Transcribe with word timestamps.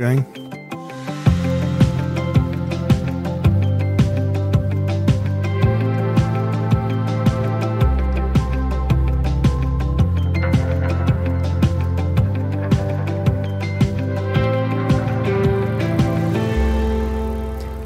Ja, 0.00 0.10
ikke? 0.10 0.24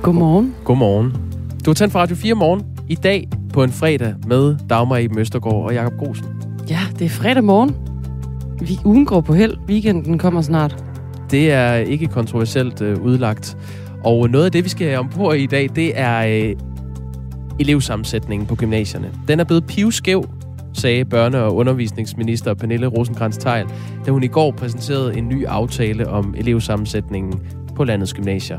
Godmorgen. 0.02 0.54
Godmorgen. 0.64 1.12
Du 1.64 1.70
har 1.70 1.74
tændt 1.74 1.92
for 1.92 1.98
Radio 1.98 2.16
4 2.16 2.34
morgen 2.34 2.62
i 2.88 2.94
dag 2.94 3.28
på 3.52 3.62
en 3.62 3.72
fredag 3.72 4.14
med 4.26 4.56
Dagmar 4.70 4.96
i 4.96 5.08
Møstergaard 5.08 5.64
og 5.64 5.74
Jakob 5.74 5.98
Grosen. 5.98 6.26
Ja, 6.70 6.80
det 6.98 7.04
er 7.04 7.08
fredag 7.08 7.44
morgen. 7.44 7.76
Vi 8.60 8.78
ugen 8.84 9.06
går 9.06 9.20
på 9.20 9.34
held. 9.34 9.56
Weekenden 9.68 10.18
kommer 10.18 10.42
snart. 10.42 10.84
Det 11.30 11.52
er 11.52 11.74
ikke 11.74 12.06
kontroversielt 12.06 12.80
øh, 12.80 13.02
udlagt. 13.02 13.56
Og 14.04 14.30
noget 14.30 14.44
af 14.44 14.52
det, 14.52 14.64
vi 14.64 14.68
skal 14.68 14.98
om 14.98 15.08
på 15.08 15.32
i 15.32 15.46
dag, 15.46 15.68
det 15.76 15.92
er 15.94 16.26
øh, 16.26 16.54
elevsammensætningen 17.60 18.46
på 18.46 18.56
gymnasierne. 18.56 19.10
Den 19.28 19.40
er 19.40 19.44
blevet 19.44 19.66
pivskæv, 19.66 20.24
sagde 20.72 21.04
børne- 21.14 21.36
og 21.36 21.54
undervisningsminister 21.54 22.54
Pernille 22.54 22.86
rosenkrantz 22.86 23.38
teil 23.38 23.66
da 24.06 24.10
hun 24.10 24.22
i 24.22 24.28
går 24.28 24.50
præsenterede 24.50 25.18
en 25.18 25.28
ny 25.28 25.46
aftale 25.46 26.08
om 26.08 26.34
elevsammensætningen 26.38 27.40
på 27.76 27.84
landets 27.84 28.14
gymnasier. 28.14 28.58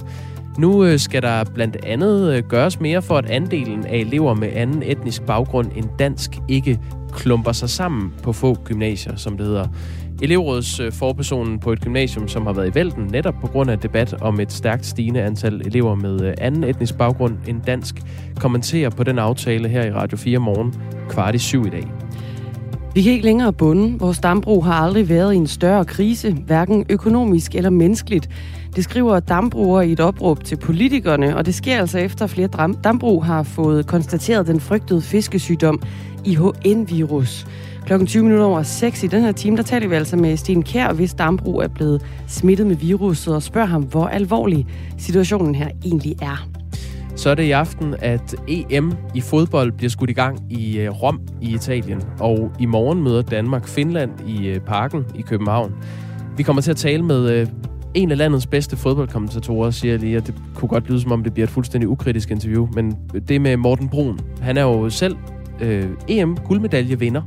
Nu 0.58 0.86
øh, 0.86 1.00
skal 1.00 1.22
der 1.22 1.44
blandt 1.44 1.78
andet 1.86 2.34
øh, 2.34 2.44
gøres 2.44 2.80
mere 2.80 3.02
for, 3.02 3.18
at 3.18 3.26
andelen 3.26 3.86
af 3.86 3.98
elever 3.98 4.34
med 4.34 4.50
anden 4.54 4.84
etnisk 4.84 5.22
baggrund 5.22 5.72
end 5.76 5.86
dansk 6.00 6.32
ikke 6.48 6.80
klumper 7.14 7.52
sig 7.52 7.70
sammen 7.70 8.14
på 8.24 8.34
få 8.34 8.58
gymnasier, 8.64 9.16
som 9.16 9.38
det 9.38 9.46
hedder 9.46 9.68
elevrådsforpersonen 10.22 10.88
øh, 10.88 10.94
forpersonen 10.94 11.60
på 11.60 11.72
et 11.72 11.82
gymnasium, 11.82 12.28
som 12.28 12.46
har 12.46 12.54
været 12.54 12.72
i 12.72 12.76
vælten 12.76 13.04
netop 13.04 13.36
på 13.42 13.48
grund 13.48 13.72
af 13.72 13.80
debat 13.80 14.14
om 14.22 14.40
et 14.40 14.52
stærkt 14.52 14.86
stigende 14.86 15.22
antal 15.22 15.62
elever 15.66 15.96
med 15.96 16.22
øh, 16.22 16.34
anden 16.38 16.64
etnisk 16.64 16.98
baggrund 16.98 17.38
end 17.48 17.62
dansk, 17.62 17.96
kommenterer 18.40 18.90
på 18.90 19.04
den 19.04 19.20
aftale 19.20 19.68
her 19.68 19.86
i 19.86 19.92
Radio 19.92 20.18
4 20.18 20.40
morgen 20.40 20.74
kvart 21.10 21.36
i 21.36 21.38
syv 21.38 21.66
i 21.66 21.70
dag. 21.70 21.92
Vi 22.96 23.02
kan 23.02 23.12
ikke 23.12 23.26
længere 23.26 23.54
bunde. 23.54 24.00
Vores 24.00 24.20
dambrug 24.20 24.66
har 24.66 24.74
aldrig 24.74 25.10
været 25.10 25.34
i 25.34 25.38
en 25.38 25.48
større 25.48 25.86
krise, 25.86 26.32
hverken 26.32 26.86
økonomisk 26.90 27.56
eller 27.56 27.70
menneskeligt. 27.70 28.30
Det 28.76 28.84
skriver 28.84 29.20
dambrugere 29.20 29.88
i 29.88 29.92
et 29.92 30.00
opråb 30.00 30.44
til 30.44 30.56
politikerne, 30.56 31.38
og 31.38 31.46
det 31.46 31.56
sker 31.56 31.80
altså 31.80 32.00
efter 32.00 32.28
flere 32.28 32.50
dambrug 32.84 33.26
har 33.26 33.44
fået 33.44 33.88
konstateret 33.88 34.48
den 34.48 34.60
frygtede 34.60 35.02
fiskesygdom 35.02 35.82
IHN-virus. 36.26 37.48
Klokken 37.86 38.08
20 38.08 38.24
minutter 38.24 38.46
over 38.46 38.64
6 38.64 39.04
i 39.04 39.08
den 39.08 39.24
her 39.24 39.32
time, 39.32 39.58
der 39.58 39.64
taler 39.64 39.88
vi 39.88 39.96
altså 39.96 40.18
med 40.18 40.38
Sten 40.38 40.64
Kær, 40.64 40.94
hvis 40.94 41.14
dambrug 41.14 41.64
er 41.64 41.68
blevet 41.68 42.02
smittet 42.28 42.68
med 42.68 42.76
viruset, 42.76 43.36
og 43.36 43.44
spørger 43.44 43.68
ham, 43.68 43.84
hvor 43.84 44.08
alvorlig 44.08 44.68
situationen 44.98 45.56
her 45.56 45.70
egentlig 45.86 46.16
er. 46.22 46.48
Så 47.16 47.30
er 47.30 47.36
det 47.36 47.44
i 47.44 47.52
aften, 47.52 47.96
at 48.00 48.36
EM 48.48 48.94
i 49.16 49.22
fodbold 49.22 49.72
bliver 49.72 49.90
skudt 49.90 50.10
i 50.10 50.14
gang 50.14 50.54
i 50.54 50.78
øh, 50.80 50.90
Rom 50.90 51.22
i 51.42 51.54
Italien. 51.54 52.02
Og 52.20 52.52
i 52.60 52.66
morgen 52.66 53.04
møder 53.04 53.22
Danmark 53.22 53.68
Finland 53.68 54.12
i 54.28 54.48
øh, 54.48 54.60
parken 54.60 55.06
i 55.16 55.22
København. 55.22 55.76
Vi 56.38 56.44
kommer 56.44 56.62
til 56.62 56.72
at 56.72 56.78
tale 56.78 57.04
med 57.04 57.30
øh, 57.30 57.48
en 57.94 58.12
af 58.12 58.18
landets 58.18 58.48
bedste 58.48 58.78
fodboldkommentatorer, 58.78 59.72
siger 59.72 59.92
jeg 59.92 60.00
lige, 60.00 60.18
og 60.18 60.28
det 60.28 60.36
kunne 60.56 60.70
godt 60.70 60.90
lyde 60.90 61.02
som 61.02 61.12
om, 61.12 61.24
det 61.24 61.34
bliver 61.34 61.48
et 61.48 61.52
fuldstændig 61.52 61.90
ukritisk 61.90 62.32
interview, 62.32 62.68
men 62.74 62.98
det 63.28 63.42
med 63.42 63.58
Morten 63.58 63.90
Brun. 63.90 64.20
Han 64.42 64.58
er 64.58 64.62
jo 64.62 64.90
selv 64.90 65.16
øh, 65.62 65.90
EM-guldmedaljevinder 66.08 67.22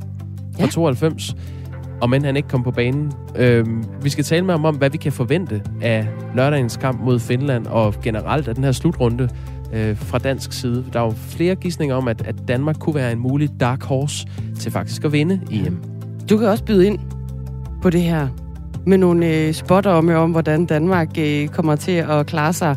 fra 0.59 0.65
ja. 0.65 0.71
92, 0.71 1.35
og 2.01 2.09
men 2.09 2.25
han 2.25 2.35
ikke 2.35 2.49
kom 2.49 2.63
på 2.63 2.71
banen. 2.71 3.11
Øh, 3.35 3.65
vi 4.01 4.09
skal 4.09 4.23
tale 4.23 4.45
med 4.45 4.53
ham 4.53 4.65
om, 4.65 4.75
hvad 4.75 4.89
vi 4.89 4.97
kan 4.97 5.11
forvente 5.11 5.61
af 5.81 6.07
lørdagens 6.35 6.77
kamp 6.77 7.01
mod 7.03 7.19
Finland, 7.19 7.67
og 7.67 7.93
generelt 8.03 8.47
af 8.47 8.55
den 8.55 8.63
her 8.63 8.71
slutrunde 8.71 9.29
øh, 9.73 9.97
fra 9.97 10.17
dansk 10.17 10.53
side. 10.53 10.85
Der 10.93 10.99
er 10.99 11.03
jo 11.03 11.13
flere 11.17 11.55
gissninger 11.55 11.95
om, 11.95 12.07
at, 12.07 12.27
at 12.27 12.35
Danmark 12.47 12.75
kunne 12.79 12.95
være 12.95 13.11
en 13.11 13.19
mulig 13.19 13.49
dark 13.59 13.83
horse 13.83 14.27
til 14.59 14.71
faktisk 14.71 15.05
at 15.05 15.11
vinde 15.11 15.41
EM. 15.51 15.83
Du 16.29 16.37
kan 16.37 16.47
også 16.47 16.63
byde 16.63 16.87
ind 16.87 16.99
på 17.81 17.89
det 17.89 18.01
her 18.01 18.27
med 18.85 18.97
nogle 18.97 19.27
øh, 19.27 19.53
spotter 19.53 19.91
om, 19.91 20.09
om, 20.09 20.31
hvordan 20.31 20.65
Danmark 20.65 21.17
øh, 21.19 21.47
kommer 21.47 21.75
til 21.75 21.91
at 21.91 22.25
klare 22.25 22.53
sig 22.53 22.75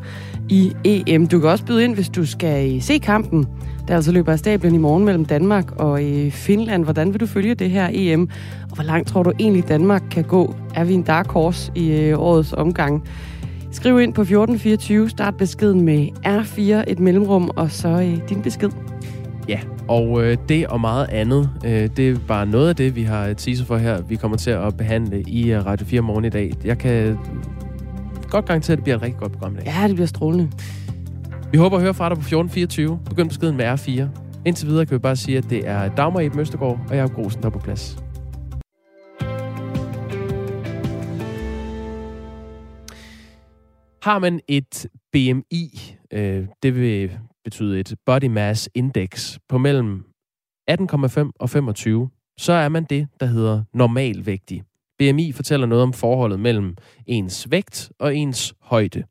i 0.49 0.73
EM. 0.85 1.27
Du 1.27 1.41
kan 1.41 1.49
også 1.49 1.65
byde 1.65 1.85
ind, 1.85 1.95
hvis 1.95 2.09
du 2.09 2.27
skal 2.27 2.75
øh, 2.75 2.83
se 2.83 2.99
kampen, 2.99 3.47
der 3.89 3.95
altså 3.95 4.13
løber 4.13 4.33
af 4.33 4.39
stablen 4.39 4.75
i 4.75 4.79
morgen 4.79 5.05
mellem 5.05 5.25
Danmark 5.25 5.73
og 5.77 6.05
øh, 6.05 6.31
Finland. 6.31 6.85
Hvordan 6.85 7.13
vil 7.13 7.21
du 7.21 7.27
følge 7.27 7.55
det 7.55 7.71
her 7.71 7.89
EM? 7.93 8.29
Og 8.71 8.75
hvor 8.75 8.85
langt 8.85 9.09
tror 9.09 9.23
du 9.23 9.33
egentlig, 9.39 9.69
Danmark 9.69 10.03
kan 10.11 10.25
gå? 10.25 10.55
Er 10.75 10.85
vi 10.85 10.95
en 10.95 11.03
dark 11.03 11.31
horse 11.31 11.73
i 11.75 11.91
øh, 11.91 12.19
årets 12.19 12.53
omgang? 12.53 13.05
Skriv 13.73 14.01
ind 14.01 14.15
på 14.15 14.21
1424, 14.21 15.11
start 15.11 15.37
beskeden 15.37 15.81
med 15.81 16.09
R4, 16.27 16.91
et 16.91 17.01
mellemrum, 17.01 17.51
og 17.57 17.71
så 17.71 17.89
øh, 17.89 18.29
din 18.29 18.43
besked. 18.43 18.71
Ja, 19.49 19.61
og 19.89 20.25
øh, 20.25 20.37
det 20.49 20.67
og 20.67 20.81
meget 20.81 21.07
andet, 21.09 21.51
øh, 21.65 21.89
det 21.97 22.11
er 22.11 22.17
bare 22.29 22.47
noget 22.47 22.69
af 22.69 22.77
det, 22.77 22.97
vi 22.97 23.03
har 23.03 23.33
teaser 23.33 23.65
for 23.65 23.77
her, 23.77 24.03
vi 24.03 24.17
kommer 24.17 24.37
til 24.37 24.51
at 24.51 24.77
behandle 24.77 25.23
i 25.23 25.57
Radio 25.57 25.87
4 25.87 26.01
morgen 26.01 26.25
i 26.25 26.29
dag. 26.29 26.53
Jeg 26.65 26.79
kan 26.79 27.19
godt 28.31 28.45
garantere, 28.45 28.73
at 28.73 28.79
det 28.79 28.85
bliver 28.85 28.97
et 28.97 29.03
rigtig 29.03 29.21
godt 29.21 29.33
program 29.33 29.53
i 29.53 29.57
dag. 29.57 29.65
Ja, 29.67 29.89
det 29.89 29.95
bliver 29.95 30.07
strålende. 30.07 30.51
Vi 31.53 31.59
håber 31.59 31.77
at 31.77 31.83
høre 31.83 31.95
fra 31.95 32.09
dig 32.09 32.17
på 32.17 32.21
1424. 32.21 33.01
Begynd 33.09 33.29
beskeden 33.29 33.57
med 33.57 33.65
R4. 33.65 34.09
Indtil 34.47 34.69
videre 34.69 34.87
kan 34.87 34.95
vi 34.95 34.99
bare 34.99 35.17
sige, 35.17 35.39
at 35.39 35.51
det 35.51 35.69
er 35.69 35.95
Dagmar 35.95 36.21
i 36.21 36.29
Møstergaard, 36.29 36.81
og 36.89 36.97
jeg 36.97 37.03
er 37.03 37.09
Grosen, 37.09 37.43
der 37.43 37.49
er 37.49 37.53
på 37.53 37.59
plads. 37.59 37.97
Har 44.03 44.19
man 44.19 44.41
et 44.49 44.87
BMI, 45.13 45.97
øh, 46.13 46.47
det 46.63 46.75
vil 46.75 47.19
betyde 47.45 47.81
et 47.81 47.95
Body 48.07 48.25
Mass 48.25 48.71
Index, 48.75 49.39
på 49.49 49.59
mellem 49.59 50.05
18,5 50.71 51.31
og 51.41 51.51
25, 51.51 52.11
så 52.39 52.53
er 52.53 52.69
man 52.69 52.85
det, 52.85 53.09
der 53.21 53.27
hedder 53.27 53.63
normalvægtig. 53.75 54.63
BMI 54.99 55.33
fortæller 55.33 55.67
noget 55.67 55.83
om 55.83 55.93
forholdet 55.93 56.41
mellem 56.41 56.77
ens 57.07 57.51
vægt 57.51 57.93
og 57.99 58.17
ens 58.17 58.55
højde. 58.61 59.03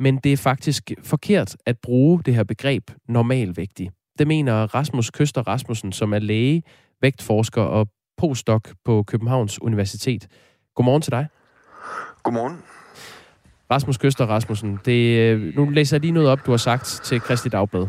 Men 0.00 0.16
det 0.16 0.32
er 0.32 0.36
faktisk 0.36 0.90
forkert 1.04 1.56
at 1.66 1.78
bruge 1.78 2.22
det 2.22 2.34
her 2.34 2.44
begreb 2.44 2.90
normalvægtig. 3.08 3.90
Det 4.18 4.26
mener 4.26 4.74
Rasmus 4.74 5.10
Køster 5.10 5.48
Rasmussen, 5.48 5.92
som 5.92 6.14
er 6.14 6.18
læge, 6.18 6.62
vægtforsker 7.02 7.62
og 7.62 7.88
postdoc 8.16 8.62
på 8.84 9.02
Københavns 9.02 9.62
Universitet. 9.62 10.26
Godmorgen 10.74 11.02
til 11.02 11.10
dig. 11.12 11.26
Godmorgen. 12.22 12.58
Rasmus 13.70 13.98
Køster 13.98 14.26
Rasmussen, 14.26 14.78
det, 14.84 15.18
øh, 15.18 15.56
nu 15.56 15.70
læser 15.70 15.96
jeg 15.96 16.00
lige 16.00 16.12
noget 16.12 16.28
op, 16.28 16.46
du 16.46 16.50
har 16.50 16.58
sagt 16.58 17.00
til 17.04 17.20
Kristi 17.20 17.48
Dagblad. 17.48 17.88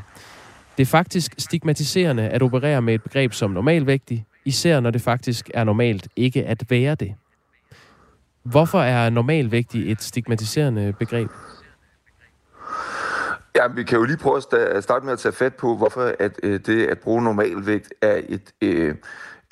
Det 0.77 0.83
er 0.83 0.85
faktisk 0.85 1.35
stigmatiserende 1.37 2.29
at 2.29 2.41
operere 2.41 2.81
med 2.81 2.93
et 2.93 3.03
begreb 3.03 3.33
som 3.33 3.51
normalvægtig, 3.51 4.25
især 4.45 4.79
når 4.79 4.91
det 4.91 5.01
faktisk 5.01 5.51
er 5.53 5.63
normalt 5.63 6.07
ikke 6.15 6.45
at 6.45 6.63
være 6.69 6.95
det. 6.95 7.15
Hvorfor 8.43 8.81
er 8.81 9.09
normalvægtig 9.09 9.91
et 9.91 10.01
stigmatiserende 10.01 10.93
begreb? 10.99 11.29
Ja, 13.55 13.67
vi 13.67 13.83
kan 13.83 13.97
jo 13.97 14.03
lige 14.03 14.17
prøve 14.17 14.41
at 14.53 14.83
starte 14.83 15.05
med 15.05 15.13
at 15.13 15.19
tage 15.19 15.33
fat 15.33 15.55
på, 15.55 15.77
hvorfor 15.77 16.13
at, 16.19 16.39
øh, 16.43 16.59
det 16.65 16.87
at 16.87 16.99
bruge 16.99 17.23
normalvægt 17.23 17.93
er 18.01 18.21
et, 18.29 18.53
øh, 18.61 18.95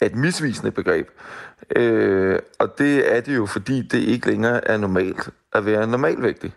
et 0.01 0.15
misvisende 0.15 0.71
begreb. 0.71 1.07
Øh, 1.75 2.39
og 2.59 2.77
det 2.77 3.15
er 3.15 3.21
det 3.21 3.35
jo, 3.35 3.45
fordi 3.45 3.81
det 3.81 3.97
ikke 3.97 4.27
længere 4.27 4.67
er 4.67 4.77
normalt 4.77 5.29
at 5.53 5.65
være 5.65 5.88
normalvægtig. 5.88 6.53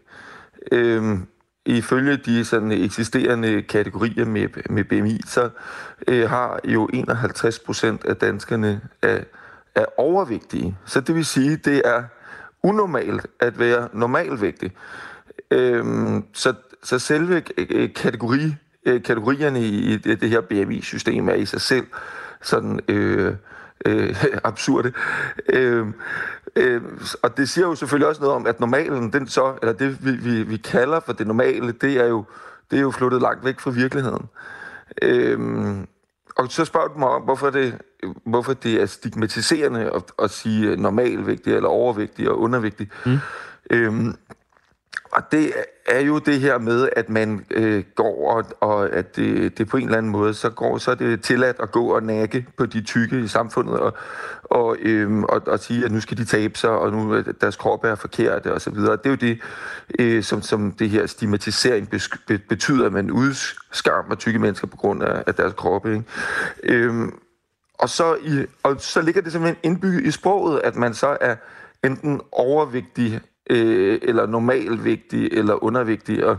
Øh, 0.72 1.18
ifølge 1.66 2.16
de 2.16 2.44
sådan 2.44 2.72
eksisterende 2.72 3.62
kategorier 3.62 4.24
med, 4.24 4.48
med 4.70 4.84
BMI, 4.84 5.20
så 5.26 5.50
øh, 6.08 6.30
har 6.30 6.60
jo 6.64 6.88
51 6.92 7.58
procent 7.58 8.04
af 8.04 8.16
danskerne 8.16 8.80
er, 9.02 9.20
er 9.74 9.84
overvægtige. 9.96 10.76
Så 10.84 11.00
det 11.00 11.14
vil 11.14 11.24
sige, 11.24 11.56
det 11.56 11.82
er 11.84 12.02
unormalt 12.62 13.26
at 13.40 13.58
være 13.58 13.88
normalvægtig. 13.92 14.72
Øh, 15.50 15.84
så, 16.32 16.54
så 16.82 16.98
selve 16.98 17.42
øh, 17.58 17.94
kategori, 17.94 18.54
øh, 18.86 19.02
kategorierne 19.02 19.60
i 19.60 19.96
det, 19.96 20.20
det 20.20 20.30
her 20.30 20.40
BMI-system 20.40 21.28
er 21.28 21.34
i 21.34 21.46
sig 21.46 21.60
selv 21.60 21.86
sådan 22.42 22.80
øh, 22.88 23.34
øh, 23.86 24.24
absurde. 24.44 24.92
Øh, 25.48 25.86
øh, 26.56 26.82
og 27.22 27.36
det 27.36 27.48
siger 27.48 27.66
jo 27.66 27.74
selvfølgelig 27.74 28.08
også 28.08 28.20
noget 28.20 28.36
om, 28.36 28.46
at 28.46 28.60
normalen, 28.60 29.12
den 29.12 29.28
så, 29.28 29.54
eller 29.62 29.72
det 29.72 30.04
vi, 30.04 30.10
vi, 30.10 30.42
vi 30.42 30.56
kalder 30.56 31.00
for 31.00 31.12
det 31.12 31.26
normale, 31.26 31.72
det 31.72 31.96
er 31.96 32.06
jo, 32.06 32.24
det 32.70 32.76
er 32.76 32.82
jo 32.82 32.90
flyttet 32.90 33.22
langt 33.22 33.44
væk 33.44 33.60
fra 33.60 33.70
virkeligheden. 33.70 34.28
Øh, 35.02 35.38
og 36.36 36.52
så 36.52 36.64
spørger 36.64 36.88
du 36.88 36.98
mig 36.98 37.08
om, 37.08 37.22
hvorfor 37.22 37.50
det, 37.50 37.78
hvorfor 38.24 38.52
det 38.52 38.82
er 38.82 38.86
stigmatiserende 38.86 39.90
at, 39.94 40.02
at 40.22 40.30
sige 40.30 40.76
normalvægtig, 40.76 41.54
eller 41.54 41.68
overvægtig 41.68 42.30
og 42.30 42.40
undervægtig. 42.40 42.90
Mm. 43.06 43.18
Øhm, 43.70 44.14
og 45.12 45.22
det 45.32 45.52
er 45.86 46.00
jo 46.00 46.18
det 46.18 46.40
her 46.40 46.58
med, 46.58 46.88
at 46.96 47.08
man 47.08 47.46
øh, 47.50 47.84
går, 47.94 48.30
og, 48.36 48.44
og 48.60 48.92
at 48.92 49.16
det, 49.16 49.58
det 49.58 49.68
på 49.68 49.76
en 49.76 49.84
eller 49.84 49.98
anden 49.98 50.12
måde, 50.12 50.34
så 50.34 50.50
går 50.50 50.78
så 50.78 50.90
er 50.90 50.94
det 50.94 51.22
tilladt 51.22 51.56
at 51.60 51.72
gå 51.72 51.86
og 51.86 52.02
nakke 52.02 52.46
på 52.56 52.66
de 52.66 52.82
tykke 52.82 53.20
i 53.20 53.28
samfundet, 53.28 53.78
og, 53.78 53.94
og, 54.44 54.76
øh, 54.80 55.22
og, 55.22 55.42
og 55.46 55.58
sige, 55.58 55.84
at 55.84 55.92
nu 55.92 56.00
skal 56.00 56.16
de 56.16 56.24
tabe 56.24 56.58
sig, 56.58 56.70
og 56.70 56.92
nu 56.92 57.22
deres 57.40 57.56
krop 57.56 57.84
er 57.84 57.94
forkerte, 57.94 58.54
og 58.54 58.60
så 58.60 58.70
videre. 58.70 58.96
Det 58.96 59.06
er 59.06 59.10
jo 59.10 59.16
det, 59.16 59.40
øh, 59.98 60.22
som, 60.22 60.42
som 60.42 60.72
det 60.72 60.90
her 60.90 61.06
stigmatisering 61.06 61.88
betyder, 62.48 62.86
at 62.86 62.92
man 62.92 63.10
udskammer 63.10 64.14
tykke 64.14 64.38
mennesker 64.38 64.66
på 64.66 64.76
grund 64.76 65.02
af, 65.02 65.22
af 65.26 65.34
deres 65.34 65.54
kroppe. 65.54 65.92
Ikke? 65.92 66.04
Øh, 66.62 67.08
og, 67.78 67.88
så 67.88 68.16
i, 68.22 68.46
og 68.62 68.76
så 68.78 69.00
ligger 69.00 69.22
det 69.22 69.32
simpelthen 69.32 69.60
indbygget 69.62 70.06
i 70.06 70.10
sproget, 70.10 70.60
at 70.64 70.76
man 70.76 70.94
så 70.94 71.16
er 71.20 71.36
enten 71.84 72.20
overvægtig 72.32 73.20
øh, 73.50 73.98
eller 74.02 74.26
normalvægtig, 74.26 75.28
eller 75.32 75.64
undervægtig. 75.64 76.26
Og 76.26 76.36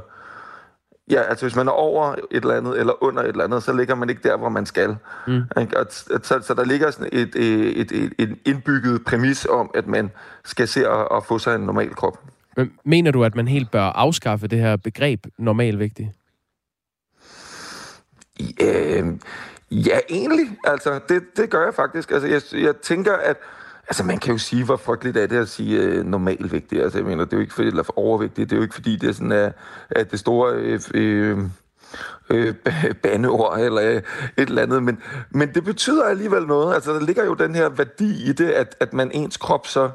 ja, 1.10 1.22
altså 1.22 1.46
hvis 1.46 1.56
man 1.56 1.68
er 1.68 1.72
over 1.72 2.16
et 2.32 2.44
eller 2.44 2.56
andet, 2.56 2.80
eller 2.80 3.04
under 3.04 3.24
et 3.24 3.28
eller 3.28 3.44
andet, 3.44 3.64
så 3.64 3.74
ligger 3.74 3.96
man 3.96 4.10
ikke 4.10 4.22
der, 4.24 4.38
hvor 4.38 4.50
man 4.50 4.66
skal. 4.66 4.96
Mm. 5.28 5.42
Og, 5.56 5.86
så, 5.90 6.40
så 6.42 6.54
der 6.58 6.66
ligger 6.66 6.92
sådan 6.92 7.10
et, 7.12 7.36
et, 7.36 7.92
et, 7.92 8.14
et 8.18 8.38
indbygget 8.46 9.06
præmis 9.06 9.46
om, 9.46 9.72
at 9.74 9.88
man 9.88 10.12
skal 10.46 10.68
se 10.68 10.88
at, 10.88 11.08
at 11.16 11.26
få 11.26 11.40
sig 11.40 11.56
en 11.56 11.62
normal 11.62 11.96
krop. 11.96 12.20
Men 12.58 12.74
mener 12.86 13.12
du, 13.12 13.24
at 13.24 13.36
man 13.36 13.48
helt 13.48 13.72
bør 13.72 13.82
afskaffe 13.84 14.48
det 14.48 14.60
her 14.60 14.76
begreb 14.76 15.26
normalvægtig? 15.38 16.14
Øh, 18.62 19.06
ja, 19.72 20.00
egentlig. 20.10 20.58
Altså, 20.64 21.00
det, 21.10 21.24
det 21.38 21.50
gør 21.50 21.66
jeg 21.66 21.74
faktisk. 21.74 22.12
Altså, 22.12 22.28
jeg, 22.28 22.64
jeg 22.64 22.76
tænker, 22.78 23.14
at 23.14 23.38
Altså, 23.88 24.04
man 24.04 24.18
kan 24.18 24.32
jo 24.32 24.38
sige, 24.38 24.66
hvor 24.66 24.76
frygteligt 24.76 25.18
er 25.18 25.28
det 25.28 25.38
at 25.38 25.50
sige 25.50 25.80
øh, 25.80 26.06
normalvægtig. 26.06 26.84
Altså, 26.84 26.98
jeg 26.98 27.06
mener, 27.06 27.26
det 27.26 27.34
er 27.34 27.38
jo 27.38 27.42
ikke 27.42 27.54
fordi, 27.54 27.68
eller 27.68 28.00
overvægtig, 28.00 28.50
det 28.50 28.56
er 28.56 28.58
jo 28.58 28.64
ikke 28.64 28.76
fordi, 28.76 28.96
det 28.96 29.10
er 29.10 29.14
sådan, 29.14 29.32
at, 29.32 29.54
at 29.90 30.12
det 30.12 30.20
store 30.20 30.54
øh, 30.54 30.80
øh, 30.94 31.38
øh, 32.30 32.54
bandeord 33.04 33.60
eller 33.60 33.82
øh, 33.82 33.96
et 33.96 34.04
eller 34.38 34.62
andet, 34.62 34.84
men, 34.84 35.02
men 35.30 35.54
det 35.54 35.64
betyder 35.64 36.06
alligevel 36.06 36.44
noget. 36.48 36.76
Altså, 36.76 36.94
der 36.94 37.00
ligger 37.00 37.26
jo 37.26 37.34
den 37.34 37.56
her 37.56 37.70
værdi 37.70 38.30
i 38.30 38.34
det, 38.34 38.50
at, 38.50 38.76
at 38.80 38.94
man 38.94 39.12
ens 39.12 39.38
krop 39.38 39.68
så 39.68 39.90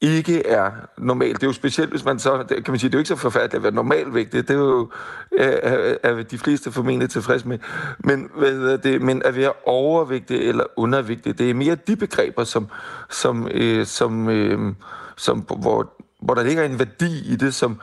ikke 0.00 0.46
er 0.46 0.70
normalt. 0.98 1.36
Det 1.36 1.42
er 1.42 1.46
jo 1.46 1.52
specielt, 1.52 1.90
hvis 1.90 2.04
man 2.04 2.18
så, 2.18 2.44
kan 2.48 2.64
man 2.68 2.78
sige, 2.78 2.88
det 2.88 2.94
er 2.94 2.98
jo 2.98 3.00
ikke 3.00 3.08
så 3.08 3.16
forfærdeligt 3.16 3.54
at 3.54 3.62
være 3.62 3.72
normalvægtig. 3.72 4.48
Det 4.48 4.54
er 4.54 4.58
jo 4.58 4.90
er, 5.38 5.96
er 6.02 6.22
de 6.22 6.38
fleste 6.38 6.72
formentlig 6.72 7.10
tilfredse 7.10 7.48
med. 7.48 7.58
Men, 7.98 8.30
hvad 8.36 8.78
det, 8.78 9.02
men 9.02 9.22
at 9.24 9.36
være 9.36 9.52
overvægtig 9.66 10.48
eller 10.48 10.64
undervægtig, 10.76 11.38
det 11.38 11.50
er 11.50 11.54
mere 11.54 11.74
de 11.74 11.96
begreber, 11.96 12.44
som, 12.44 12.68
som, 13.10 13.48
øh, 13.48 13.86
som, 13.86 14.28
øh, 14.28 14.74
som 15.16 15.38
hvor, 15.38 15.92
hvor 16.22 16.34
der 16.34 16.42
ligger 16.42 16.64
en 16.64 16.78
værdi 16.78 17.32
i 17.32 17.36
det, 17.36 17.54
som, 17.54 17.80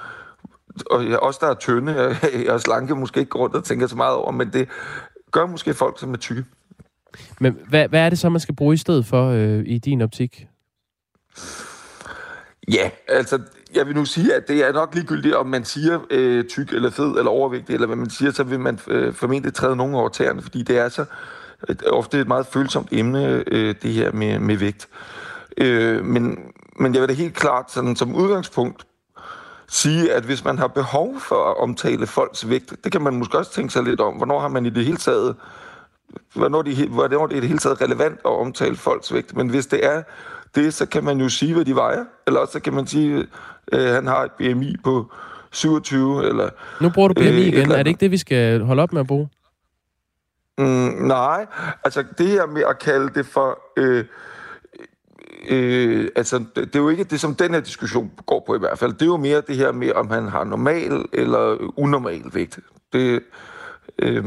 og 0.92 1.06
også 1.22 1.40
der 1.42 1.48
er 1.48 1.54
tynde 1.54 2.16
og 2.54 2.62
slanke 2.62 2.96
måske 2.96 3.20
ikke 3.20 3.30
går 3.30 3.40
rundt 3.40 3.56
og 3.56 3.63
tænker 3.63 3.88
så 3.88 3.96
meget 3.96 4.16
over, 4.16 4.31
men 4.31 4.54
det 4.54 4.70
gør 5.31 5.46
måske 5.46 5.74
folk, 5.74 6.00
som 6.00 6.13
er 6.13 6.18
tykke. 6.18 6.46
Men 7.40 7.58
hvad, 7.70 7.88
hvad 7.88 8.00
er 8.00 8.10
det 8.10 8.20
så, 8.20 8.30
man 8.30 8.40
skal 8.40 8.56
bruge 8.56 8.74
i 8.74 8.78
stedet 8.78 9.06
for 9.06 9.30
øh, 9.30 9.63
i 9.66 9.78
din 9.78 10.02
optik? 10.02 10.48
Ja, 12.72 12.90
altså, 13.08 13.40
jeg 13.75 13.88
vil 13.88 13.96
nu 13.96 14.06
sige, 14.06 14.36
at 14.36 14.48
det 14.48 14.64
er 14.64 14.72
nok 14.72 14.96
ligegyldigt, 14.96 15.36
om 15.36 15.48
man 15.48 15.66
siger 15.66 16.00
øh, 16.10 16.46
tyk 16.46 16.74
eller 16.74 16.90
fed 16.90 17.18
eller 17.18 17.30
overvægtig, 17.30 17.74
eller 17.74 17.88
hvad 17.88 17.96
man 17.96 18.10
siger, 18.10 18.31
så 18.31 18.44
vil 18.44 18.60
man 18.60 18.80
øh, 18.88 19.14
formentlig 19.14 19.54
træde 19.54 19.75
nogen 19.75 19.96
over 19.96 20.10
tæerne, 20.10 20.42
fordi 20.42 20.64
det 20.64 20.78
er 20.78 20.90
så 20.90 21.06
et, 21.69 21.84
ofte 21.88 22.19
et 22.19 22.28
meget 22.28 22.46
følsomt 22.46 22.88
emne, 22.92 23.44
øh, 23.48 23.75
det 23.81 23.94
her 23.94 24.12
med, 24.12 24.40
med 24.40 24.58
vægt. 24.58 24.88
Øh, 25.58 26.06
men, 26.06 26.40
men 26.80 26.94
jeg 26.94 27.02
vil 27.02 27.10
da 27.10 27.14
helt 27.14 27.36
klart 27.36 27.72
sådan, 27.72 27.96
som 27.96 28.16
udgangspunkt 28.16 28.88
sige, 29.68 30.13
at 30.13 30.24
hvis 30.24 30.44
man 30.44 30.58
har 30.58 30.68
behov 30.68 31.20
for 31.20 31.50
at 31.52 31.58
omtale 31.58 32.08
folks 32.08 32.50
vægt, 32.50 32.74
det 32.84 32.92
kan 32.92 33.02
man 33.02 33.16
måske 33.16 33.38
også 33.38 33.52
tænke 33.54 33.74
sig 33.74 33.84
lidt 33.84 34.02
om. 34.02 34.13
Hvornår 34.13 34.40
har 34.40 34.48
man 34.48 34.66
i 34.66 34.70
det 34.70 34.86
hele 34.86 34.98
taget 34.98 35.36
hvornår, 36.36 36.62
de, 36.62 36.88
hvornår 36.88 37.28
det 37.28 37.34
er 37.34 37.38
i 37.38 37.42
det 37.42 37.50
hele 37.50 37.60
taget 37.60 37.81
relevant 37.81 38.20
at 38.25 38.31
omtale 38.31 38.75
folks 38.75 39.13
vægt. 39.13 39.36
Men 39.36 39.50
hvis 39.50 39.68
det 39.68 39.86
er 39.86 40.04
det, 40.56 40.74
så 40.74 40.86
kan 40.86 41.04
man 41.04 41.20
jo 41.20 41.30
sige, 41.30 41.54
hvad 41.54 41.66
de 41.66 41.76
vejer. 41.76 42.06
Eller 42.28 42.40
også 42.40 42.52
så 42.52 42.60
kan 42.60 42.74
man 42.74 42.88
sige, 42.88 43.18
at 43.72 43.80
øh, 43.80 43.94
han 43.94 44.08
har 44.08 44.24
et 44.24 44.32
BMI 44.32 44.76
på 44.84 45.12
27. 45.52 46.26
Eller, 46.26 46.50
nu 46.82 46.90
bruger 46.90 47.08
du 47.08 47.14
BMI 47.14 47.28
øh, 47.28 47.48
igen. 47.48 47.72
Er 47.72 47.78
det 47.78 47.88
ikke 47.88 48.00
det, 48.00 48.12
vi 48.12 48.18
skal 48.18 48.62
holde 48.62 48.84
op 48.84 48.94
med 48.94 49.02
at 49.02 49.08
bruge? 49.08 49.30
Mm, 50.58 51.08
nej, 51.08 51.46
altså 51.84 52.04
det 52.18 52.28
her 52.28 52.46
med 52.46 52.64
at 52.70 52.80
kalde 52.80 53.10
det 53.14 53.26
for... 53.26 53.60
Øh, 53.78 54.06
øh, 55.50 56.10
altså, 56.16 56.38
det, 56.38 56.56
det 56.56 56.76
er 56.76 56.80
jo 56.80 56.90
ikke 56.90 57.04
det, 57.04 57.20
som 57.20 57.36
den 57.36 57.54
her 57.54 57.62
diskussion 57.62 58.12
går 58.26 58.44
på 58.48 58.56
i 58.56 58.60
hvert 58.60 58.80
fald. 58.80 58.94
Det 58.94 59.02
er 59.02 59.06
jo 59.06 59.18
mere 59.18 59.42
det 59.48 59.56
her 59.56 59.72
med, 59.72 59.92
om 59.92 60.10
han 60.10 60.28
har 60.28 60.44
normal 60.44 61.06
eller 61.14 61.72
unormal 61.76 62.24
vægt. 62.34 62.60
Det, 62.94 63.24
øh, 64.00 64.26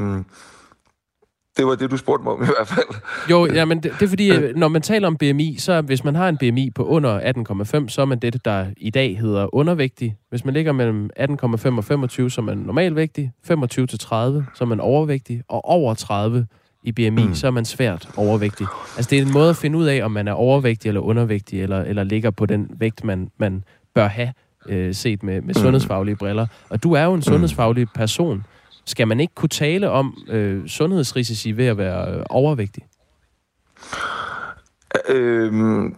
det 1.60 1.68
var 1.68 1.74
det, 1.74 1.90
du 1.90 1.96
spurgte 1.96 2.24
mig 2.24 2.32
om 2.32 2.42
i 2.42 2.46
hvert 2.46 2.68
fald. 2.68 2.86
Jo, 3.30 3.46
ja, 3.46 3.64
men 3.64 3.82
det, 3.82 3.92
det 3.92 4.02
er 4.02 4.08
fordi, 4.08 4.30
øh, 4.30 4.56
når 4.56 4.68
man 4.68 4.82
taler 4.82 5.06
om 5.06 5.16
BMI, 5.16 5.56
så 5.58 5.80
hvis 5.80 6.04
man 6.04 6.14
har 6.14 6.28
en 6.28 6.36
BMI 6.36 6.70
på 6.70 6.84
under 6.84 7.20
18,5, 7.20 7.88
så 7.88 8.00
er 8.00 8.04
man 8.04 8.18
det, 8.18 8.44
der 8.44 8.66
i 8.76 8.90
dag 8.90 9.18
hedder 9.18 9.54
undervægtig. 9.54 10.16
Hvis 10.30 10.44
man 10.44 10.54
ligger 10.54 10.72
mellem 10.72 11.10
18,5 11.20 11.76
og 11.76 11.84
25, 11.84 12.30
så 12.30 12.40
er 12.40 12.44
man 12.44 12.58
normalvægtig. 12.58 13.32
25 13.44 13.86
til 13.86 13.98
30, 13.98 14.46
så 14.54 14.64
er 14.64 14.68
man 14.68 14.80
overvægtig. 14.80 15.42
Og 15.48 15.64
over 15.64 15.94
30 15.94 16.46
i 16.84 16.92
BMI, 16.92 17.24
mm. 17.24 17.34
så 17.34 17.46
er 17.46 17.50
man 17.50 17.64
svært 17.64 18.08
overvægtig. 18.16 18.66
Altså, 18.96 19.10
det 19.10 19.18
er 19.18 19.22
en 19.22 19.32
måde 19.32 19.50
at 19.50 19.56
finde 19.56 19.78
ud 19.78 19.86
af, 19.86 20.04
om 20.04 20.10
man 20.10 20.28
er 20.28 20.32
overvægtig 20.32 20.88
eller 20.88 21.00
undervægtig, 21.00 21.62
eller, 21.62 21.82
eller 21.82 22.04
ligger 22.04 22.30
på 22.30 22.46
den 22.46 22.70
vægt, 22.78 23.04
man, 23.04 23.30
man 23.38 23.64
bør 23.94 24.06
have 24.06 24.32
øh, 24.68 24.94
set 24.94 25.22
med, 25.22 25.34
med 25.34 25.54
mm. 25.54 25.60
sundhedsfaglige 25.60 26.16
briller. 26.16 26.46
Og 26.68 26.82
du 26.82 26.92
er 26.92 27.04
jo 27.04 27.12
en 27.12 27.16
mm. 27.16 27.22
sundhedsfaglig 27.22 27.88
person. 27.94 28.44
Skal 28.90 29.08
man 29.08 29.20
ikke 29.20 29.34
kunne 29.34 29.48
tale 29.48 29.90
om 29.90 30.24
øh, 30.28 30.68
sundhedsrisici 30.68 31.52
ved 31.52 31.66
at 31.66 31.78
være 31.78 32.14
øh, 32.14 32.22
overvægtig? 32.30 32.86
Øhm, 35.08 35.96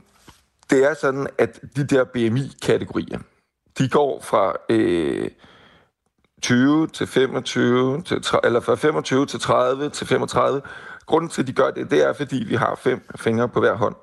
det 0.71 0.91
er 0.91 0.94
sådan, 1.00 1.27
at 1.39 1.61
de 1.77 1.87
der 1.87 2.05
BMI-kategorier, 2.05 3.19
de 3.79 3.89
går 3.89 4.21
fra 4.23 4.56
øh, 4.69 5.31
20 6.43 6.87
til 6.87 7.06
25, 7.06 8.03
til, 8.03 8.23
eller 8.44 8.61
fra 8.61 8.75
25 8.75 9.27
til 9.27 9.41
30 9.41 9.91
til 9.91 10.06
35. 10.06 10.62
Grunden 11.06 11.31
til, 11.31 11.43
at 11.43 11.49
de 11.49 11.53
gør 11.53 11.71
det, 11.71 11.91
det 11.91 12.06
er, 12.09 12.12
fordi 12.12 12.45
vi 12.49 12.55
har 12.55 12.75
fem 12.83 13.09
fingre 13.17 13.49
på 13.49 13.61
hver 13.61 13.75
hånd. 13.75 13.95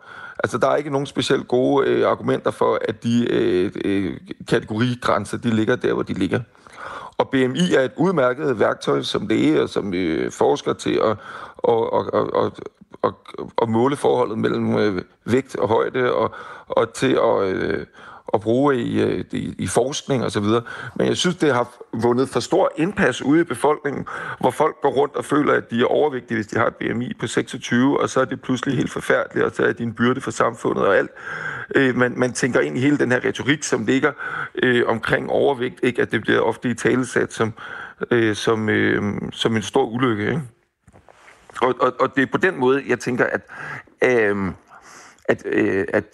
Altså, 0.44 0.58
der 0.58 0.68
er 0.68 0.76
ikke 0.76 0.90
nogen 0.90 1.08
specielt 1.08 1.48
gode 1.48 1.88
øh, 1.88 2.08
argumenter 2.08 2.52
for, 2.52 2.80
at 2.88 3.04
de 3.04 3.28
øh, 3.32 3.72
øh, 3.86 4.18
kategorigrænser, 4.48 5.38
de 5.38 5.50
ligger 5.50 5.76
der, 5.76 5.94
hvor 5.94 6.04
de 6.04 6.14
ligger. 6.14 6.40
Og 7.20 7.30
BMI 7.30 7.74
er 7.74 7.82
et 7.82 7.92
udmærket 7.98 8.60
værktøj, 8.60 9.02
som 9.02 9.28
det 9.28 9.62
og 9.62 9.70
som 9.70 9.92
vi 9.92 10.30
forsker 10.32 10.74
til 10.74 11.02
at, 11.04 11.18
at, 11.68 12.08
at, 12.14 12.46
at, 12.46 12.52
at, 13.04 13.14
at 13.62 13.70
måle 13.70 13.96
forholdet 13.96 14.38
mellem 14.38 14.78
øh, 14.78 15.02
vægt 15.26 15.56
og 15.56 15.68
højde, 15.68 16.14
og, 16.14 16.32
og 16.68 16.94
til 16.94 17.20
at, 17.24 17.44
øh, 17.44 17.86
at 18.34 18.42
bruge 18.42 18.82
i, 18.82 19.02
øh, 19.02 19.26
i, 19.32 19.56
i 19.58 19.68
forskning 19.68 20.24
osv. 20.24 20.44
Men 20.96 21.08
jeg 21.08 21.18
synes, 21.18 21.36
det 21.36 21.54
har 21.54 21.74
vundet 21.94 22.30
for 22.30 22.40
stor 22.40 22.72
indpas 22.78 23.22
ude 23.22 23.42
i 23.42 23.44
befolkningen, 23.44 24.06
hvor 24.40 24.52
folk 24.52 24.76
går 24.82 24.90
rundt 24.90 25.16
og 25.16 25.26
føler, 25.26 25.54
at 25.54 25.72
de 25.72 25.82
er 25.82 25.86
overvægtige, 25.86 26.36
hvis 26.36 26.48
de 26.48 26.58
har 26.58 26.68
et 26.68 26.76
BMI 26.76 27.14
på 27.20 27.28
26, 27.28 28.00
og 28.00 28.10
så 28.10 28.22
er 28.22 28.26
det 28.26 28.42
pludselig 28.42 28.76
helt 28.76 28.92
forfærdeligt, 28.92 29.46
og 29.46 29.52
så 29.56 29.64
er 29.64 29.74
de 29.74 29.84
en 29.84 29.94
byrde 29.94 30.22
for 30.22 30.32
samfundet 30.32 30.86
og 30.86 30.98
alt. 30.98 31.12
Øh, 31.76 31.96
man, 31.96 32.14
man 32.18 32.34
tænker 32.34 32.60
ind 32.60 32.78
i 32.78 32.82
hele 32.82 32.98
den 32.98 33.12
her 33.12 33.26
retorik, 33.26 33.64
som 33.64 33.86
ligger 33.86 34.12
øh, 34.64 34.84
omkring 34.88 35.30
overvægt, 35.30 35.80
ikke? 35.84 36.02
at 36.02 36.12
det 36.12 36.22
bliver 36.22 36.40
ofte 36.40 36.70
i 36.70 36.74
talesat 36.74 37.34
som, 37.34 37.54
øh, 38.12 38.36
som, 38.36 38.70
øh, 38.70 39.04
som 39.32 39.56
en 39.56 39.62
stor 39.62 39.86
ulykke. 39.86 40.28
Ikke? 40.28 40.42
Og, 41.62 41.76
og, 41.80 41.94
og 42.00 42.16
det 42.16 42.22
er 42.22 42.28
på 42.32 42.38
den 42.38 42.60
måde, 42.60 42.84
jeg 42.88 43.00
tænker, 43.00 43.26
at, 43.26 43.42
øh, 44.04 44.52
at, 45.26 45.44
øh, 45.46 45.86
at 45.94 46.06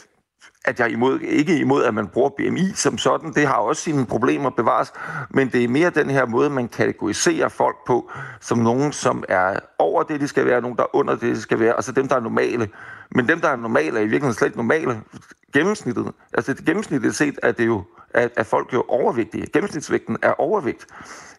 at 0.65 0.79
jeg 0.79 0.91
imod, 0.91 1.19
ikke 1.19 1.59
imod, 1.59 1.83
at 1.83 1.93
man 1.93 2.07
bruger 2.07 2.29
BMI 2.29 2.71
som 2.75 2.97
sådan. 2.97 3.33
Det 3.33 3.47
har 3.47 3.55
også 3.55 3.81
sine 3.81 4.05
problemer 4.05 4.49
bevares, 4.49 4.93
men 5.29 5.49
det 5.49 5.63
er 5.63 5.67
mere 5.67 5.89
den 5.89 6.09
her 6.09 6.25
måde, 6.25 6.49
man 6.49 6.67
kategoriserer 6.67 7.49
folk 7.49 7.75
på, 7.87 8.11
som 8.41 8.57
nogen, 8.57 8.91
som 8.91 9.23
er 9.29 9.59
over 9.79 10.03
det, 10.03 10.21
de 10.21 10.27
skal 10.27 10.45
være, 10.45 10.61
nogen, 10.61 10.77
der 10.77 10.83
er 10.83 10.95
under 10.95 11.15
det, 11.15 11.35
de 11.35 11.41
skal 11.41 11.59
være, 11.59 11.75
og 11.75 11.83
så 11.83 11.91
dem, 11.91 12.07
der 12.07 12.15
er 12.15 12.19
normale. 12.19 12.69
Men 13.15 13.27
dem, 13.27 13.41
der 13.41 13.49
er 13.49 13.55
normale, 13.55 13.97
er 13.97 14.01
i 14.01 14.07
virkeligheden 14.07 14.33
slet 14.33 14.47
ikke 14.47 14.57
normale. 14.57 15.01
Gennemsnittet, 15.53 16.11
altså 16.33 16.53
det 16.53 16.65
gennemsnittet 16.65 17.15
set, 17.15 17.39
er 17.43 17.51
det 17.51 17.65
jo 17.65 17.83
at, 18.15 18.31
at 18.37 18.45
folk 18.45 18.73
jo 18.73 18.83
overvægtige. 18.87 19.45
Gennemsnitsvægten 19.53 20.17
er 20.21 20.41
overvægt. 20.41 20.85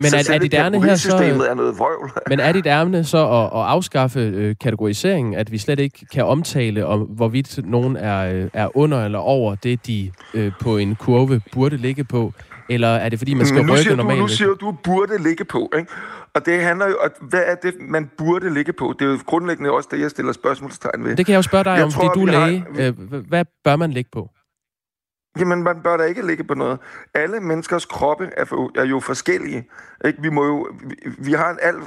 Men 0.00 0.10
så 0.10 0.16
er, 0.16 0.34
er 0.34 0.38
dit 0.38 0.54
ærne 0.54 0.84
her 0.84 0.94
så... 0.94 1.16
er 1.16 1.54
noget 1.54 1.78
vrøvl. 1.78 2.10
Men 2.30 2.40
er 2.40 2.52
dit 2.52 2.66
ærne 2.66 3.04
så 3.04 3.18
at, 3.18 3.60
at 3.60 3.66
afskaffe 3.66 4.20
øh, 4.20 4.54
kategoriseringen, 4.60 5.34
at 5.34 5.52
vi 5.52 5.58
slet 5.58 5.78
ikke 5.78 6.06
kan 6.12 6.24
omtale, 6.24 6.86
om 6.86 7.00
hvorvidt 7.00 7.58
nogen 7.64 7.96
er, 7.96 8.32
øh, 8.32 8.50
er 8.52 8.76
under 8.76 9.04
eller 9.04 9.18
over 9.18 9.54
det, 9.54 9.86
de 9.86 10.10
øh, 10.34 10.52
på 10.60 10.76
en 10.76 10.96
kurve 10.96 11.40
burde 11.52 11.76
ligge 11.76 12.04
på? 12.04 12.32
Eller 12.68 12.88
er 12.88 13.08
det, 13.08 13.18
fordi 13.18 13.34
man 13.34 13.46
skal 13.46 13.70
rykke 13.70 13.96
normalt? 13.96 14.20
Nu 14.20 14.28
siger 14.28 14.48
du, 14.48 14.54
du 14.60 14.76
burde 14.84 15.22
ligge 15.22 15.44
på, 15.44 15.72
ikke? 15.78 15.92
Og 16.34 16.46
det 16.46 16.62
handler 16.62 16.86
jo, 16.86 16.94
at 16.94 17.12
hvad 17.20 17.42
er 17.46 17.54
det, 17.54 17.74
man 17.80 18.10
burde 18.18 18.54
ligge 18.54 18.72
på? 18.72 18.94
Det 18.98 19.06
er 19.06 19.10
jo 19.10 19.18
grundlæggende 19.26 19.70
også 19.70 19.88
det, 19.92 20.00
jeg 20.00 20.10
stiller 20.10 20.32
spørgsmålstegn 20.32 21.04
ved. 21.04 21.16
Det 21.16 21.26
kan 21.26 21.32
jeg 21.32 21.36
jo 21.36 21.42
spørge 21.42 21.64
dig 21.64 21.76
jeg 21.76 21.84
om, 21.84 21.90
tror, 21.90 22.04
fordi 22.04 22.20
du 22.20 22.26
er 22.26 22.46
læge. 22.46 22.64
Har... 22.76 22.86
Øh, 22.86 23.22
hvad 23.28 23.44
bør 23.64 23.76
man 23.76 23.90
ligge 23.90 24.10
på? 24.12 24.30
Jamen, 25.38 25.62
man 25.62 25.82
bør 25.82 25.96
da 25.96 26.04
ikke 26.04 26.26
ligge 26.26 26.44
på 26.44 26.54
noget. 26.54 26.78
Alle 27.14 27.40
menneskers 27.40 27.86
kroppe 27.86 28.30
er, 28.36 28.44
for, 28.44 28.70
er 28.80 28.84
jo 28.84 29.00
forskellige. 29.00 29.68
Ikke? 30.04 30.22
Vi, 30.22 30.28
må 30.28 30.46
jo, 30.46 30.68
vi, 30.84 30.96
vi 31.18 31.32
har 31.32 31.50
en 31.50 31.58
alt... 31.62 31.82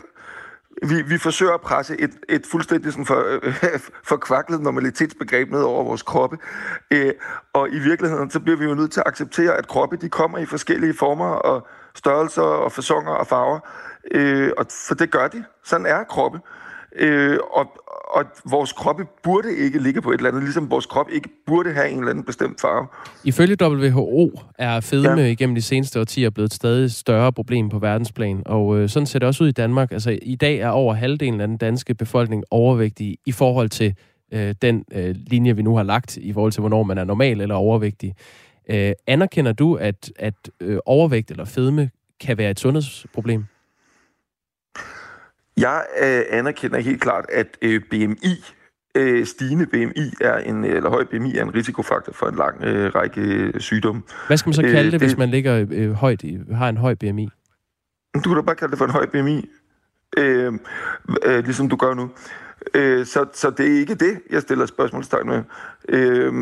Vi, 0.84 1.02
vi 1.02 1.18
forsøger 1.18 1.54
at 1.54 1.62
presse 1.62 2.02
et, 2.02 2.12
et 2.30 2.46
fuldstændig 2.52 2.92
sådan 2.92 3.06
for, 3.06 3.40
øh, 3.44 3.54
forkvaklet 4.12 4.62
normalitetsbegreb 4.62 5.52
ned 5.52 5.62
over 5.62 5.84
vores 5.84 6.02
kroppe. 6.02 6.38
Øh, 6.92 7.14
og 7.54 7.70
i 7.70 7.80
virkeligheden, 7.80 8.30
så 8.30 8.40
bliver 8.40 8.58
vi 8.58 8.66
jo 8.66 8.76
nødt 8.76 8.92
til 8.92 9.00
at 9.00 9.08
acceptere, 9.08 9.56
at 9.58 9.68
kroppe 9.68 9.98
de 9.98 10.10
kommer 10.10 10.38
i 10.38 10.46
forskellige 10.46 10.94
former 10.94 11.26
og 11.26 11.68
størrelser 11.96 12.42
og 12.42 12.72
fasonger 12.72 13.12
og 13.12 13.28
farver. 13.28 13.60
Øh, 14.12 14.52
og 14.58 14.66
for 14.88 14.96
det 14.96 15.12
gør 15.12 15.28
de. 15.28 15.44
Sådan 15.64 15.86
er 15.86 16.04
kroppe. 16.04 16.40
Øh, 16.96 17.40
og, 17.52 17.68
og 18.10 18.26
vores 18.46 18.72
kroppe 18.74 19.06
burde 19.24 19.58
ikke 19.58 19.84
ligge 19.84 20.02
på 20.02 20.12
et 20.12 20.18
eller 20.18 20.30
andet, 20.30 20.44
ligesom 20.44 20.72
vores 20.72 20.86
krop 20.86 21.10
ikke 21.12 21.30
burde 21.48 21.74
have 21.74 21.90
en 21.90 21.98
eller 21.98 22.10
anden 22.10 22.24
bestemt 22.24 22.62
farve. 22.62 22.88
Ifølge 23.24 23.58
WHO 23.62 24.32
er 24.58 24.80
fedme 24.80 25.22
ja. 25.22 25.28
igennem 25.28 25.56
de 25.56 25.62
seneste 25.62 26.00
årtier 26.00 26.30
blevet 26.30 26.50
et 26.50 26.54
stadig 26.54 26.92
større 26.92 27.34
problem 27.34 27.70
på 27.70 27.80
verdensplan, 27.80 28.44
og 28.46 28.78
øh, 28.78 28.90
sådan 28.90 29.08
ser 29.08 29.20
det 29.20 29.28
også 29.28 29.44
ud 29.44 29.50
i 29.50 29.52
Danmark. 29.52 29.92
Altså, 29.92 30.20
i 30.22 30.36
dag 30.36 30.58
er 30.58 30.70
over 30.70 30.94
halvdelen 30.94 31.42
af 31.42 31.48
den 31.48 31.58
danske 31.58 31.96
befolkning 31.96 32.44
overvægtig 32.52 33.18
i 33.26 33.32
forhold 33.32 33.70
til 33.70 33.96
øh, 34.34 34.56
den 34.62 34.86
øh, 34.92 35.16
linje, 35.28 35.56
vi 35.56 35.62
nu 35.62 35.76
har 35.76 35.84
lagt, 35.84 36.18
i 36.18 36.34
forhold 36.34 36.52
til, 36.52 36.60
hvornår 36.60 36.84
man 36.84 36.98
er 36.98 37.04
normal 37.04 37.42
eller 37.42 37.56
overvægtig. 37.56 38.16
Øh, 38.70 38.92
anerkender 39.08 39.54
du, 39.54 39.76
at, 39.76 40.12
at 40.16 40.34
øh, 40.60 40.78
overvægt 40.86 41.32
eller 41.32 41.46
fedme 41.46 41.90
kan 42.20 42.38
være 42.38 42.52
et 42.52 42.60
sundhedsproblem? 42.60 43.46
Jeg 45.60 45.86
øh, 46.02 46.40
anerkender 46.40 46.80
helt 46.80 47.02
klart, 47.02 47.26
at 47.34 47.58
øh, 47.62 47.82
BMI, 47.90 48.46
øh, 48.96 49.26
stigende 49.26 49.66
BMI, 49.66 50.14
er 50.22 50.38
en, 50.38 50.64
eller 50.64 50.90
høj 50.90 51.04
BMI 51.04 51.38
er 51.38 51.44
en 51.44 51.56
risikofaktor 51.56 52.14
for 52.14 52.28
en 52.28 52.36
lang 52.36 52.64
øh, 52.64 52.96
række 52.96 53.54
sygdomme. 53.58 54.02
Hvad 54.28 54.38
skal 54.38 54.50
man 54.50 54.54
så 54.54 54.62
kalde 54.62 54.78
øh, 54.78 54.84
det, 54.84 54.92
det, 54.92 55.02
hvis 55.02 55.18
man 55.18 55.30
ligger 55.30 55.66
øh, 55.72 55.92
højt, 55.92 56.24
har 56.54 56.70
en 56.70 56.78
høj 56.78 56.96
BMI? 56.96 57.30
Du 58.16 58.30
kan 58.30 58.36
da 58.36 58.42
bare 58.42 58.56
kalde 58.56 58.72
det 58.72 58.78
for 58.78 58.86
en 58.86 58.92
høj 58.92 59.06
BMI, 59.06 59.50
øh, 60.18 60.54
øh, 61.26 61.44
ligesom 61.44 61.70
du 61.70 61.76
gør 61.76 61.94
nu. 61.94 62.10
Øh, 62.74 63.06
så, 63.06 63.26
så 63.34 63.50
det 63.50 63.68
er 63.68 63.80
ikke 63.80 63.96
det, 63.96 64.22
jeg 64.30 64.42
stiller 64.42 64.66
spørgsmålstegn 64.66 65.28
med. 65.28 65.44
Øh, 65.90 66.34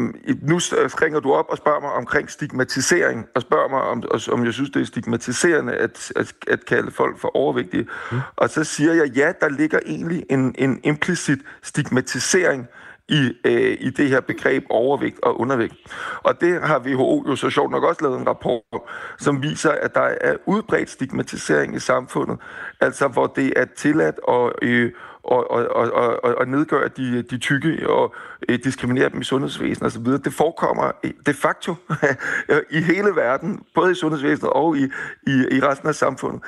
nu 0.41 0.55
ringer 1.01 1.19
du 1.19 1.33
op 1.33 1.45
og 1.49 1.57
spørger 1.57 1.79
mig 1.79 1.91
omkring 1.91 2.29
stigmatisering, 2.29 3.25
og 3.35 3.41
spørger 3.41 3.69
mig, 3.69 3.81
om, 3.81 4.03
om 4.31 4.45
jeg 4.45 4.53
synes, 4.53 4.69
det 4.69 4.81
er 4.81 4.85
stigmatiserende 4.85 5.73
at, 5.73 6.11
at, 6.15 6.33
at 6.47 6.65
kalde 6.65 6.91
folk 6.91 7.19
for 7.19 7.35
overvægtige. 7.35 7.87
Mm. 8.11 8.17
Og 8.35 8.49
så 8.49 8.63
siger 8.63 8.93
jeg, 8.93 9.07
ja, 9.15 9.31
der 9.41 9.49
ligger 9.49 9.79
egentlig 9.85 10.25
en, 10.29 10.55
en 10.57 10.79
implicit 10.83 11.39
stigmatisering 11.63 12.67
i, 13.09 13.33
øh, 13.45 13.77
i 13.79 13.89
det 13.89 14.09
her 14.09 14.19
begreb 14.19 14.65
overvægt 14.69 15.19
og 15.23 15.39
undervægt. 15.39 15.75
Og 16.23 16.41
det 16.41 16.61
har 16.61 16.79
WHO 16.79 17.23
jo 17.27 17.35
så 17.35 17.49
sjovt 17.49 17.71
nok 17.71 17.83
også 17.83 18.01
lavet 18.01 18.19
en 18.19 18.27
rapport, 18.27 18.81
som 19.19 19.43
viser, 19.43 19.71
at 19.71 19.95
der 19.95 20.15
er 20.21 20.35
udbredt 20.45 20.89
stigmatisering 20.89 21.75
i 21.75 21.79
samfundet, 21.79 22.39
altså 22.81 23.07
hvor 23.07 23.27
det 23.27 23.53
er 23.55 23.65
tilladt 23.77 24.19
at, 24.27 24.51
øh, 24.61 24.91
og, 25.27 25.51
og, 25.51 25.67
og, 25.67 25.91
og, 26.23 26.35
og 26.37 26.47
nedgøre 26.47 26.89
de, 26.97 27.21
de 27.21 27.37
tykke 27.37 27.89
og 27.89 28.15
øh, 28.49 28.59
diskriminere 28.63 29.09
dem 29.09 29.21
i 29.21 29.23
sundhedsvæsenet 29.23 29.95
osv. 29.95 30.05
Det 30.05 30.33
forekommer 30.33 30.91
de 31.25 31.33
facto 31.33 31.75
i 32.77 32.81
hele 32.81 33.09
verden, 33.15 33.61
både 33.75 33.91
i 33.91 33.95
sundhedsvæsenet 33.95 34.51
og 34.53 34.77
i, 34.77 34.83
i, 35.27 35.45
i 35.51 35.59
resten 35.59 35.87
af 35.87 35.95
samfundet. 35.95 36.41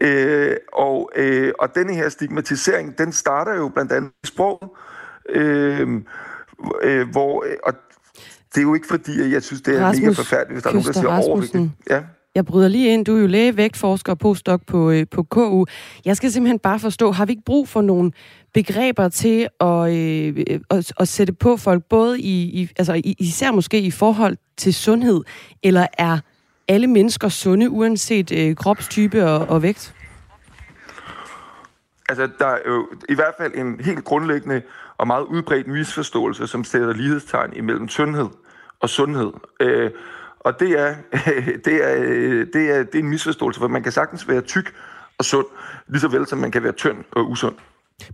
Øh, 0.00 0.56
og, 0.72 1.10
øh, 1.16 1.52
og 1.58 1.74
denne 1.74 1.94
her 1.94 2.08
stigmatisering, 2.08 2.98
den 2.98 3.12
starter 3.12 3.54
jo 3.54 3.68
blandt 3.68 3.92
andet 3.92 4.10
i 4.24 4.26
sproget, 4.26 4.70
øh, 5.28 5.88
øh, 6.82 7.08
hvor, 7.10 7.44
og 7.62 7.72
det 8.54 8.58
er 8.60 8.62
jo 8.62 8.74
ikke 8.74 8.86
fordi, 8.86 9.22
at 9.22 9.30
jeg 9.30 9.42
synes, 9.42 9.62
det 9.62 9.76
er 9.76 9.84
Rasmus 9.84 10.02
mega 10.02 10.12
forfærdeligt, 10.12 10.52
hvis 10.52 10.62
der 10.62 10.70
er 10.70 10.74
nogen, 10.74 10.86
der 10.86 10.92
siger 10.92 11.28
overvægtigt. 11.28 11.70
Ja. 11.90 12.02
Jeg 12.36 12.46
bryder 12.46 12.68
lige 12.68 12.94
ind. 12.94 13.04
Du 13.04 13.16
er 13.16 13.20
jo 13.20 13.26
læge, 13.26 13.56
vægtforsker 13.56 14.12
og 14.12 14.18
postdoc 14.18 14.60
på, 14.66 14.90
øh, 14.90 15.06
på 15.10 15.22
KU. 15.22 15.64
Jeg 16.04 16.16
skal 16.16 16.32
simpelthen 16.32 16.58
bare 16.58 16.78
forstå, 16.78 17.12
har 17.12 17.26
vi 17.26 17.32
ikke 17.32 17.44
brug 17.44 17.68
for 17.68 17.80
nogle 17.80 18.12
begreber 18.54 19.08
til 19.08 19.48
at, 19.60 19.92
øh, 19.96 20.58
at, 20.70 20.92
at 21.00 21.08
sætte 21.08 21.32
på 21.32 21.56
folk, 21.56 21.84
både 21.84 22.20
i, 22.20 22.42
i, 22.62 22.68
altså 22.78 23.02
især 23.04 23.50
måske 23.50 23.80
i 23.80 23.90
forhold 23.90 24.36
til 24.56 24.74
sundhed, 24.74 25.20
eller 25.62 25.86
er 25.98 26.18
alle 26.68 26.86
mennesker 26.86 27.28
sunde, 27.28 27.70
uanset 27.70 28.32
øh, 28.32 28.56
kropstype 28.56 29.24
og, 29.24 29.38
og 29.48 29.62
vægt? 29.62 29.94
Altså, 32.08 32.28
der 32.38 32.46
er 32.46 32.58
jo 32.68 32.88
i 33.08 33.14
hvert 33.14 33.34
fald 33.40 33.54
en 33.54 33.80
helt 33.80 34.04
grundlæggende 34.04 34.62
og 34.98 35.06
meget 35.06 35.24
udbredt 35.24 35.66
misforståelse, 35.66 36.46
som 36.46 36.64
sætter 36.64 36.92
lighedstegn 36.92 37.52
imellem 37.56 37.88
tyndhed 37.88 38.28
og 38.80 38.88
sundhed. 38.88 39.32
Øh, 39.60 39.90
og 40.46 40.60
det 40.60 40.70
er, 40.80 40.94
det, 41.64 41.84
er, 41.84 41.94
det, 42.44 42.70
er, 42.70 42.82
det 42.82 42.94
er 42.94 42.98
en 42.98 43.08
misforståelse, 43.08 43.60
for 43.60 43.68
man 43.68 43.82
kan 43.82 43.92
sagtens 43.92 44.28
være 44.28 44.40
tyk 44.40 44.74
og 45.18 45.24
sund, 45.24 45.46
lige 45.88 46.00
så 46.00 46.08
vel 46.08 46.26
som 46.26 46.38
man 46.38 46.50
kan 46.50 46.62
være 46.62 46.72
tynd 46.72 47.04
og 47.12 47.30
usund. 47.30 47.54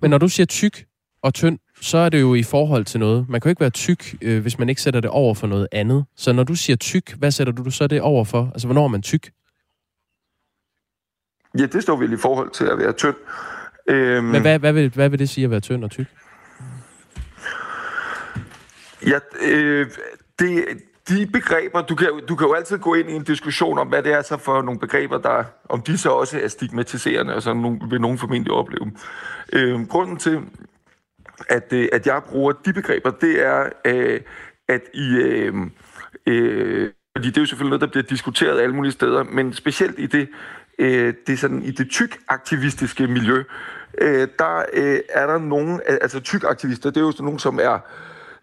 Men 0.01 0.11
når 0.11 0.19
du 0.19 0.29
siger 0.29 0.47
tyk 0.47 0.85
og 1.23 1.35
tynd, 1.35 1.59
så 1.81 1.99
er 1.99 2.09
det 2.09 2.21
jo 2.21 2.35
i 2.35 2.43
forhold 2.43 2.85
til 2.85 3.01
noget. 3.01 3.29
Man 3.29 3.41
kan 3.41 3.49
jo 3.49 3.51
ikke 3.51 3.61
være 3.61 3.71
tyk, 3.71 4.15
øh, 4.23 4.43
hvis 4.43 4.59
man 4.59 4.69
ikke 4.69 4.83
sætter 4.83 5.01
det 5.01 5.11
over 5.11 5.35
for 5.35 5.47
noget 5.47 5.69
andet. 5.73 6.05
Så 6.17 6.33
når 6.33 6.45
du 6.45 6.55
siger 6.55 6.77
tyk, 6.77 7.15
hvad 7.19 7.31
sætter 7.31 7.53
du 7.53 7.71
så 7.71 7.87
det 7.87 8.01
over 8.01 8.25
for? 8.25 8.51
Altså, 8.53 8.67
hvornår 8.67 8.85
er 8.85 8.89
man 8.89 9.03
tyk? 9.03 9.31
Ja, 11.59 11.67
det 11.67 11.83
står 11.83 11.97
vel 11.97 12.12
i 12.12 12.17
forhold 12.17 12.51
til 12.51 12.65
at 12.65 12.79
være 12.79 12.93
tynd. 12.93 13.17
Øhm, 13.89 14.25
Men 14.25 14.43
hvad, 14.43 14.59
hvad, 14.59 14.73
vil, 14.73 14.91
hvad 14.95 15.09
vil 15.09 15.19
det 15.19 15.29
sige 15.29 15.45
at 15.45 15.51
være 15.51 15.61
tynd 15.61 15.85
og 15.85 15.91
tyk? 15.91 16.07
Ja, 19.07 19.19
øh, 19.43 19.87
det, 20.39 20.65
de 21.09 21.26
begreber, 21.26 21.82
du 21.82 21.94
kan, 21.94 22.09
du 22.28 22.37
kan 22.37 22.47
jo 22.47 22.54
altid 22.54 22.78
gå 22.78 22.94
ind 22.94 23.11
i 23.11 23.12
en 23.12 23.25
diskussion 23.25 23.78
om, 23.78 23.88
hvad 23.88 24.02
det 24.02 24.12
er 24.12 24.23
så 24.23 24.37
for 24.37 24.62
nogle 24.62 24.80
begreber, 24.80 25.18
der, 25.18 25.44
om 25.68 25.82
de 25.82 25.99
så 25.99 26.11
også 26.11 26.40
er 26.40 26.49
stigmatiserende, 26.49 27.35
og 27.35 27.42
så 27.42 27.54
nogen, 27.54 27.82
vil 27.90 28.00
nogen 28.00 28.18
formentlig 28.18 28.52
opleve 28.52 28.85
dem. 28.85 28.97
Øh, 29.52 29.88
grunden 29.88 30.16
til, 30.16 30.40
at, 31.49 31.73
øh, 31.73 31.88
at 31.92 32.06
jeg 32.06 32.23
bruger 32.23 32.52
de 32.52 32.73
begreber, 32.73 33.11
det 33.11 33.47
er, 33.47 33.68
øh, 33.85 34.21
at 34.68 34.82
i... 34.94 35.14
Øh, 35.14 35.54
øh, 36.26 36.90
fordi 37.16 37.28
det 37.28 37.37
er 37.37 37.42
jo 37.42 37.47
selvfølgelig 37.47 37.71
noget, 37.71 37.80
der 37.80 38.00
bliver 38.00 38.02
diskuteret 38.02 38.61
alle 38.61 38.75
mulige 38.75 38.92
steder, 38.92 39.23
men 39.23 39.52
specielt 39.52 39.99
i 39.99 40.06
det, 40.06 40.28
øh, 40.78 41.14
det 41.26 41.38
sådan, 41.38 41.62
i 41.62 41.71
det 41.71 41.90
tyk-aktivistiske 41.90 43.06
miljø, 43.06 43.42
øh, 43.99 44.28
der 44.38 44.64
øh, 44.73 45.00
er 45.09 45.26
der 45.26 45.38
nogen, 45.38 45.80
altså 45.87 46.21
tyk-aktivister, 46.21 46.90
det 46.90 46.97
er 46.97 47.00
jo 47.04 47.12
sådan 47.12 47.25
nogen, 47.25 47.38
som 47.38 47.59
er 47.62 47.78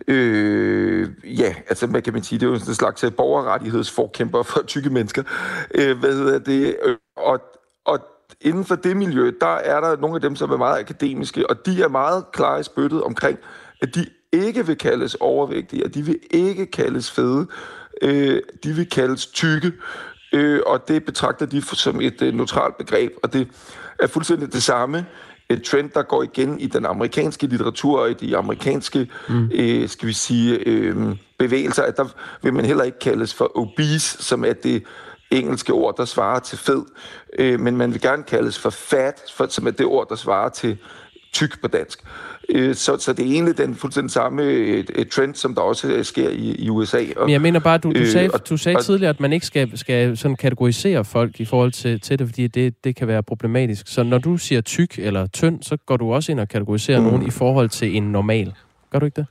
Øh, 0.08 1.10
ja, 1.24 1.56
altså 1.70 1.88
hvad 1.88 2.02
kan 2.02 2.14
man 2.14 2.24
sige, 2.24 2.40
det 2.40 2.46
er 2.46 2.50
jo 2.50 2.56
en 2.56 2.60
slags 2.60 3.04
øh, 3.04 3.14
borgerrettighedsforkæmper 3.14 4.44
for 4.44 4.62
tykke 4.68 4.90
mennesker. 4.90 5.24
Øh, 5.76 6.00
hvad 6.00 6.14
hedder 6.14 6.40
det? 6.40 6.76
Øh, 6.84 6.96
og, 7.18 7.42
og 7.86 8.00
inden 8.42 8.66
for 8.66 8.76
det 8.76 8.98
miljø, 8.98 9.32
der 9.42 9.56
er 9.56 9.82
der 9.82 9.98
nogle 9.98 10.16
af 10.16 10.22
dem, 10.22 10.36
som 10.36 10.52
er 10.52 10.58
meget 10.58 10.80
akademiske, 10.80 11.50
og 11.50 11.66
de 11.66 11.84
er 11.84 11.88
meget 11.88 12.26
klare 12.34 12.60
i 12.60 12.64
spyttet 12.64 13.04
omkring, 13.04 13.40
at 13.82 13.96
de 13.96 14.06
ikke 14.32 14.66
vil 14.66 14.78
kaldes 14.78 15.16
overvægtige, 15.16 15.86
og 15.86 15.94
de 15.94 16.02
vil 16.02 16.20
ikke 16.32 16.66
kaldes 16.66 17.12
fede. 17.12 17.48
Øh, 18.02 18.42
de 18.64 18.74
vil 18.74 18.90
kaldes 18.90 19.28
tykke, 19.28 19.72
øh, 20.34 20.60
og 20.66 20.88
det 20.88 21.06
betragter 21.06 21.46
de 21.46 21.62
som 21.62 22.02
et 22.02 22.22
øh, 22.22 22.34
neutralt 22.34 22.78
begreb, 22.78 23.12
og 23.24 23.34
det 23.34 23.48
er 24.00 24.08
fuldstændig 24.08 24.54
det 24.54 24.64
samme 24.64 25.06
et 25.50 25.64
trend, 25.64 25.90
der 25.90 26.02
går 26.02 26.24
igen 26.24 26.60
i 26.60 26.68
den 26.68 26.86
amerikanske 26.86 27.48
litteratur 27.48 28.00
og 28.00 28.12
i 28.12 28.14
de 28.14 28.38
amerikanske, 28.38 29.08
mm. 29.30 29.52
øh, 29.54 29.90
skal 29.90 30.08
vi 30.08 30.14
sige, 30.14 30.56
øh, 30.66 31.16
bevægelser, 31.38 31.84
at 31.84 31.98
der 31.98 32.06
vil 32.42 32.54
man 32.54 32.66
heller 32.66 32.84
ikke 32.84 33.00
kaldes 33.00 33.34
for 33.34 33.52
obese, 33.58 34.24
som 34.24 34.46
er 34.46 34.54
det 34.54 34.84
engelske 35.32 35.74
ord, 35.74 35.98
der 35.98 36.06
svarer 36.06 36.40
til 36.40 36.58
fed, 36.58 36.84
øh, 37.40 37.60
men 37.60 37.78
man 37.78 37.94
vil 37.94 38.02
gerne 38.02 38.24
kaldes 38.24 38.60
for 38.60 38.70
fat, 38.70 39.22
for, 39.36 39.48
som 39.48 39.68
er 39.68 39.72
det 39.72 39.86
ord, 39.86 40.10
der 40.10 40.16
svarer 40.16 40.50
til 40.50 40.78
tyk 41.34 41.62
på 41.62 41.68
dansk. 41.68 42.00
Øh, 42.50 42.76
så, 42.76 42.98
så 42.98 43.14
det 43.14 43.28
er 43.28 43.32
egentlig 43.32 43.58
den 43.58 43.76
fuldstændig 43.76 44.12
samme 44.12 44.44
et 44.44 45.10
trend, 45.12 45.36
som 45.36 45.56
der 45.56 45.62
også 45.62 45.88
øh, 45.88 46.06
sker 46.06 46.30
i, 46.30 46.56
i 46.60 46.70
USA. 46.70 47.06
Og, 47.16 47.26
Men 47.26 47.30
jeg 47.30 47.42
mener 47.42 47.60
bare, 47.60 47.78
du, 47.78 47.92
du 47.92 48.06
sagde, 48.06 48.30
øh, 48.34 48.40
du 48.50 48.58
sagde 48.58 48.76
og, 48.76 48.86
tidligere, 48.86 49.10
at 49.10 49.20
man 49.20 49.34
ikke 49.34 49.46
skal, 49.46 49.78
skal 49.78 50.18
sådan 50.18 50.36
kategorisere 50.36 51.06
folk 51.06 51.40
i 51.40 51.46
forhold 51.46 51.72
til, 51.72 52.02
til 52.02 52.20
det, 52.20 52.28
fordi 52.28 52.48
det, 52.48 52.84
det 52.84 52.96
kan 52.96 53.08
være 53.08 53.24
problematisk. 53.24 53.88
Så 53.88 54.04
når 54.04 54.18
du 54.18 54.38
siger 54.38 54.62
tyk 54.62 55.00
eller 55.00 55.28
tynd, 55.28 55.64
så 55.64 55.78
går 55.78 55.98
du 55.98 56.14
også 56.14 56.32
ind 56.32 56.40
og 56.40 56.48
kategoriserer 56.48 57.00
mm. 57.00 57.06
nogen 57.06 57.28
i 57.28 57.30
forhold 57.30 57.70
til 57.70 57.96
en 57.96 58.04
normal. 58.04 58.54
Gør 58.92 59.00
du 59.00 59.06
ikke 59.06 59.16
det? 59.16 59.26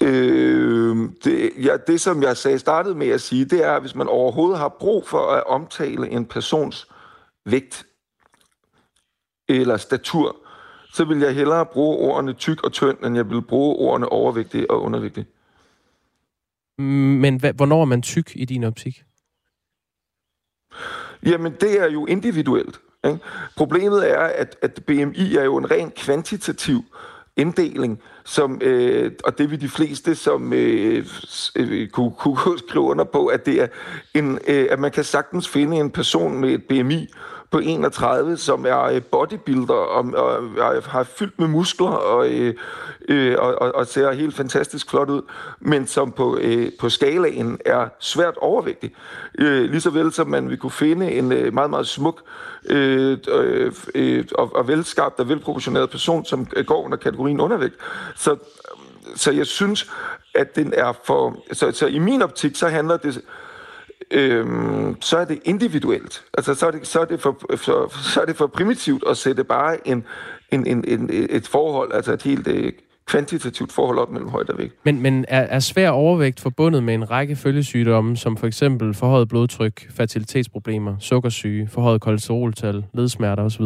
Øh, 0.00 0.96
det, 1.24 1.50
ja, 1.64 1.76
det, 1.86 2.00
som 2.00 2.22
jeg 2.22 2.36
sagde, 2.36 2.58
startede 2.58 2.94
med 2.94 3.08
at 3.08 3.20
sige, 3.20 3.44
det 3.44 3.64
er, 3.64 3.72
at 3.72 3.80
hvis 3.80 3.94
man 3.94 4.08
overhovedet 4.08 4.58
har 4.58 4.76
brug 4.80 5.08
for 5.08 5.18
at 5.18 5.46
omtale 5.46 6.10
en 6.10 6.24
persons 6.24 6.88
vægt 7.44 7.86
eller 9.56 9.76
statur, 9.76 10.36
så 10.92 11.04
vil 11.04 11.18
jeg 11.18 11.34
hellere 11.34 11.66
bruge 11.66 11.96
ordene 11.96 12.32
tyk 12.32 12.64
og 12.64 12.72
tynd, 12.72 13.04
end 13.04 13.16
jeg 13.16 13.30
vil 13.30 13.42
bruge 13.42 13.76
ordene 13.76 14.08
overvægtig 14.08 14.70
og 14.70 14.82
undervægtig. 14.82 15.26
Men 16.78 17.40
hvad, 17.40 17.52
hvornår 17.52 17.80
er 17.80 17.84
man 17.84 18.02
tyk 18.02 18.32
i 18.34 18.44
din 18.44 18.64
optik? 18.64 19.02
Jamen, 21.26 21.52
det 21.60 21.80
er 21.80 21.90
jo 21.90 22.06
individuelt. 22.06 22.80
Ikke? 23.06 23.18
Problemet 23.56 24.10
er, 24.10 24.18
at, 24.18 24.56
at 24.62 24.80
BMI 24.86 25.36
er 25.36 25.44
jo 25.44 25.56
en 25.56 25.70
ren 25.70 25.90
kvantitativ 25.90 26.84
inddeling, 27.36 28.00
som, 28.24 28.60
øh, 28.62 29.12
og 29.24 29.38
det 29.38 29.50
vil 29.50 29.60
de 29.60 29.68
fleste, 29.68 30.14
som 30.14 30.52
øh, 30.52 31.06
øh, 31.56 31.88
kunne, 31.88 32.12
kunne 32.18 32.58
skrive 32.58 32.84
under 32.84 33.04
på, 33.04 33.26
at 33.26 33.46
det 33.46 33.62
er 33.62 33.66
en, 34.14 34.38
øh, 34.48 34.66
at 34.70 34.78
man 34.78 34.90
kan 34.90 35.04
sagtens 35.04 35.48
finde 35.48 35.76
en 35.76 35.90
person 35.90 36.40
med 36.40 36.50
et 36.50 36.64
BMI 36.64 37.08
på 37.50 37.58
31, 37.58 38.36
som 38.36 38.66
er 38.66 38.82
øh, 38.82 39.02
bodybuilder 39.02 39.74
og, 39.74 40.04
og, 40.14 40.42
og 40.58 40.82
har 40.82 41.02
fyldt 41.02 41.38
med 41.38 41.48
muskler 41.48 41.88
og, 41.88 42.28
øh, 42.28 42.54
øh, 43.08 43.36
og, 43.38 43.62
og, 43.62 43.74
og 43.74 43.86
ser 43.86 44.12
helt 44.12 44.34
fantastisk 44.34 44.90
flot 44.90 45.10
ud, 45.10 45.22
men 45.60 45.86
som 45.86 46.12
på, 46.12 46.38
øh, 46.40 46.72
på 46.80 46.88
skalaen 46.88 47.58
er 47.66 47.88
svært 47.98 48.36
overvægtig. 48.36 48.92
Øh, 49.38 49.70
lige 49.70 49.80
så 49.80 49.90
vel 49.90 50.12
som 50.12 50.28
man 50.28 50.48
vil 50.48 50.58
kunne 50.58 50.70
finde 50.70 51.12
en 51.12 51.32
øh, 51.32 51.54
meget, 51.54 51.70
meget 51.70 51.86
smuk 51.86 52.22
øh, 52.64 53.18
øh, 53.28 53.72
øh, 53.94 54.24
og, 54.34 54.56
og 54.56 54.68
velskabt 54.68 55.20
og 55.20 55.28
velproportioneret 55.28 55.90
person, 55.90 56.24
som 56.24 56.46
øh, 56.56 56.64
går 56.64 56.84
under 56.84 56.96
kategorien 56.96 57.40
undervægt. 57.40 57.74
Så, 58.16 58.36
så 59.16 59.32
jeg 59.32 59.46
synes, 59.46 59.90
at 60.34 60.56
den 60.56 60.72
er 60.76 60.92
for... 61.04 61.36
Så, 61.52 61.72
så 61.72 61.86
i 61.86 61.98
min 61.98 62.22
optik, 62.22 62.56
så 62.56 62.68
handler 62.68 62.96
det 62.96 63.20
øhm, 64.10 64.96
så 65.00 65.18
er 65.18 65.24
det 65.24 65.40
individuelt. 65.44 66.24
Altså, 66.34 66.54
så 66.54 66.66
er 66.66 66.70
det, 66.70 66.86
så 66.86 67.00
er 67.00 67.04
det, 67.04 67.20
for, 67.20 67.40
for, 67.56 68.12
så 68.12 68.20
er 68.20 68.24
det 68.24 68.36
for 68.36 68.46
primitivt 68.46 69.04
at 69.10 69.16
sætte 69.16 69.44
bare 69.44 69.88
en, 69.88 70.04
en, 70.52 70.66
en, 70.66 70.84
en, 70.88 71.10
et 71.12 71.48
forhold, 71.48 71.92
altså 71.92 72.12
et 72.12 72.22
helt 72.22 72.46
øh, 72.46 72.72
kvantitativt 73.06 73.72
forhold 73.72 73.98
op 73.98 74.10
mellem 74.10 74.28
højde 74.28 74.52
og 74.52 74.58
vægt. 74.58 74.74
Men, 74.84 75.02
men 75.02 75.24
er, 75.28 75.40
er 75.40 75.58
svær 75.58 75.90
overvægt 75.90 76.40
forbundet 76.40 76.82
med 76.82 76.94
en 76.94 77.10
række 77.10 77.36
følgesygdomme, 77.36 78.16
som 78.16 78.36
for 78.36 78.46
eksempel 78.46 78.94
forhøjet 78.94 79.28
blodtryk, 79.28 79.90
fertilitetsproblemer, 79.90 80.96
sukkersyge, 80.98 81.68
forhøjet 81.68 82.00
kolesteroltal, 82.00 82.84
ledsmerter 82.94 83.42
osv.? 83.42 83.64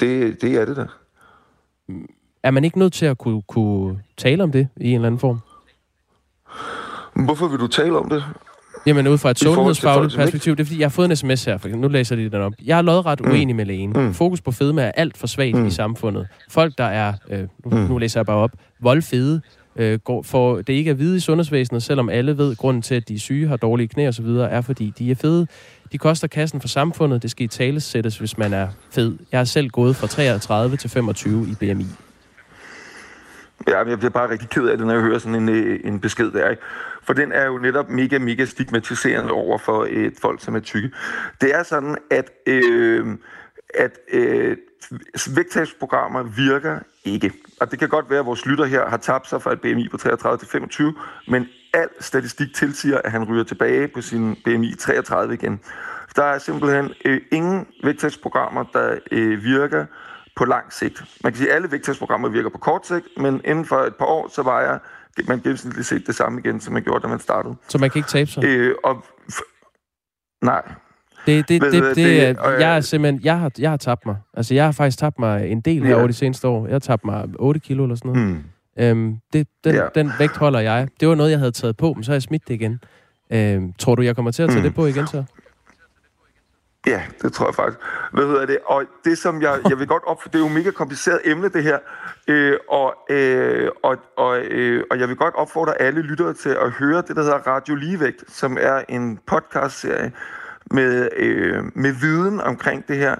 Det, 0.00 0.42
det 0.42 0.56
er 0.56 0.64
det 0.64 0.76
da. 0.76 0.86
Er 2.42 2.50
man 2.50 2.64
ikke 2.64 2.78
nødt 2.78 2.92
til 2.92 3.06
at 3.06 3.18
kunne, 3.18 3.42
kunne 3.42 4.02
tale 4.16 4.42
om 4.42 4.52
det 4.52 4.68
i 4.76 4.88
en 4.88 4.94
eller 4.94 5.06
anden 5.06 5.18
form? 5.18 5.38
Hvorfor 7.24 7.48
vil 7.48 7.58
du 7.58 7.66
tale 7.66 7.98
om 7.98 8.08
det? 8.08 8.24
Jamen 8.86 9.06
ud 9.06 9.18
fra 9.18 9.30
et 9.30 9.38
sundhedsfagligt 9.38 10.16
perspektiv, 10.16 10.56
det 10.56 10.60
er 10.60 10.64
fordi, 10.64 10.78
jeg 10.80 10.84
har 10.84 10.90
fået 10.90 11.10
en 11.10 11.16
sms 11.16 11.44
her, 11.44 11.58
for 11.58 11.68
nu 11.68 11.88
læser 11.88 12.16
de 12.16 12.30
den 12.30 12.40
op. 12.40 12.52
Jeg 12.64 12.78
er 12.78 12.82
lodret 12.82 13.20
mm. 13.20 13.30
uenig 13.30 13.56
med 13.56 13.64
lægen. 13.64 13.92
Mm. 13.96 14.14
Fokus 14.14 14.40
på 14.40 14.52
fedme 14.52 14.82
er 14.82 14.92
alt 14.92 15.16
for 15.16 15.26
svagt 15.26 15.56
mm. 15.56 15.66
i 15.66 15.70
samfundet. 15.70 16.28
Folk, 16.50 16.78
der 16.78 16.84
er, 16.84 17.12
øh, 17.30 17.38
nu, 17.64 17.76
mm. 17.76 17.76
nu 17.76 17.98
læser 17.98 18.20
jeg 18.20 18.26
bare 18.26 18.36
op, 18.36 18.50
voldfede, 18.80 19.40
øh, 19.76 19.98
går, 19.98 20.22
for 20.22 20.56
det 20.56 20.72
ikke 20.72 20.90
er 20.90 20.94
hvide 20.94 21.16
i 21.16 21.20
sundhedsvæsenet, 21.20 21.82
selvom 21.82 22.08
alle 22.08 22.38
ved, 22.38 22.56
grunden 22.56 22.82
til, 22.82 22.94
at 22.94 23.08
de 23.08 23.14
er 23.14 23.18
syge, 23.18 23.48
har 23.48 23.56
dårlige 23.56 23.88
knæ 23.88 24.08
osv., 24.08 24.26
er 24.26 24.60
fordi 24.60 24.92
de 24.98 25.10
er 25.10 25.14
fede. 25.14 25.46
De 25.92 25.98
koster 25.98 26.28
kassen 26.28 26.60
for 26.60 26.68
samfundet. 26.68 27.22
Det 27.22 27.30
skal 27.30 27.44
i 27.44 27.48
tale 27.48 27.80
sættes, 27.80 28.18
hvis 28.18 28.38
man 28.38 28.52
er 28.52 28.68
fed. 28.90 29.16
Jeg 29.32 29.40
har 29.40 29.44
selv 29.44 29.68
gået 29.68 29.96
fra 29.96 30.06
33 30.06 30.76
til 30.76 30.90
25 30.90 31.48
i 31.50 31.54
BMI. 31.54 31.86
Ja, 33.68 33.78
jeg 33.78 33.98
bliver 33.98 34.10
bare 34.10 34.30
rigtig 34.30 34.48
ked 34.48 34.66
af 34.66 34.78
det, 34.78 34.86
når 34.86 34.94
jeg 34.94 35.02
hører 35.02 35.18
sådan 35.18 35.34
en, 35.34 35.48
øh, 35.48 35.80
en 35.84 36.00
besked 36.00 36.30
der. 36.30 36.50
Ikke? 36.50 36.62
For 37.02 37.12
den 37.12 37.32
er 37.32 37.46
jo 37.46 37.58
netop 37.58 37.90
mega, 37.90 38.18
mega 38.18 38.44
stigmatiserende 38.44 39.32
over 39.32 39.58
for 39.58 39.86
et 39.90 40.12
folk, 40.20 40.44
som 40.44 40.56
er 40.56 40.60
tykke. 40.60 40.90
Det 41.40 41.54
er 41.54 41.62
sådan, 41.62 41.96
at, 42.10 42.30
øh, 42.46 43.06
at 43.74 43.98
øh, 44.12 44.56
vægttabsprogrammer 45.34 46.22
virker 46.22 46.78
ikke. 47.04 47.32
Og 47.60 47.70
det 47.70 47.78
kan 47.78 47.88
godt 47.88 48.10
være, 48.10 48.18
at 48.18 48.26
vores 48.26 48.46
lytter 48.46 48.64
her 48.64 48.88
har 48.88 48.96
tabt 48.96 49.28
sig 49.28 49.42
fra 49.42 49.52
et 49.52 49.60
BMI 49.60 49.88
på 49.88 49.96
33 49.96 50.38
til 50.38 50.48
25, 50.48 50.94
men 51.28 51.46
al 51.74 51.88
statistik 52.00 52.54
tilsiger, 52.54 52.98
at 53.04 53.12
han 53.12 53.24
ryger 53.24 53.44
tilbage 53.44 53.88
på 53.88 54.00
sin 54.00 54.36
BMI 54.44 54.74
33 54.74 55.34
igen. 55.34 55.60
Der 56.16 56.24
er 56.24 56.38
simpelthen 56.38 56.92
øh, 57.04 57.20
ingen 57.32 57.66
vægttabsprogrammer, 57.84 58.64
der 58.72 58.98
øh, 59.10 59.44
virker 59.44 59.86
på 60.40 60.44
lang 60.44 60.72
sigt. 60.72 61.02
Man 61.24 61.32
kan 61.32 61.38
sige, 61.38 61.50
at 61.50 61.56
alle 61.56 61.72
vægttabsprogrammer 61.72 62.28
virker 62.28 62.50
på 62.50 62.58
kort 62.58 62.86
sigt, 62.86 63.06
men 63.16 63.40
inden 63.44 63.64
for 63.64 63.76
et 63.76 63.94
par 63.94 64.06
år, 64.06 64.30
så 64.34 64.42
vejer 64.42 64.78
man 65.28 65.40
gennemsnitligt 65.40 65.86
set 65.86 66.06
det 66.06 66.14
samme 66.14 66.40
igen, 66.40 66.60
som 66.60 66.72
man 66.72 66.82
gjorde, 66.82 67.02
da 67.02 67.08
man 67.08 67.20
startede. 67.20 67.54
Så 67.68 67.78
man 67.78 67.90
kan 67.90 67.98
ikke 67.98 68.08
tabe 68.08 68.30
sig? 68.30 68.44
Øh, 68.44 68.74
og 68.84 69.04
nej. 70.42 70.62
Det, 71.26 71.48
det, 71.48 71.62
det, 71.62 71.72
det, 71.72 71.96
det, 71.96 72.22
er, 72.22 72.50
jeg 72.50 72.76
er 72.76 72.80
simpelthen, 72.80 73.20
jeg 73.24 73.38
har, 73.38 73.50
jeg 73.58 73.70
har 73.70 73.76
tabt 73.76 74.06
mig. 74.06 74.16
Altså, 74.34 74.54
jeg 74.54 74.64
har 74.64 74.72
faktisk 74.72 74.98
tabt 74.98 75.18
mig 75.18 75.50
en 75.50 75.60
del 75.60 75.82
her 75.82 75.90
ja. 75.90 75.96
over 75.96 76.06
de 76.06 76.12
seneste 76.12 76.48
år. 76.48 76.66
Jeg 76.66 76.74
har 76.74 76.78
tabt 76.78 77.04
mig 77.04 77.28
8 77.38 77.60
kilo 77.60 77.82
eller 77.82 77.96
sådan 77.96 78.12
noget. 78.12 78.28
Hmm. 78.28 78.44
Øhm, 78.78 79.16
det, 79.32 79.48
den, 79.64 79.74
ja. 79.74 79.86
den 79.94 80.12
vægt 80.18 80.36
holder 80.36 80.60
jeg. 80.60 80.88
Det 81.00 81.08
var 81.08 81.14
noget, 81.14 81.30
jeg 81.30 81.38
havde 81.38 81.52
taget 81.52 81.76
på, 81.76 81.92
men 81.92 82.04
så 82.04 82.10
har 82.10 82.14
jeg 82.14 82.22
smidt 82.22 82.48
det 82.48 82.54
igen. 82.54 82.80
Øhm, 83.32 83.72
tror 83.72 83.94
du, 83.94 84.02
jeg 84.02 84.16
kommer 84.16 84.30
til 84.30 84.42
at 84.42 84.48
tage 84.48 84.60
hmm. 84.60 84.68
det 84.68 84.74
på 84.74 84.86
igen 84.86 85.06
så? 85.06 85.24
Ja, 86.86 87.02
det 87.22 87.32
tror 87.32 87.46
jeg 87.46 87.54
faktisk. 87.54 87.78
Hvad 88.12 88.26
hedder 88.26 88.46
det? 88.46 88.58
Og 88.66 88.84
det, 89.04 89.18
som 89.18 89.42
jeg, 89.42 89.60
jeg 89.68 89.78
vil 89.78 89.86
godt 89.86 90.02
op, 90.06 90.22
for 90.22 90.28
det 90.28 90.34
er 90.34 90.38
jo 90.38 90.46
et 90.46 90.52
mega 90.52 90.70
kompliceret 90.70 91.20
emne, 91.24 91.48
det 91.48 91.62
her. 91.62 91.78
Øh, 92.28 92.56
og, 92.68 92.96
øh, 93.10 93.70
og, 93.82 93.96
og, 94.16 94.38
øh, 94.38 94.84
og 94.90 94.98
jeg 95.00 95.08
vil 95.08 95.16
godt 95.16 95.34
opfordre 95.34 95.80
alle 95.80 96.02
lyttere 96.02 96.34
til 96.34 96.50
at 96.50 96.70
høre 96.70 97.02
det, 97.08 97.16
der 97.16 97.22
hedder 97.22 97.38
Radio 97.38 97.74
Ligevægt, 97.74 98.24
som 98.28 98.56
er 98.60 98.82
en 98.88 99.18
podcast-serie 99.26 100.12
med, 100.70 101.08
øh, 101.16 101.64
med 101.74 101.92
viden 101.92 102.40
omkring 102.40 102.88
det 102.88 102.96
her, 102.96 103.16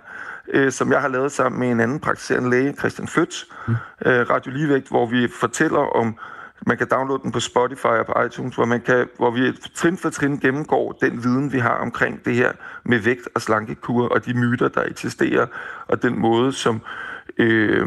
øh, 0.48 0.72
som 0.72 0.92
jeg 0.92 1.00
har 1.00 1.08
lavet 1.08 1.32
sammen 1.32 1.60
med 1.60 1.70
en 1.70 1.80
anden 1.80 2.00
praktiserende 2.00 2.50
læge, 2.50 2.74
Christian 2.78 3.08
Føtz, 3.08 3.44
mm. 3.68 3.74
øh, 4.06 4.30
Radio 4.30 4.52
Ligevægt, 4.52 4.88
hvor 4.88 5.06
vi 5.06 5.28
fortæller 5.40 5.96
om 5.96 6.18
man 6.66 6.78
kan 6.78 6.88
downloade 6.88 7.22
den 7.22 7.32
på 7.32 7.40
Spotify 7.40 7.86
og 7.86 8.06
på 8.06 8.22
iTunes, 8.26 8.54
hvor, 8.54 8.64
man 8.64 8.80
kan, 8.80 9.08
hvor 9.16 9.30
vi 9.30 9.52
trin 9.74 9.96
for 9.96 10.10
trin 10.10 10.38
gennemgår 10.38 10.92
den 10.92 11.24
viden, 11.24 11.52
vi 11.52 11.58
har 11.58 11.74
omkring 11.74 12.24
det 12.24 12.34
her 12.34 12.52
med 12.84 12.98
vægt 12.98 13.28
og 13.34 13.42
slankekur 13.42 14.08
og 14.08 14.26
de 14.26 14.34
myter, 14.34 14.68
der 14.68 14.82
eksisterer, 14.82 15.46
og 15.88 16.02
den 16.02 16.18
måde, 16.18 16.52
som, 16.52 16.80
øh, 17.38 17.86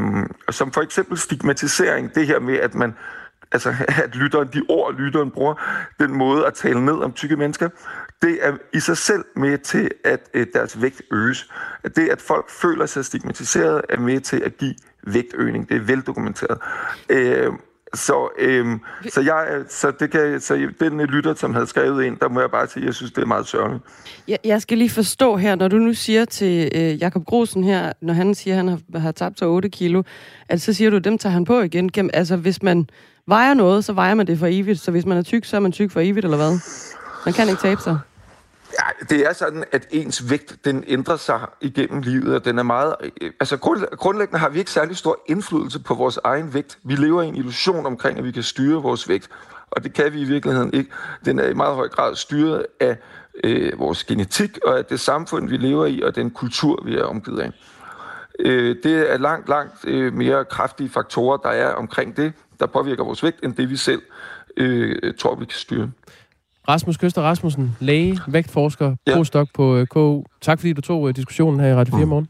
som 0.50 0.72
for 0.72 0.82
eksempel 0.82 1.18
stigmatisering, 1.18 2.16
det 2.16 2.28
her 2.28 2.40
med, 2.40 2.56
at 2.56 2.76
man 2.76 2.94
altså 3.52 3.70
at 4.04 4.16
lytteren, 4.16 4.48
de 4.54 4.62
ord, 4.70 4.96
lytteren 4.96 5.32
bruger, 5.32 5.56
den 6.00 6.18
måde 6.18 6.46
at 6.48 6.54
tale 6.54 6.86
ned 6.86 6.94
om 6.94 7.14
tykke 7.14 7.36
mennesker, 7.36 7.70
det 8.22 8.38
er 8.42 8.58
i 8.74 8.80
sig 8.80 8.98
selv 8.98 9.26
med 9.36 9.58
til, 9.58 9.92
at 10.04 10.30
øh, 10.34 10.48
deres 10.54 10.82
vægt 10.82 11.02
øges. 11.12 11.52
Det, 11.96 12.10
at 12.10 12.22
folk 12.22 12.50
føler 12.50 12.86
sig 12.86 13.06
stigmatiseret, 13.06 13.82
er 13.90 14.00
med 14.00 14.20
til 14.20 14.42
at 14.46 14.58
give 14.58 14.76
vægtøgning. 15.08 15.70
Det 15.70 15.78
er 15.78 15.82
veldokumenteret. 15.82 16.58
Øh, 17.10 17.52
så, 17.94 18.30
øhm, 18.40 18.80
så, 19.10 19.22
jeg, 19.22 19.64
så, 19.70 19.92
det 20.00 20.12
kan, 20.12 20.40
så 20.40 20.70
den 20.80 21.02
lytter, 21.02 21.34
som 21.34 21.54
havde 21.54 21.68
skrevet 21.68 22.04
ind, 22.04 22.18
der 22.18 22.30
må 22.30 22.40
jeg 22.40 22.52
bare 22.52 22.68
sige, 22.68 22.84
at 22.84 22.88
jeg 22.88 22.94
synes, 22.94 23.12
det 23.12 23.22
er 23.22 23.26
meget 23.26 23.48
sørgeligt. 23.48 23.84
Jeg, 24.28 24.38
jeg 24.44 24.62
skal 24.62 24.78
lige 24.78 24.90
forstå 24.90 25.36
her, 25.36 25.56
når 25.56 25.68
du 25.68 25.78
nu 25.78 25.94
siger 25.94 26.26
til 26.26 26.72
øh, 26.76 27.02
Jakob 27.02 27.26
Grosen 27.26 27.64
her, 27.64 27.94
når 28.02 28.14
han 28.14 28.36
siger, 28.36 28.54
at 28.54 28.58
han 28.58 28.68
har, 28.68 29.00
har 29.00 29.12
tabt 29.12 29.40
sig 29.40 29.48
8 29.48 29.70
kilo, 29.70 30.04
at 30.50 30.62
så 30.62 30.74
siger 30.74 30.90
du, 30.90 30.96
at 30.96 31.04
dem 31.04 31.18
tager 31.18 31.34
han 31.34 31.46
på 31.46 31.62
igen. 31.62 31.90
Altså, 32.14 32.36
hvis 32.36 32.64
man 32.64 32.90
vejer 33.28 33.54
noget, 33.54 33.86
så 33.86 33.94
vejer 33.94 34.14
man 34.14 34.28
det 34.28 34.40
for 34.40 34.48
evigt. 34.50 34.80
Så 34.80 34.92
hvis 34.92 35.06
man 35.06 35.18
er 35.18 35.22
tyk, 35.22 35.46
så 35.46 35.56
er 35.56 35.60
man 35.60 35.72
tyk 35.72 35.92
for 35.92 36.00
evigt, 36.00 36.26
eller 36.26 36.38
hvad? 36.38 36.60
Man 37.26 37.34
kan 37.34 37.50
ikke 37.50 37.62
tabe 37.62 37.82
sig. 37.82 38.00
Ja, 38.80 39.06
det 39.16 39.28
er 39.28 39.34
sådan, 39.34 39.64
at 39.72 39.88
ens 39.92 40.30
vægt, 40.30 40.56
den 40.66 40.84
ændrer 40.88 41.16
sig 41.16 41.40
igennem 41.62 42.02
livet, 42.02 42.36
og 42.36 42.46
den 42.46 42.60
er 42.60 42.64
meget... 42.64 42.96
Øh, 43.22 43.32
altså, 43.40 43.58
grundlæggende 43.98 44.40
har 44.40 44.50
vi 44.50 44.60
ikke 44.60 44.72
særlig 44.72 44.98
stor 44.98 45.20
indflydelse 45.26 45.80
på 45.80 45.94
vores 45.94 46.20
egen 46.24 46.54
vægt. 46.54 46.78
Vi 46.84 46.96
lever 46.96 47.22
i 47.22 47.28
en 47.28 47.36
illusion 47.36 47.86
omkring, 47.86 48.18
at 48.18 48.24
vi 48.24 48.32
kan 48.32 48.44
styre 48.44 48.82
vores 48.82 49.10
vægt, 49.10 49.30
og 49.72 49.84
det 49.84 49.94
kan 49.94 50.14
vi 50.14 50.22
i 50.22 50.24
virkeligheden 50.24 50.74
ikke. 50.74 50.92
Den 51.26 51.40
er 51.40 51.48
i 51.48 51.54
meget 51.54 51.76
høj 51.76 51.88
grad 51.88 52.16
styret 52.16 52.66
af 52.80 52.98
øh, 53.44 53.80
vores 53.80 54.04
genetik, 54.04 54.60
og 54.66 54.78
af 54.78 54.86
det 54.86 55.00
samfund, 55.00 55.50
vi 55.50 55.58
lever 55.58 55.86
i, 55.86 56.02
og 56.02 56.16
den 56.16 56.32
kultur, 56.32 56.84
vi 56.86 56.98
er 56.98 57.04
omgivet 57.04 57.40
af. 57.40 57.52
Øh, 58.40 58.76
det 58.84 59.12
er 59.14 59.18
langt, 59.18 59.50
langt 59.50 59.74
øh, 59.84 60.14
mere 60.14 60.46
kraftige 60.46 60.90
faktorer, 60.90 61.38
der 61.38 61.50
er 61.50 61.74
omkring 61.74 62.18
det, 62.18 62.34
der 62.60 62.66
påvirker 62.66 63.04
vores 63.04 63.24
vægt, 63.24 63.44
end 63.44 63.56
det 63.56 63.70
vi 63.70 63.78
selv 63.78 64.02
øh, 64.58 65.14
tror, 65.20 65.36
vi 65.36 65.46
kan 65.46 65.58
styre. 65.58 65.92
Rasmus 66.70 66.98
Køster 66.98 67.22
Rasmussen, 67.22 67.76
læge, 67.80 68.20
vægtforsker, 68.28 68.96
ja. 69.08 69.16
postdoc 69.16 69.48
på 69.54 69.76
øh, 69.76 69.88
KU. 69.88 70.24
Tak 70.42 70.60
fordi 70.60 70.74
du 70.74 70.82
tog 70.82 71.10
øh, 71.10 71.16
diskussionen 71.16 71.60
her 71.60 71.68
i 71.68 71.76
Radio 71.76 71.96
4 71.96 72.06
mm. 72.06 72.10
morgen. 72.10 72.28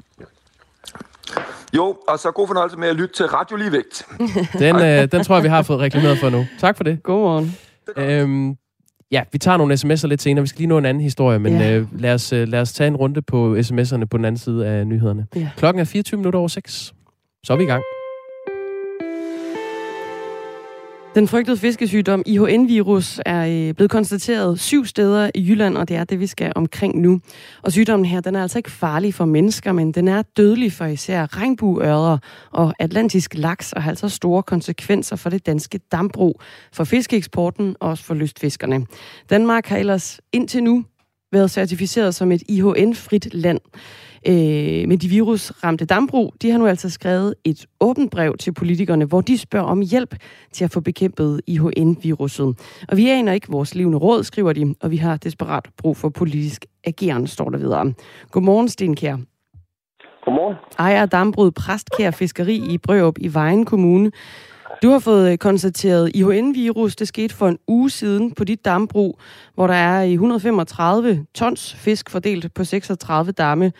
Jo, 1.76 1.98
og 2.08 2.20
så 2.20 2.32
god 2.32 2.48
fornøjelse 2.48 2.78
med 2.78 2.88
at 2.88 2.96
lytte 2.96 3.16
til 3.16 3.26
Radio 3.26 3.56
Ligevægt. 3.56 4.08
den, 4.60 4.76
øh, 4.76 5.12
den 5.12 5.24
tror 5.24 5.36
jeg, 5.36 5.44
vi 5.44 5.50
har 5.50 5.62
fået 5.62 5.80
reklameret 5.80 6.18
for 6.18 6.30
nu. 6.30 6.46
Tak 6.60 6.78
for 6.78 6.84
det. 6.84 7.04
Godmorgen. 7.04 7.58
Øhm, 7.98 8.58
ja, 9.12 9.24
vi 9.32 9.38
tager 9.38 9.58
nogle 9.58 9.74
sms'er 9.74 10.08
lidt 10.08 10.22
senere. 10.22 10.42
Vi 10.42 10.48
skal 10.48 10.58
lige 10.60 10.68
nå 10.68 10.78
en 10.78 10.86
anden 10.86 11.04
historie, 11.04 11.40
men 11.40 11.54
ja. 11.54 11.78
øh, 11.78 12.02
lad, 12.02 12.14
os, 12.14 12.34
øh, 12.34 12.48
lad 12.48 12.62
os 12.62 12.74
tage 12.74 12.88
en 12.88 12.96
runde 12.96 13.22
på 13.22 13.56
sms'erne 13.56 14.06
på 14.06 14.18
den 14.18 14.26
anden 14.26 14.38
side 14.38 14.68
af 14.68 14.88
nyhederne. 14.88 15.28
Ja. 15.36 15.50
Klokken 15.58 15.80
er 15.80 15.86
24 15.86 16.18
minutter 16.18 16.40
over 16.40 16.48
6. 16.48 16.94
Så 17.44 17.54
er 17.54 17.58
vi 17.58 17.64
i 17.64 17.68
gang. 17.68 17.84
Den 21.16 21.28
frygtede 21.28 21.58
fiskesygdom 21.58 22.24
IHN-virus 22.26 23.20
er 23.26 23.68
øh, 23.68 23.74
blevet 23.74 23.92
konstateret 23.92 24.60
syv 24.60 24.86
steder 24.86 25.30
i 25.36 25.50
Jylland, 25.50 25.78
og 25.78 25.88
det 25.90 25.98
er 25.98 26.04
det, 26.04 26.20
vi 26.20 26.28
skal 26.28 26.52
omkring 26.56 27.02
nu. 27.02 27.22
Og 27.62 27.72
sygdommen 27.72 28.06
her, 28.06 28.22
den 28.22 28.36
er 28.36 28.42
altså 28.42 28.60
ikke 28.60 28.72
farlig 28.72 29.14
for 29.14 29.26
mennesker, 29.26 29.72
men 29.72 29.92
den 29.92 30.08
er 30.08 30.22
dødelig 30.22 30.74
for 30.74 30.86
især 30.86 31.38
regnbueørder 31.38 32.18
og 32.52 32.74
atlantisk 32.80 33.34
laks, 33.36 33.74
og 33.74 33.84
har 33.84 33.90
altså 33.90 34.10
store 34.10 34.44
konsekvenser 34.44 35.16
for 35.16 35.30
det 35.30 35.46
danske 35.46 35.80
dambrug, 35.92 36.42
for 36.72 36.84
fiskeeksporten 36.84 37.76
og 37.80 37.90
også 37.90 38.04
for 38.04 38.14
lystfiskerne. 38.14 38.86
Danmark 39.30 39.66
har 39.68 39.78
ellers 39.78 40.22
indtil 40.32 40.64
nu 40.64 40.86
været 41.34 41.52
certificeret 41.52 42.16
som 42.16 42.32
et 42.32 42.44
IHN-frit 42.50 43.34
land. 43.34 43.60
Øh, 44.28 44.88
men 44.88 44.98
de 44.98 45.08
virusramte 45.08 45.86
dambrug, 45.86 46.34
de 46.42 46.52
har 46.52 46.58
nu 46.58 46.68
altså 46.68 46.90
skrevet 46.90 47.36
et 47.44 47.66
åbent 47.80 48.12
brev 48.12 48.38
til 48.38 48.54
politikerne, 48.54 49.06
hvor 49.06 49.22
de 49.22 49.38
spørger 49.38 49.68
om 49.68 49.82
hjælp 49.82 50.16
til 50.52 50.64
at 50.64 50.72
få 50.72 50.80
bekæmpet 50.80 51.42
IHN-viruset. 51.48 52.56
Og 52.88 52.98
vi 52.98 53.10
aner 53.10 53.34
ikke 53.34 53.48
vores 53.50 53.76
levende 53.76 53.98
råd, 53.98 54.24
skriver 54.24 54.54
de, 54.54 54.76
og 54.82 54.92
vi 54.92 54.98
har 54.98 55.18
desperat 55.18 55.70
brug 55.78 55.98
for 55.98 56.10
politisk 56.10 56.66
agerende, 56.84 57.28
står 57.28 57.50
der 57.50 57.58
videre. 57.58 57.94
Godmorgen, 58.32 58.70
Sten 58.70 58.96
Kjær. 58.96 59.18
Godmorgen. 60.26 60.56
Ejer 60.80 61.06
Dambrud 61.06 61.52
Præstkær 61.52 62.12
Fiskeri 62.12 62.56
i 62.56 62.78
Brørup 62.78 63.16
i 63.18 63.34
Vejen 63.34 63.66
Kommune. 63.66 64.12
Du 64.84 64.90
har 64.90 65.00
fået 65.00 65.32
øh, 65.32 65.38
konstateret 65.38 66.12
IHN-virus. 66.16 66.96
Det 66.96 67.08
skete 67.08 67.36
for 67.36 67.48
en 67.48 67.58
uge 67.68 67.90
siden 67.90 68.32
på 68.32 68.44
dit 68.44 68.66
dambrug, 68.66 69.20
hvor 69.56 69.68
der 69.68 69.74
er 69.74 70.04
135 70.04 71.26
tons 71.36 71.74
fisk 71.74 72.10
fordelt 72.10 72.54
på 72.54 72.64
36 72.64 73.32
damme. 73.32 73.72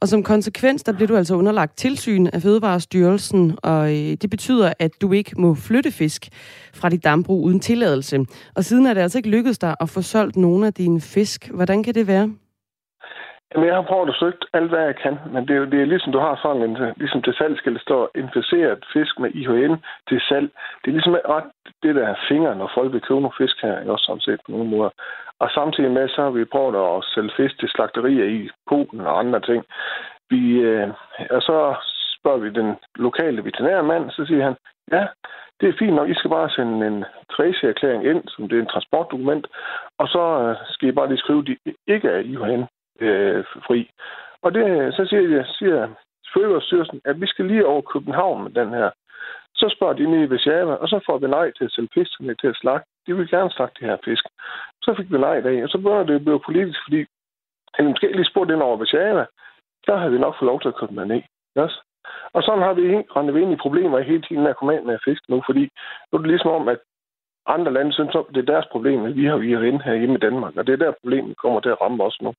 Og 0.00 0.08
som 0.08 0.22
konsekvens, 0.22 0.82
der 0.82 0.92
bliver 0.92 1.06
du 1.06 1.16
altså 1.16 1.34
underlagt 1.34 1.76
tilsyn 1.78 2.26
af 2.26 2.42
Fødevarestyrelsen, 2.42 3.58
og 3.62 3.90
øh, 3.92 4.16
det 4.22 4.30
betyder, 4.30 4.72
at 4.78 4.90
du 5.00 5.12
ikke 5.12 5.40
må 5.40 5.54
flytte 5.54 5.90
fisk 5.90 6.28
fra 6.74 6.88
dit 6.88 7.04
dambrug 7.04 7.44
uden 7.44 7.60
tilladelse. 7.60 8.26
Og 8.54 8.64
siden 8.64 8.86
er 8.86 8.94
det 8.94 9.00
altså 9.00 9.18
ikke 9.18 9.30
lykkedes 9.30 9.58
dig 9.58 9.74
at 9.80 9.88
få 9.88 10.02
solgt 10.02 10.36
nogen 10.36 10.64
af 10.64 10.74
dine 10.74 11.00
fisk. 11.00 11.50
Hvordan 11.50 11.82
kan 11.82 11.94
det 11.94 12.06
være? 12.06 12.30
Jamen, 13.54 13.68
jeg 13.68 13.74
har 13.74 13.82
prøvet 13.82 14.08
at 14.08 14.18
søge 14.20 14.32
alt, 14.52 14.70
hvad 14.70 14.84
jeg 14.84 14.96
kan, 14.96 15.18
men 15.32 15.48
det 15.48 15.56
er, 15.56 15.64
det 15.64 15.80
er 15.80 15.92
ligesom, 15.92 16.12
du 16.12 16.18
har 16.18 16.38
sådan 16.42 16.62
en, 16.62 16.76
ligesom 16.96 17.22
til 17.22 17.34
salg 17.34 17.58
skal 17.58 17.74
det 17.74 17.82
stå 17.82 18.10
inficeret 18.14 18.84
fisk 18.92 19.18
med 19.18 19.30
IHN 19.30 19.74
til 20.08 20.20
salg. 20.28 20.48
Det 20.80 20.88
er 20.88 20.96
ligesom 20.98 21.16
ret 21.28 21.50
det 21.82 21.94
der 21.94 22.14
fingre, 22.28 22.56
når 22.56 22.70
folk 22.74 22.92
vil 22.92 23.00
købe 23.00 23.20
nogle 23.20 23.38
fisk 23.38 23.56
her, 23.62 23.90
også 23.90 24.04
sådan 24.04 24.20
set 24.20 24.40
på 24.46 24.52
nogle 24.52 24.70
måder. 24.70 24.90
Og 25.38 25.50
samtidig 25.50 25.90
med, 25.90 26.08
så 26.08 26.22
har 26.22 26.30
vi 26.30 26.44
prøvet 26.44 26.76
at 26.86 27.04
sælge 27.14 27.30
fisk 27.36 27.58
til 27.58 27.68
slagterier 27.68 28.24
i 28.24 28.50
Polen 28.68 29.00
og 29.00 29.18
andre 29.18 29.40
ting. 29.40 29.64
Vi, 30.30 30.42
øh, 30.70 30.88
og 31.30 31.42
så 31.42 31.74
spørger 32.16 32.38
vi 32.38 32.50
den 32.50 32.76
lokale 32.96 33.44
veterinærmand, 33.44 34.10
så 34.10 34.26
siger 34.26 34.44
han, 34.44 34.56
ja, 34.92 35.06
det 35.60 35.68
er 35.68 35.78
fint 35.78 35.94
nok, 35.94 36.08
I 36.08 36.14
skal 36.14 36.30
bare 36.30 36.50
sende 36.50 36.86
en 36.86 37.04
trace-erklæring 37.34 38.04
ind, 38.06 38.22
som 38.28 38.48
det 38.48 38.56
er 38.56 38.62
en 38.62 38.74
transportdokument, 38.74 39.46
og 39.98 40.08
så 40.08 40.22
øh, 40.42 40.56
skal 40.70 40.88
I 40.88 40.92
bare 40.92 41.08
lige 41.08 41.18
skrive, 41.24 41.40
at 41.40 41.46
de 41.46 41.56
ikke 41.86 42.08
er 42.08 42.18
IHN 42.18 42.64
øh, 43.00 43.44
fri. 43.66 43.90
Og 44.42 44.54
det, 44.54 44.94
så 44.94 45.06
siger, 45.06 45.36
jeg, 45.36 45.46
siger 45.46 45.88
Fødevarestyrelsen, 46.34 47.00
at 47.04 47.20
vi 47.20 47.26
skal 47.26 47.44
lige 47.44 47.66
over 47.66 47.82
København 47.82 48.42
med 48.42 48.50
den 48.50 48.68
her. 48.68 48.90
Så 49.54 49.74
spørger 49.76 49.94
de 49.94 50.10
nede 50.10 50.24
i 50.24 50.30
Vesjava, 50.30 50.74
og 50.74 50.88
så 50.88 51.00
får 51.06 51.18
vi 51.18 51.26
nej 51.26 51.52
til 51.52 51.64
at 51.64 51.72
sælge 51.72 51.88
fisk 51.94 52.18
til 52.40 52.48
at 52.48 52.56
slagte. 52.56 52.90
De 53.06 53.16
vil 53.16 53.30
gerne 53.30 53.50
slagte 53.50 53.80
de 53.80 53.90
her 53.90 53.96
fisk. 54.04 54.24
Så 54.82 54.94
fik 54.96 55.12
vi 55.12 55.18
nej 55.18 55.36
af, 55.44 55.62
og 55.62 55.68
så 55.68 55.78
begynder 55.78 56.02
det 56.02 56.14
at 56.14 56.24
blive 56.24 56.40
politisk, 56.40 56.78
fordi 56.86 57.06
han 57.74 57.86
måske 57.86 58.12
lige 58.12 58.32
spurgt 58.32 58.50
ind 58.50 58.62
over 58.62 58.76
Vesjava, 58.76 59.24
der 59.86 59.96
havde 59.96 60.12
vi 60.12 60.18
nok 60.18 60.34
fået 60.38 60.46
lov 60.46 60.60
til 60.60 60.68
at 60.68 60.74
købe 60.74 60.94
den 60.94 61.08
ned. 61.08 61.22
Yes. 61.58 61.74
Og 62.32 62.42
sådan 62.42 62.62
har 62.62 62.72
vi 62.72 62.82
rendet 63.16 63.36
ind 63.36 63.52
i 63.52 63.62
problemer 63.64 63.98
i 63.98 64.10
hele 64.10 64.22
tiden 64.22 64.42
med 64.42 64.50
at 64.50 64.56
komme 64.56 64.74
af 64.74 64.82
med 64.82 64.98
fisk 65.04 65.22
nu, 65.28 65.42
fordi 65.46 65.64
nu 66.08 66.12
er 66.16 66.18
det 66.18 66.30
ligesom 66.30 66.50
om, 66.50 66.68
at 66.68 66.78
andre 67.46 67.72
lande 67.72 67.92
synes, 67.92 68.14
at 68.14 68.24
det 68.34 68.40
er 68.40 68.52
deres 68.52 68.66
problem, 68.72 69.04
at 69.04 69.16
vi 69.16 69.24
har 69.24 69.36
vi 69.36 69.52
har 69.52 69.82
her 69.84 69.94
hjemme 69.94 70.14
i 70.14 70.24
Danmark, 70.26 70.56
og 70.56 70.66
det 70.66 70.72
er 70.72 70.76
der 70.76 71.00
problemet 71.00 71.36
kommer 71.36 71.60
til 71.60 71.68
at 71.68 71.80
ramme 71.80 72.04
os 72.04 72.18
nu. 72.22 72.34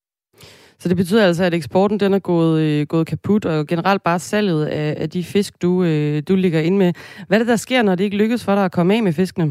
Så 0.82 0.90
det 0.90 0.98
betyder 0.98 1.26
altså, 1.26 1.44
at 1.44 1.54
eksporten 1.54 2.00
den 2.00 2.14
er 2.14 2.20
gået, 2.20 2.56
øh, 2.66 2.88
gået 2.94 3.08
kaput, 3.08 3.46
og 3.46 3.68
generelt 3.72 4.04
bare 4.04 4.20
salget 4.20 4.66
af, 4.66 4.90
af 5.04 5.10
de 5.10 5.24
fisk, 5.34 5.62
du, 5.62 5.72
øh, 5.90 6.24
du 6.30 6.34
ligger 6.36 6.62
ind 6.68 6.78
med. 6.78 6.90
Hvad 7.28 7.38
er 7.38 7.42
det, 7.44 7.54
der 7.54 7.66
sker, 7.66 7.82
når 7.82 7.96
det 7.96 8.04
ikke 8.04 8.22
lykkes 8.24 8.46
for 8.46 8.56
dig 8.56 8.66
at 8.66 8.76
komme 8.78 8.94
af 8.96 9.04
med 9.04 9.14
fiskene? 9.14 9.48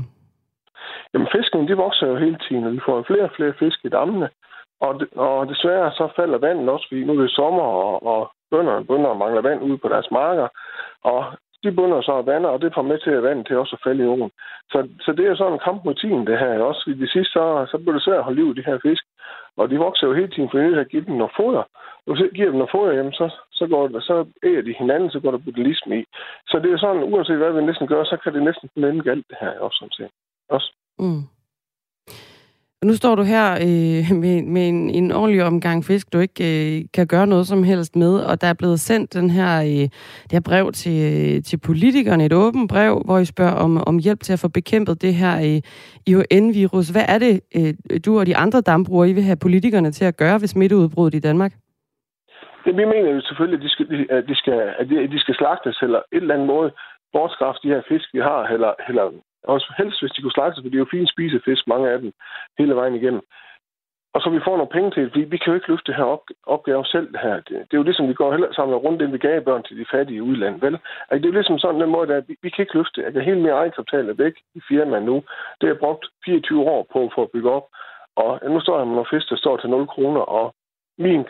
Jamen, 1.14 1.28
fiskene, 1.36 1.68
de 1.68 1.76
vokser 1.76 2.06
jo 2.06 2.16
hele 2.16 2.38
tiden, 2.48 2.64
og 2.64 2.72
vi 2.72 2.80
får 2.86 3.04
flere 3.10 3.24
og 3.28 3.34
flere 3.36 3.54
fisk 3.58 3.78
i 3.84 3.88
dammene. 3.88 4.28
Og, 4.86 4.92
og 5.16 5.48
desværre 5.48 5.90
så 5.90 6.08
falder 6.16 6.38
vandet 6.38 6.68
også, 6.68 6.86
fordi 6.88 7.04
nu 7.04 7.12
er 7.12 7.22
det 7.22 7.30
sommer, 7.30 7.62
og, 7.62 8.06
og 8.12 8.20
bønderne 8.50 8.86
begynder 8.86 9.10
at 9.10 9.20
mangle 9.22 9.42
vand 9.48 9.62
ude 9.62 9.78
på 9.78 9.88
deres 9.88 10.08
marker. 10.10 10.48
Og 11.04 11.20
de 11.62 11.72
bønder 11.72 12.00
så 12.00 12.22
vandet, 12.32 12.50
og 12.50 12.60
det 12.62 12.74
får 12.74 12.82
med 12.82 12.98
til 12.98 13.10
at 13.10 13.22
vandet 13.22 13.46
til 13.46 13.58
også 13.58 13.76
at 13.76 13.84
falde 13.84 14.02
i 14.02 14.06
jorden. 14.06 14.30
Så, 14.72 14.78
så 15.04 15.10
det 15.16 15.24
er 15.26 15.34
sådan 15.36 15.52
en 15.52 15.66
kamp 15.66 15.84
mod 15.84 15.94
tiden, 15.94 16.26
det 16.26 16.38
her 16.38 16.68
også. 16.70 16.82
I 16.90 16.94
det 17.02 17.10
sidste, 17.10 17.32
så, 17.32 17.44
så 17.70 17.76
blev 17.78 17.94
det 17.94 18.02
svært 18.04 18.18
at 18.18 18.24
holde 18.24 18.40
liv 18.40 18.48
i 18.50 18.58
de 18.58 18.68
her 18.70 18.78
fisk. 18.86 19.04
Og 19.60 19.70
de 19.70 19.76
vokser 19.86 20.06
jo 20.06 20.14
hele 20.14 20.30
tiden, 20.30 20.50
for 20.50 20.80
at 20.80 20.88
give 20.88 21.04
dem 21.06 21.14
noget 21.16 21.32
foder. 21.40 21.62
Hvis 22.06 22.20
jeg 22.20 22.30
giver 22.36 22.50
dem 22.50 22.58
noget 22.58 22.74
foder, 22.76 22.92
jamen, 22.92 23.12
så, 23.12 23.26
så, 23.58 23.66
går 23.66 23.88
det, 23.88 24.02
så 24.02 24.16
æger 24.42 24.62
de 24.62 24.74
hinanden, 24.78 25.10
så 25.10 25.20
går 25.20 25.30
der 25.30 25.44
buddhisme 25.44 26.00
i. 26.00 26.04
Så 26.50 26.58
det 26.62 26.72
er 26.72 26.78
sådan, 26.78 27.02
uanset 27.12 27.36
hvad 27.36 27.52
vi 27.52 27.62
næsten 27.62 27.86
gør, 27.86 28.04
så 28.04 28.16
kan 28.22 28.34
det 28.34 28.42
næsten 28.42 28.68
ende 28.76 29.02
galt 29.08 29.26
det 29.30 29.36
her 29.40 29.52
også, 29.66 29.78
som 29.78 29.90
siger. 29.90 30.08
Også. 30.48 30.68
Mm. 30.98 31.22
Og 32.82 32.86
nu 32.86 32.94
står 32.94 33.14
du 33.14 33.22
her 33.22 33.46
øh, 33.52 34.16
med, 34.22 34.42
med 34.42 34.68
en, 34.68 34.90
en 34.90 35.12
ordentlig 35.12 35.44
omgang 35.44 35.84
fisk, 35.84 36.12
du 36.12 36.18
ikke 36.18 36.44
øh, 36.50 36.84
kan 36.94 37.06
gøre 37.06 37.26
noget 37.26 37.46
som 37.46 37.62
helst 37.62 37.96
med, 37.96 38.12
og 38.28 38.40
der 38.40 38.46
er 38.46 38.58
blevet 38.58 38.80
sendt 38.80 39.14
den 39.14 39.30
her, 39.30 39.52
øh, 39.60 39.86
det 40.28 40.32
her 40.32 40.46
brev 40.50 40.72
til, 40.72 40.96
øh, 41.10 41.42
til 41.42 41.58
politikerne, 41.66 42.24
et 42.24 42.32
åbent 42.32 42.70
brev, 42.70 43.02
hvor 43.04 43.18
I 43.18 43.24
spørger 43.24 43.56
om, 43.64 43.82
om 43.86 43.98
hjælp 43.98 44.20
til 44.20 44.32
at 44.32 44.42
få 44.44 44.48
bekæmpet 44.48 45.02
det 45.02 45.14
her 45.14 45.34
øh, 45.46 45.60
IHN-virus. 46.10 46.88
Hvad 46.88 47.06
er 47.14 47.18
det, 47.18 47.34
øh, 47.58 48.00
du 48.06 48.18
og 48.18 48.26
de 48.26 48.36
andre 48.36 48.60
dambrugere, 48.60 49.10
I 49.10 49.12
vil 49.12 49.22
have 49.22 49.44
politikerne 49.46 49.90
til 49.90 50.04
at 50.04 50.16
gøre 50.16 50.40
ved 50.40 50.48
smitteudbruddet 50.48 51.18
i 51.18 51.26
Danmark? 51.28 51.52
Det, 52.64 52.76
vi 52.76 52.84
mener 52.84 53.10
jo 53.10 53.20
selvfølgelig, 53.20 53.58
at 53.58 53.64
de 53.64 53.70
skal, 53.70 54.06
at 54.10 54.24
de 54.28 54.34
skal, 54.34 54.58
at 54.78 54.88
de, 54.88 55.08
de 55.14 55.18
skal 55.20 55.34
slagtes 55.34 55.78
eller 55.82 55.98
et 55.98 56.22
eller 56.22 56.34
andet 56.34 56.46
måde 56.46 56.70
bortskaffe 57.12 57.60
de 57.62 57.68
her 57.74 57.82
fisk, 57.88 58.08
vi 58.14 58.18
har, 58.18 58.40
eller, 58.54 58.72
eller 58.88 59.06
også 59.42 59.74
helst, 59.78 60.00
hvis 60.00 60.12
de 60.12 60.22
kunne 60.22 60.36
slagtes, 60.36 60.58
for 60.58 60.68
det 60.70 60.74
er 60.74 60.86
jo 60.86 60.94
fint 60.94 61.10
spisefisk, 61.10 61.66
mange 61.66 61.90
af 61.90 61.98
dem, 62.00 62.12
hele 62.58 62.74
vejen 62.74 62.94
igennem. 62.94 63.22
Og 64.14 64.20
så 64.20 64.30
vi 64.30 64.40
får 64.44 64.56
nogle 64.56 64.74
penge 64.76 64.90
til 64.90 65.02
det, 65.02 65.12
fordi 65.12 65.24
vi 65.24 65.38
kan 65.38 65.50
jo 65.50 65.54
ikke 65.54 65.70
løfte 65.70 65.86
det 65.86 65.96
her 65.96 66.04
op, 66.04 66.24
opgave 66.46 66.84
selv. 66.84 67.12
Det, 67.12 67.20
her. 67.20 67.34
Det, 67.34 67.48
det, 67.66 67.72
er 67.74 67.80
jo 67.82 67.88
ligesom, 67.88 68.08
vi 68.08 68.14
går 68.14 68.30
heller 68.30 68.52
samler 68.52 68.76
rundt, 68.76 69.02
ind 69.02 69.12
vi 69.12 69.18
gav 69.18 69.40
børn 69.40 69.62
til 69.62 69.78
de 69.78 69.86
fattige 69.92 70.22
udland. 70.22 70.60
Vel? 70.60 70.74
Altså, 71.08 71.18
det 71.20 71.24
er 71.24 71.32
jo 71.32 71.38
ligesom 71.38 71.58
sådan 71.58 71.80
den 71.80 71.90
måde, 71.90 72.14
at 72.14 72.28
vi, 72.28 72.36
vi 72.42 72.50
kan 72.50 72.62
ikke 72.62 72.76
løfte 72.78 73.00
det. 73.00 73.06
Altså, 73.06 73.20
hele 73.20 73.40
min 73.40 73.58
egenkapital 73.60 74.08
er 74.08 74.12
væk 74.12 74.34
i 74.54 74.60
firmaet 74.68 75.02
nu. 75.02 75.14
Det 75.58 75.64
har 75.66 75.74
jeg 75.74 75.78
brugt 75.78 76.06
24 76.24 76.64
år 76.74 76.86
på 76.92 77.10
for 77.14 77.22
at 77.22 77.30
bygge 77.30 77.50
op. 77.50 77.66
Og 78.16 78.40
nu 78.50 78.60
står 78.60 78.78
jeg 78.78 78.86
med 78.86 78.94
nogle 78.94 79.12
fisk, 79.12 79.30
der 79.30 79.36
står 79.36 79.56
til 79.56 79.70
0 79.70 79.86
kroner, 79.86 80.20
og 80.20 80.54
min 80.98 81.24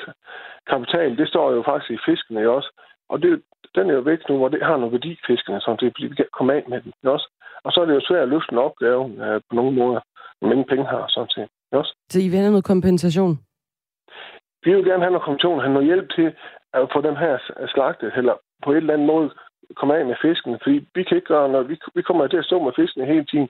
kapital, 0.70 1.18
det 1.18 1.29
står 1.29 1.53
jo 1.53 1.62
faktisk 1.62 1.90
i 1.90 2.05
fiskene 2.11 2.51
også. 2.51 2.70
Og 3.09 3.23
det, 3.23 3.42
den 3.75 3.90
er 3.90 3.94
jo 3.94 4.01
væk 4.01 4.29
nu, 4.29 4.37
hvor 4.37 4.49
det 4.49 4.62
har 4.62 4.77
noget 4.77 4.92
værdi, 4.92 5.20
fiskene, 5.27 5.61
så 5.61 5.77
det, 5.81 6.11
vi 6.11 6.14
kan 6.14 6.27
komme 6.33 6.55
af 6.55 6.64
med 6.68 6.81
den 6.81 6.92
også. 7.05 7.29
Og 7.64 7.73
så 7.73 7.81
er 7.81 7.87
det 7.87 7.94
jo 7.94 8.07
svært 8.09 8.23
at 8.23 8.29
løfte 8.29 8.53
en 8.53 8.59
opgave 8.59 9.03
øh, 9.25 9.40
på 9.49 9.53
nogle 9.59 9.73
måder, 9.81 10.01
når 10.40 10.53
ingen 10.53 10.70
penge 10.73 10.87
har, 10.87 11.05
sådan 11.09 11.31
set. 11.31 11.49
Også. 11.73 11.92
Så 12.09 12.20
I 12.20 12.29
vil 12.29 12.38
have 12.38 12.51
noget 12.51 12.70
kompensation? 12.73 13.35
Vi 14.64 14.75
vil 14.75 14.85
gerne 14.85 15.03
have 15.03 15.12
noget 15.12 15.25
kompensation, 15.25 15.61
have 15.61 15.73
noget 15.73 15.87
hjælp 15.90 16.09
til 16.16 16.29
at 16.73 16.88
få 16.92 17.01
den 17.01 17.16
her 17.16 17.38
slagte, 17.75 18.12
eller 18.16 18.35
på 18.64 18.73
et 18.73 18.77
eller 18.77 18.94
andet 18.94 19.07
måde 19.07 19.31
komme 19.77 19.96
af 19.96 20.07
med 20.07 20.16
fisken, 20.23 20.59
fordi 20.62 20.77
vi 20.94 21.03
kan 21.03 21.16
ikke 21.16 21.33
gøre 21.35 21.49
noget. 21.49 21.68
Vi, 21.68 21.77
vi 21.94 22.03
kommer 22.03 22.27
til 22.27 22.37
at 22.37 22.44
stå 22.44 22.62
med 22.64 22.73
fisken 22.77 23.07
hele 23.07 23.25
tiden. 23.25 23.49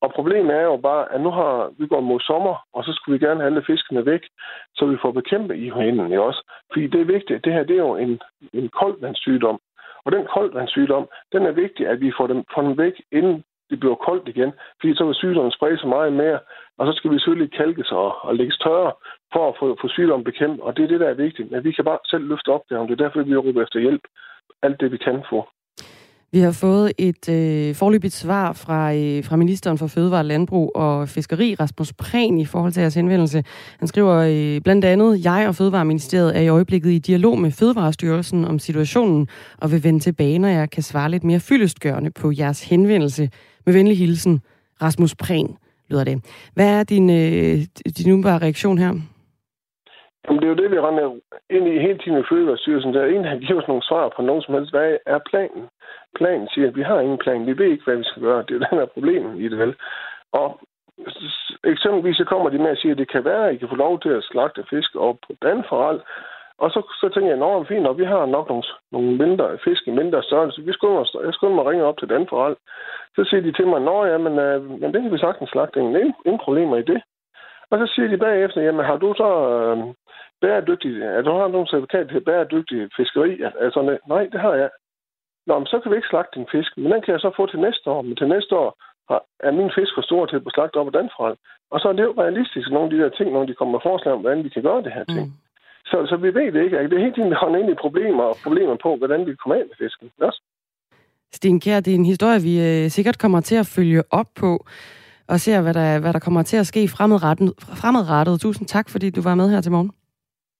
Og 0.00 0.12
problemet 0.14 0.56
er 0.56 0.62
jo 0.62 0.76
bare, 0.76 1.12
at 1.12 1.20
nu 1.20 1.30
har 1.30 1.72
vi 1.78 1.86
gået 1.86 2.04
mod 2.04 2.20
sommer, 2.20 2.54
og 2.72 2.84
så 2.84 2.92
skulle 2.92 3.18
vi 3.18 3.26
gerne 3.26 3.40
have 3.40 3.50
alle 3.50 3.64
fiskene 3.66 4.06
væk, 4.06 4.22
så 4.74 4.86
vi 4.86 4.96
får 5.02 5.12
bekæmpet 5.12 5.56
i 5.56 5.70
hænden 5.70 6.12
også. 6.12 6.42
Fordi 6.72 6.86
det 6.86 7.00
er 7.00 7.12
vigtigt. 7.16 7.44
Det 7.44 7.52
her 7.52 7.62
det 7.62 7.76
er 7.76 7.86
jo 7.88 7.96
en, 7.96 8.20
en 8.52 8.68
koldvandssygdom. 8.68 9.58
Og 10.04 10.12
den 10.12 10.26
koldvandssygdom, 10.34 11.08
den 11.32 11.46
er 11.46 11.52
vigtig, 11.52 11.86
at 11.88 12.00
vi 12.00 12.12
får 12.18 12.26
dem, 12.26 12.44
får 12.54 12.62
dem 12.62 12.78
væk, 12.78 12.94
inden 13.12 13.44
det 13.70 13.80
bliver 13.80 14.04
koldt 14.06 14.28
igen, 14.28 14.52
fordi 14.80 14.94
så 14.94 15.04
vil 15.04 15.14
sygdommen 15.14 15.52
sprede 15.52 15.78
sig 15.78 15.88
meget 15.88 16.12
mere, 16.12 16.38
og 16.78 16.86
så 16.86 16.92
skal 16.96 17.10
vi 17.10 17.18
selvfølgelig 17.18 17.52
kalkes 17.62 17.90
og, 17.90 18.24
og 18.26 18.34
lægges 18.34 18.58
tørre 18.58 18.92
for 19.32 19.48
at 19.48 19.54
få, 19.60 19.66
få 19.80 19.88
sygdommen 19.88 20.24
bekæmpet, 20.30 20.60
og 20.60 20.76
det 20.76 20.82
er 20.84 20.88
det, 20.88 21.00
der 21.00 21.08
er 21.08 21.22
vigtigt. 21.26 21.50
Men 21.50 21.64
vi 21.64 21.72
kan 21.72 21.84
bare 21.84 21.98
selv 22.06 22.24
løfte 22.28 22.48
opgaven, 22.56 22.88
det 22.88 22.94
er 22.94 23.04
derfor, 23.04 23.22
vi 23.22 23.36
råber 23.36 23.62
efter 23.62 23.80
hjælp, 23.80 24.04
alt 24.62 24.80
det, 24.80 24.92
vi 24.92 24.96
kan 24.96 25.22
få. 25.30 25.48
Vi 26.32 26.38
har 26.38 26.52
fået 26.52 26.92
et 26.98 27.28
øh, 27.28 27.74
forløbigt 27.74 28.14
svar 28.14 28.52
fra, 28.52 28.94
øh, 28.94 29.24
fra 29.24 29.36
ministeren 29.36 29.78
for 29.78 29.86
Fødevare, 29.86 30.24
Landbrug 30.24 30.72
og 30.74 31.08
Fiskeri, 31.08 31.54
Rasmus 31.54 31.92
Prehn, 31.92 32.38
i 32.38 32.44
forhold 32.44 32.72
til 32.72 32.80
jeres 32.80 32.94
henvendelse. 32.94 33.44
Han 33.78 33.88
skriver 33.88 34.16
øh, 34.16 34.60
blandt 34.60 34.84
andet, 34.84 35.24
jeg 35.24 35.48
og 35.48 35.54
Fødevareministeriet 35.54 36.36
er 36.36 36.40
i 36.40 36.48
øjeblikket 36.48 36.90
i 36.90 36.98
dialog 36.98 37.38
med 37.38 37.50
Fødevarestyrelsen 37.50 38.44
om 38.44 38.58
situationen, 38.58 39.28
og 39.58 39.72
vil 39.72 39.84
vende 39.84 40.00
tilbage, 40.00 40.38
når 40.38 40.48
jeg 40.48 40.70
kan 40.70 40.82
svare 40.82 41.10
lidt 41.10 41.24
mere 41.24 41.40
fyldestgørende 41.40 42.10
på 42.10 42.32
jeres 42.38 42.68
henvendelse. 42.68 43.30
Med 43.66 43.74
venlig 43.74 43.98
hilsen, 43.98 44.42
Rasmus 44.82 45.14
Prehn, 45.14 45.56
lyder 45.90 46.04
det. 46.04 46.16
Hvad 46.54 46.78
er 46.78 46.84
din, 46.84 47.10
øh, 47.10 47.56
din 47.96 48.12
umiddelbare 48.12 48.42
reaktion 48.46 48.78
her? 48.78 48.92
Jamen, 50.24 50.40
det 50.40 50.46
er 50.46 50.54
jo 50.54 50.62
det, 50.62 50.70
vi 50.70 50.78
render 50.78 51.06
ind 51.56 51.66
i 51.68 51.84
hele 51.86 51.98
tiden 51.98 52.18
i 52.18 52.28
Fødevarestyrelsen. 52.30 52.94
Der 52.94 53.00
er 53.02 53.06
en, 53.06 53.24
der 53.24 53.38
giver 53.46 53.60
os 53.62 53.68
nogle 53.68 53.82
svar 53.82 54.12
på 54.16 54.22
nogen 54.22 54.42
som 54.42 54.54
helst. 54.54 54.70
Hvad 54.72 54.96
er 55.06 55.18
planen? 55.30 55.64
Planen 56.18 56.48
siger, 56.54 56.68
at 56.68 56.76
vi 56.76 56.82
har 56.82 57.00
ingen 57.00 57.18
plan. 57.24 57.46
Vi 57.46 57.58
ved 57.58 57.70
ikke, 57.70 57.84
hvad 57.84 57.96
vi 57.96 58.04
skal 58.04 58.22
gøre. 58.22 58.44
Det 58.48 58.54
er 58.54 58.64
den 58.66 58.78
her 58.78 58.86
problem 58.94 59.24
i 59.44 59.48
det 59.48 59.58
vel. 59.58 59.74
Og 60.32 60.60
eksempelvis 61.64 62.16
så 62.16 62.24
kommer 62.24 62.50
de 62.50 62.58
med 62.58 62.70
at 62.70 62.78
sige, 62.78 62.92
at 62.92 62.98
det 62.98 63.12
kan 63.12 63.24
være, 63.24 63.48
at 63.48 63.54
I 63.54 63.56
kan 63.56 63.68
få 63.68 63.74
lov 63.74 64.00
til 64.00 64.12
at 64.18 64.26
slagte 64.30 64.64
fisk 64.70 64.90
op 64.94 65.16
på 65.26 65.32
Danforal. 65.42 66.00
Og 66.62 66.70
så, 66.70 66.80
så 67.00 67.06
tænker 67.14 67.30
jeg, 67.30 67.60
at 67.60 67.68
fint, 67.68 67.86
og 67.86 67.98
vi 67.98 68.04
har 68.04 68.26
nok 68.26 68.48
nogle, 68.48 68.64
nogle 68.92 69.10
mindre 69.22 69.58
fisk 69.64 69.82
i 69.86 69.90
mindre 69.90 70.22
størrelse. 70.22 70.62
Vi 70.62 70.72
skulle, 70.72 71.06
jeg 71.26 71.34
skulle 71.34 71.54
mig 71.54 71.66
ringe 71.66 71.84
op 71.84 71.98
til 71.98 72.08
Danforal. 72.08 72.56
Så 73.16 73.24
siger 73.24 73.42
de 73.42 73.52
til 73.52 73.66
mig, 73.66 73.78
at 73.88 74.12
ja, 74.12 74.18
men, 74.18 74.38
øh, 74.38 74.70
men 74.80 74.92
det 74.92 75.02
kan 75.02 75.12
vi 75.12 75.18
sagtens 75.18 75.50
slagte. 75.50 75.80
Ingen, 75.80 76.14
ingen 76.26 76.44
problemer 76.44 76.76
i 76.76 76.82
det. 76.82 77.02
Og 77.70 77.78
så 77.78 77.86
siger 77.94 78.08
de 78.08 78.18
bagefter, 78.18 78.60
jamen 78.62 78.84
har 78.84 78.96
du 78.96 79.14
så 79.16 79.30
øh, 79.58 79.78
bæredygtig, 80.40 81.02
at 81.02 81.24
du 81.24 81.32
har 81.32 81.48
nogle 81.48 81.68
certifikat 81.68 82.08
til 82.08 82.20
bæredygtig 82.20 82.88
fiskeri? 82.96 83.42
Altså, 83.60 83.98
nej, 84.08 84.28
det 84.32 84.40
har 84.40 84.54
jeg. 84.54 84.70
Nå, 85.46 85.58
men 85.58 85.66
så 85.66 85.80
kan 85.80 85.90
vi 85.90 85.96
ikke 85.96 86.12
slagte 86.12 86.38
din 86.38 86.48
fisk, 86.52 86.70
men 86.76 86.92
den 86.92 87.02
kan 87.02 87.12
jeg 87.12 87.20
så 87.20 87.30
få 87.36 87.46
til 87.46 87.60
næste 87.60 87.90
år. 87.90 88.02
Men 88.02 88.16
til 88.16 88.28
næste 88.28 88.56
år 88.56 88.70
er 89.40 89.50
min 89.50 89.72
fisk 89.78 89.92
for 89.94 90.02
stor 90.02 90.26
til 90.26 90.36
at 90.36 90.42
blive 90.42 90.56
slagtet 90.56 90.80
op 90.80 90.86
af 90.86 90.92
den. 90.92 91.10
Og 91.70 91.80
så 91.80 91.88
er 91.88 91.92
det 91.92 92.02
jo 92.02 92.14
realistisk, 92.22 92.70
nogle 92.70 92.86
af 92.86 92.90
de 92.90 93.02
der 93.02 93.08
ting, 93.08 93.32
når 93.32 93.44
de 93.44 93.54
kommer 93.54 93.72
med 93.72 93.86
forslag 93.88 94.14
om, 94.14 94.20
hvordan 94.20 94.44
vi 94.44 94.48
kan 94.48 94.62
gøre 94.62 94.82
det 94.82 94.92
her 94.92 95.04
ting. 95.04 95.26
Mm. 95.26 95.49
Så, 95.84 96.06
så 96.08 96.16
vi 96.16 96.34
ved 96.34 96.52
det 96.52 96.64
ikke. 96.64 96.78
Det 96.78 96.92
er 96.92 97.04
helt 97.04 97.14
tiden, 97.14 97.30
vi 97.30 97.36
har 97.40 97.56
ind 97.56 97.70
i 97.70 97.74
problemer 97.74 98.22
og 98.22 98.36
problemer 98.44 98.76
på, 98.82 98.96
hvordan 98.96 99.26
vi 99.26 99.34
kommer 99.34 99.54
af 99.58 99.64
med 99.68 99.76
fisken. 99.78 100.10
Også. 100.20 100.42
Sten 101.32 101.60
Kjær, 101.60 101.80
det 101.80 101.90
er 101.90 101.94
en 101.94 102.04
historie, 102.04 102.40
vi 102.42 102.54
øh, 102.68 102.90
sikkert 102.90 103.18
kommer 103.18 103.40
til 103.40 103.56
at 103.56 103.66
følge 103.66 104.02
op 104.10 104.26
på 104.40 104.66
og 105.28 105.40
ser, 105.40 105.62
hvad 105.62 105.74
der, 105.74 105.98
hvad 105.98 106.12
der 106.12 106.18
kommer 106.18 106.42
til 106.42 106.56
at 106.56 106.66
ske 106.66 106.88
fremadrettet. 106.88 107.52
fremadrettet. 107.58 108.40
Tusind 108.40 108.68
tak, 108.68 108.88
fordi 108.88 109.10
du 109.10 109.20
var 109.22 109.34
med 109.34 109.50
her 109.50 109.60
til 109.60 109.72
morgen. 109.72 109.90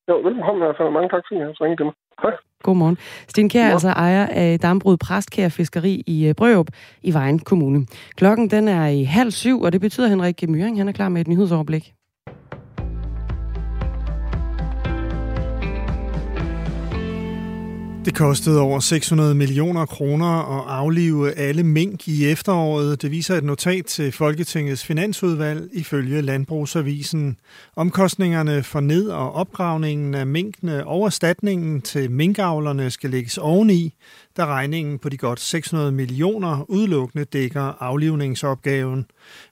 Jo, 0.09 0.17
velkommen. 0.17 0.93
Mange 0.93 1.09
tak, 1.09 1.23
fordi 1.29 1.41
jeg 1.41 1.47
har 1.47 1.65
ringet 1.65 1.79
til 1.79 1.85
mig. 1.85 1.95
Tak. 2.23 2.33
Godmorgen. 2.63 2.97
Sten 3.29 3.49
Kjær 3.49 3.67
er 3.67 3.71
altså 3.71 3.89
ejer 3.89 4.27
af 4.27 4.59
Dambrud 4.61 4.97
Præstkær 4.97 5.49
Fiskeri 5.49 6.03
i 6.07 6.29
øh, 6.29 6.35
Brørup 6.35 6.67
i 7.03 7.15
Vejen 7.15 7.39
Kommune. 7.39 7.87
Klokken 8.17 8.51
den 8.51 8.69
er 8.69 8.87
i 8.87 9.03
halv 9.05 9.31
syv, 9.31 9.61
og 9.61 9.73
det 9.73 9.81
betyder, 9.81 10.07
at 10.07 10.11
Henrik 10.11 10.49
Myring 10.49 10.79
han 10.79 10.89
er 10.89 10.93
klar 10.93 11.09
med 11.09 11.21
et 11.21 11.29
nyhedsoverblik. 11.29 11.93
Det 18.05 18.15
kostede 18.15 18.61
over 18.61 18.81
600 18.81 19.35
millioner 19.35 19.87
kroner 19.87 20.27
at 20.27 20.65
aflive 20.69 21.33
alle 21.33 21.63
mink 21.63 22.09
i 22.09 22.27
efteråret. 22.27 23.03
Det 23.03 23.11
viser 23.11 23.37
et 23.37 23.45
notat 23.45 23.87
til 23.87 24.13
Folketingets 24.13 24.85
finansudvalg 24.85 25.69
ifølge 25.73 26.23
Landbrugsavisen. 26.23 27.37
Omkostningerne 27.77 28.63
for 28.63 28.81
ned- 28.81 29.09
og 29.09 29.33
opgravningen 29.33 30.15
af 30.15 30.27
minkene 30.27 30.87
og 30.87 31.07
erstatningen 31.07 31.83
til 31.83 32.11
minkavlerne 32.11 32.91
skal 32.91 33.11
lægges 33.11 33.39
oveni, 33.39 33.95
da 34.37 34.47
regningen 34.47 34.99
på 34.99 35.09
de 35.09 35.16
godt 35.16 35.40
600 35.40 35.93
millioner 35.93 36.71
udelukkende 36.71 37.25
dækker 37.25 37.83
aflivningsopgaven. 37.83 39.07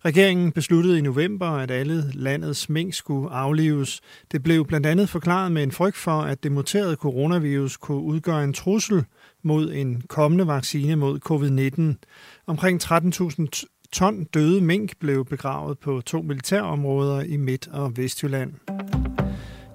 Regeringen 0.05 0.53
besluttede 0.53 0.99
i 0.99 1.03
november, 1.03 1.47
at 1.47 1.71
alle 1.71 2.11
landets 2.15 2.69
mink 2.69 2.95
skulle 2.95 3.31
aflives. 3.31 4.01
Det 4.33 4.43
blev 4.43 4.67
blandt 4.67 4.87
andet 4.87 5.09
forklaret 5.09 5.53
med 5.53 5.63
en 5.63 5.73
frygt 5.73 5.97
for, 5.97 6.21
at 6.21 6.43
det 6.43 6.53
muterede 6.53 6.97
coronavirus 6.97 7.77
kunne 7.77 8.03
udgøre 8.03 8.45
en 8.45 8.53
trussel 8.53 9.05
mod 9.43 9.73
en 9.73 10.03
kommende 10.09 10.47
vaccine 10.47 10.97
mod 10.97 11.21
covid-19. 11.31 12.07
Omkring 12.47 12.83
13.000 12.85 13.89
ton 13.93 14.25
døde 14.25 14.61
mink 14.61 14.93
blev 15.01 15.25
begravet 15.25 15.79
på 15.79 16.01
to 16.07 16.23
militærområder 16.23 17.21
i 17.21 17.37
Midt- 17.37 17.69
og 17.73 17.97
Vestjylland. 17.97 18.53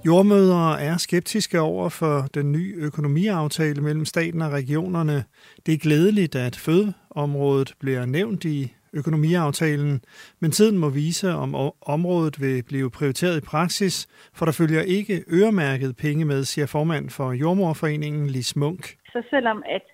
Jordmødre 0.08 0.82
er 0.82 0.98
skeptiske 0.98 1.60
over 1.62 1.90
for 1.90 2.18
den 2.34 2.52
nye 2.52 2.74
økonomiaftale 2.88 3.82
mellem 3.82 4.06
staten 4.06 4.42
og 4.42 4.52
regionerne. 4.52 5.18
Det 5.66 5.74
er 5.74 5.86
glædeligt, 5.88 6.36
at 6.36 6.56
fødeområdet 6.56 7.74
bliver 7.80 8.06
nævnt 8.06 8.46
i 8.46 8.74
økonomiaftalen, 8.94 10.02
men 10.42 10.52
tiden 10.52 10.78
må 10.78 10.90
vise, 10.90 11.30
om 11.32 11.56
området 11.96 12.42
vil 12.42 12.64
blive 12.64 12.90
prioriteret 12.92 13.38
i 13.38 13.46
praksis, 13.54 13.96
for 14.38 14.46
der 14.46 14.56
følger 14.60 14.82
ikke 14.82 15.24
øremærket 15.38 15.96
penge 16.06 16.26
med, 16.26 16.44
siger 16.44 16.68
formand 16.68 17.10
for 17.10 17.32
Jordmorforeningen 17.32 18.28
Lis 18.28 18.56
Munk. 18.56 18.84
Så 19.14 19.24
selvom 19.30 19.64
at 19.66 19.86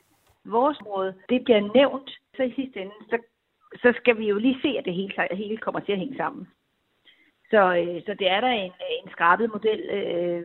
vores 0.46 0.78
område 0.82 1.14
det 1.30 1.40
bliver 1.46 1.62
nævnt, 1.80 2.10
så 2.36 2.44
i 2.44 2.54
sidste 2.56 2.80
ende, 2.80 2.96
så, 3.10 3.18
så 3.84 3.94
skal 4.00 4.18
vi 4.18 4.26
jo 4.30 4.38
lige 4.38 4.58
se, 4.62 4.70
at 4.80 4.86
det 4.86 4.94
hele, 4.94 5.14
hele 5.32 5.58
kommer 5.58 5.80
til 5.80 5.92
at 5.92 6.00
hænge 6.00 6.18
sammen. 6.18 6.48
Så, 7.52 7.62
øh, 7.80 8.02
så 8.06 8.16
det 8.20 8.28
er 8.36 8.42
der 8.42 8.48
en, 8.48 8.72
en 9.04 9.12
skrabet 9.12 9.50
model, 9.54 9.80
øh, 9.98 10.44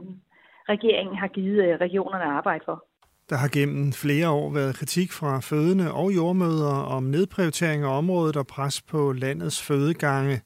regeringen 0.69 1.17
har 1.17 1.29
givet 1.29 1.64
øh, 1.64 1.75
regionerne 1.81 2.25
arbejde 2.25 2.64
for. 2.64 2.85
Der 3.31 3.37
har 3.37 3.51
gennem 3.59 3.93
flere 4.05 4.29
år 4.31 4.49
været 4.59 4.77
kritik 4.81 5.11
fra 5.12 5.33
fødende 5.51 5.87
og 6.01 6.09
jordmøder 6.17 6.77
om 6.97 7.03
nedprioritering 7.03 7.83
af 7.85 7.99
området 7.99 8.37
og 8.37 8.47
pres 8.47 8.83
på 8.93 9.12
landets 9.12 9.59
fødegange. 9.69 10.37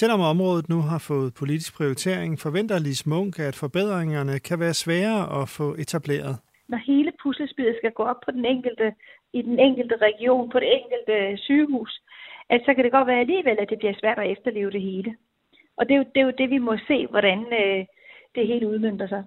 Selvom 0.00 0.20
området 0.20 0.68
nu 0.68 0.78
har 0.90 0.98
fået 1.10 1.34
politisk 1.40 1.76
prioritering, 1.78 2.30
forventer 2.38 2.78
Lis 2.78 3.06
Munk, 3.06 3.38
at 3.38 3.56
forbedringerne 3.62 4.38
kan 4.48 4.60
være 4.60 4.74
svære 4.84 5.18
at 5.40 5.48
få 5.48 5.66
etableret. 5.84 6.34
Når 6.68 6.80
hele 6.90 7.12
puslespillet 7.22 7.74
skal 7.80 7.92
gå 7.98 8.02
op 8.02 8.20
på 8.24 8.30
den 8.30 8.44
enkelte, 8.44 8.86
i 9.32 9.42
den 9.42 9.58
enkelte 9.58 9.96
region, 10.08 10.50
på 10.50 10.58
det 10.60 10.70
enkelte 10.78 11.14
sygehus, 11.46 11.92
at 12.50 12.60
så 12.66 12.74
kan 12.74 12.84
det 12.84 12.92
godt 12.92 13.06
være 13.06 13.20
alligevel, 13.24 13.56
at 13.60 13.70
det 13.70 13.78
bliver 13.78 13.94
svært 14.00 14.18
at 14.18 14.30
efterleve 14.34 14.70
det 14.70 14.82
hele. 14.82 15.10
Og 15.78 15.86
det 15.86 15.94
er 15.94 15.98
jo 15.98 16.04
det, 16.14 16.20
er 16.20 16.24
jo 16.24 16.32
det 16.38 16.50
vi 16.50 16.58
må 16.58 16.76
se, 16.88 17.06
hvordan 17.10 17.38
øh, 17.38 17.86
det 18.34 18.46
hele 18.46 18.68
udmyndter 18.68 19.06
sig. 19.08 19.22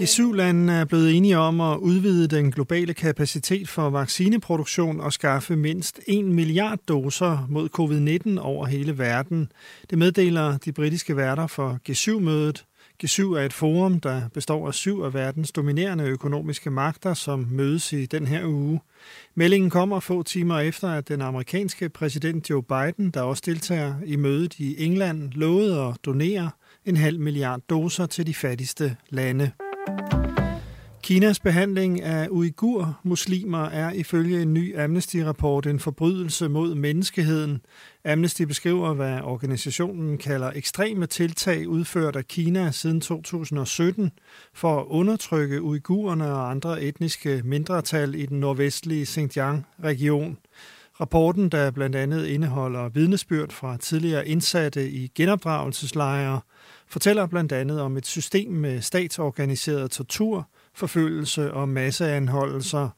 G7-landene 0.00 0.72
er 0.72 0.84
blevet 0.84 1.16
enige 1.16 1.38
om 1.38 1.60
at 1.60 1.76
udvide 1.76 2.28
den 2.36 2.52
globale 2.52 2.94
kapacitet 2.94 3.68
for 3.68 3.90
vaccineproduktion 3.90 5.00
og 5.00 5.12
skaffe 5.12 5.56
mindst 5.56 6.00
1 6.06 6.24
milliard 6.24 6.78
doser 6.88 7.46
mod 7.48 7.68
covid-19 7.78 8.40
over 8.40 8.66
hele 8.66 8.98
verden. 8.98 9.52
Det 9.90 9.98
meddeler 9.98 10.58
de 10.58 10.72
britiske 10.72 11.16
værter 11.16 11.46
for 11.46 11.78
G7-mødet. 11.88 12.64
G7 13.04 13.22
er 13.22 13.44
et 13.44 13.52
forum, 13.52 14.00
der 14.00 14.28
består 14.34 14.66
af 14.66 14.74
syv 14.74 15.00
af 15.00 15.14
verdens 15.14 15.52
dominerende 15.52 16.04
økonomiske 16.04 16.70
magter, 16.70 17.14
som 17.14 17.46
mødes 17.50 17.92
i 17.92 18.06
den 18.06 18.26
her 18.26 18.46
uge. 18.46 18.80
Meldingen 19.34 19.70
kommer 19.70 20.00
få 20.00 20.22
timer 20.22 20.58
efter, 20.58 20.88
at 20.88 21.08
den 21.08 21.20
amerikanske 21.20 21.88
præsident 21.88 22.50
Joe 22.50 22.62
Biden, 22.62 23.10
der 23.10 23.22
også 23.22 23.42
deltager 23.46 23.94
i 24.06 24.16
mødet 24.16 24.58
i 24.58 24.84
England, 24.84 25.32
lovede 25.32 25.80
at 25.80 25.96
donere 26.04 26.50
en 26.84 26.96
halv 26.96 27.20
milliard 27.20 27.60
doser 27.70 28.06
til 28.06 28.26
de 28.26 28.34
fattigste 28.34 28.96
lande. 29.10 29.50
Kinas 31.08 31.40
behandling 31.40 32.02
af 32.02 32.28
uigur-muslimer 32.30 33.64
er 33.64 33.92
ifølge 33.92 34.42
en 34.42 34.54
ny 34.54 34.78
Amnesty-rapport 34.78 35.66
en 35.66 35.80
forbrydelse 35.80 36.48
mod 36.48 36.74
menneskeheden. 36.74 37.60
Amnesty 38.04 38.42
beskriver, 38.42 38.94
hvad 38.94 39.20
organisationen 39.20 40.18
kalder 40.18 40.50
ekstreme 40.54 41.06
tiltag 41.06 41.68
udført 41.68 42.16
af 42.16 42.24
Kina 42.24 42.70
siden 42.70 43.00
2017 43.00 44.10
for 44.54 44.80
at 44.80 44.86
undertrykke 44.88 45.62
uigurerne 45.62 46.32
og 46.32 46.50
andre 46.50 46.82
etniske 46.82 47.42
mindretal 47.44 48.14
i 48.14 48.26
den 48.26 48.40
nordvestlige 48.40 49.06
Xinjiang-region. 49.06 50.38
Rapporten, 51.00 51.48
der 51.48 51.70
blandt 51.70 51.96
andet 51.96 52.26
indeholder 52.26 52.88
vidnesbyrd 52.88 53.52
fra 53.52 53.76
tidligere 53.76 54.28
indsatte 54.28 54.90
i 54.90 55.08
genopdragelseslejre, 55.14 56.40
fortæller 56.88 57.26
blandt 57.26 57.52
andet 57.52 57.80
om 57.80 57.96
et 57.96 58.06
system 58.06 58.52
med 58.52 58.80
statsorganiseret 58.80 59.90
tortur, 59.90 60.48
forfølgelse 60.78 61.52
og 61.52 61.68
masseanholdelser. 61.68 62.88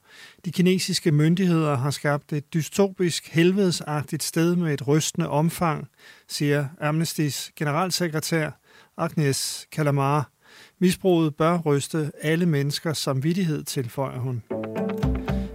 De 0.45 0.53
kinesiske 0.53 1.13
myndigheder 1.13 1.77
har 1.77 1.91
skabt 1.91 2.33
et 2.33 2.55
dystopisk 2.55 3.29
helvedesagtigt 3.29 4.23
sted 4.23 4.57
med 4.57 4.75
et 4.75 4.89
rystende 4.89 5.29
omfang, 5.29 5.89
siger 6.29 6.67
Amnestys 6.81 7.51
generalsekretær 7.57 8.51
Agnes 8.97 9.67
Kalamar. 9.73 10.31
Misbruget 10.79 11.35
bør 11.35 11.59
ryste 11.59 12.13
alle 12.23 12.47
menneskers 12.47 12.99
samvittighed, 12.99 13.65
tilføjer 13.65 14.19
hun. 14.19 14.43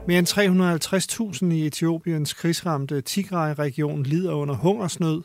Mere 0.07 0.19
end 0.19 0.27
350.000 1.47 1.53
i 1.53 1.65
Etiopiens 1.65 2.33
krigsramte 2.33 3.01
Tigray-region 3.01 4.03
lider 4.03 4.33
under 4.33 4.55
hungersnød, 4.55 5.21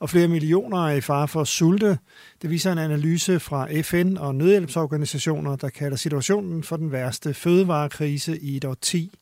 og 0.00 0.10
flere 0.10 0.28
millioner 0.28 0.86
er 0.86 0.94
i 0.94 1.00
fare 1.00 1.28
for 1.28 1.40
at 1.40 1.48
sulte. 1.48 1.98
Det 2.42 2.50
viser 2.50 2.72
en 2.72 2.78
analyse 2.78 3.40
fra 3.40 3.80
FN 3.82 4.16
og 4.16 4.34
nødhjælpsorganisationer, 4.34 5.56
der 5.56 5.68
kalder 5.68 5.96
situationen 5.96 6.62
for 6.62 6.76
den 6.76 6.92
værste 6.92 7.34
fødevarekrise 7.34 8.38
i 8.38 8.56
et 8.56 8.64
årti. 8.64 9.14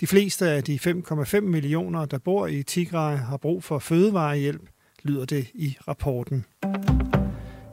De 0.00 0.06
fleste 0.06 0.48
af 0.48 0.64
de 0.64 0.78
5,5 0.82 1.40
millioner, 1.40 2.04
der 2.04 2.18
bor 2.18 2.46
i 2.46 2.62
Tigray, 2.62 3.16
har 3.16 3.36
brug 3.36 3.64
for 3.64 3.78
fødevarehjælp, 3.78 4.62
lyder 5.02 5.24
det 5.24 5.46
i 5.54 5.76
rapporten. 5.88 6.44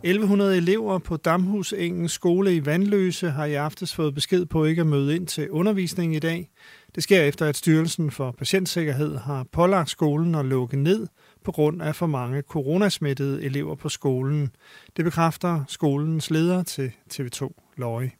1100 0.03 0.57
elever 0.57 0.99
på 0.99 1.17
Damhusengens 1.17 2.11
skole 2.11 2.55
i 2.55 2.65
Vandløse 2.65 3.29
har 3.29 3.45
i 3.45 3.53
aftes 3.53 3.95
fået 3.95 4.13
besked 4.13 4.45
på 4.45 4.65
ikke 4.65 4.79
at 4.79 4.87
møde 4.87 5.15
ind 5.15 5.27
til 5.27 5.49
undervisning 5.49 6.15
i 6.15 6.19
dag. 6.19 6.49
Det 6.95 7.03
sker 7.03 7.21
efter, 7.21 7.45
at 7.45 7.57
Styrelsen 7.57 8.11
for 8.11 8.31
Patientsikkerhed 8.31 9.17
har 9.17 9.45
pålagt 9.51 9.89
skolen 9.89 10.35
at 10.35 10.45
lukke 10.45 10.77
ned 10.77 11.07
på 11.43 11.51
grund 11.51 11.81
af 11.81 11.95
for 11.95 12.05
mange 12.05 12.41
coronasmittede 12.41 13.43
elever 13.43 13.75
på 13.75 13.89
skolen. 13.89 14.49
Det 14.97 15.05
bekræfter 15.05 15.63
skolens 15.67 16.31
leder 16.31 16.63
til 16.63 16.91
TV2 17.13 17.49
Løje. 17.77 18.11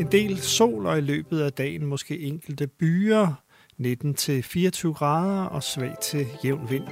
En 0.00 0.12
del 0.12 0.38
sol 0.38 0.86
og 0.86 0.98
i 0.98 1.00
løbet 1.00 1.40
af 1.40 1.52
dagen 1.52 1.86
måske 1.86 2.20
enkelte 2.20 2.66
byer, 2.66 3.34
19-24 3.80 4.92
grader 4.92 5.44
og 5.44 5.62
svag 5.62 5.94
til 6.02 6.26
jævn 6.44 6.70
vind. 6.70 6.84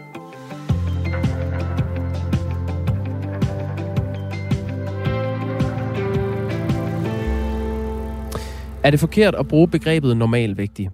Er 8.84 8.90
det 8.90 9.00
forkert 9.00 9.34
at 9.34 9.48
bruge 9.48 9.68
begrebet 9.68 10.16
normalvægtig? 10.16 10.90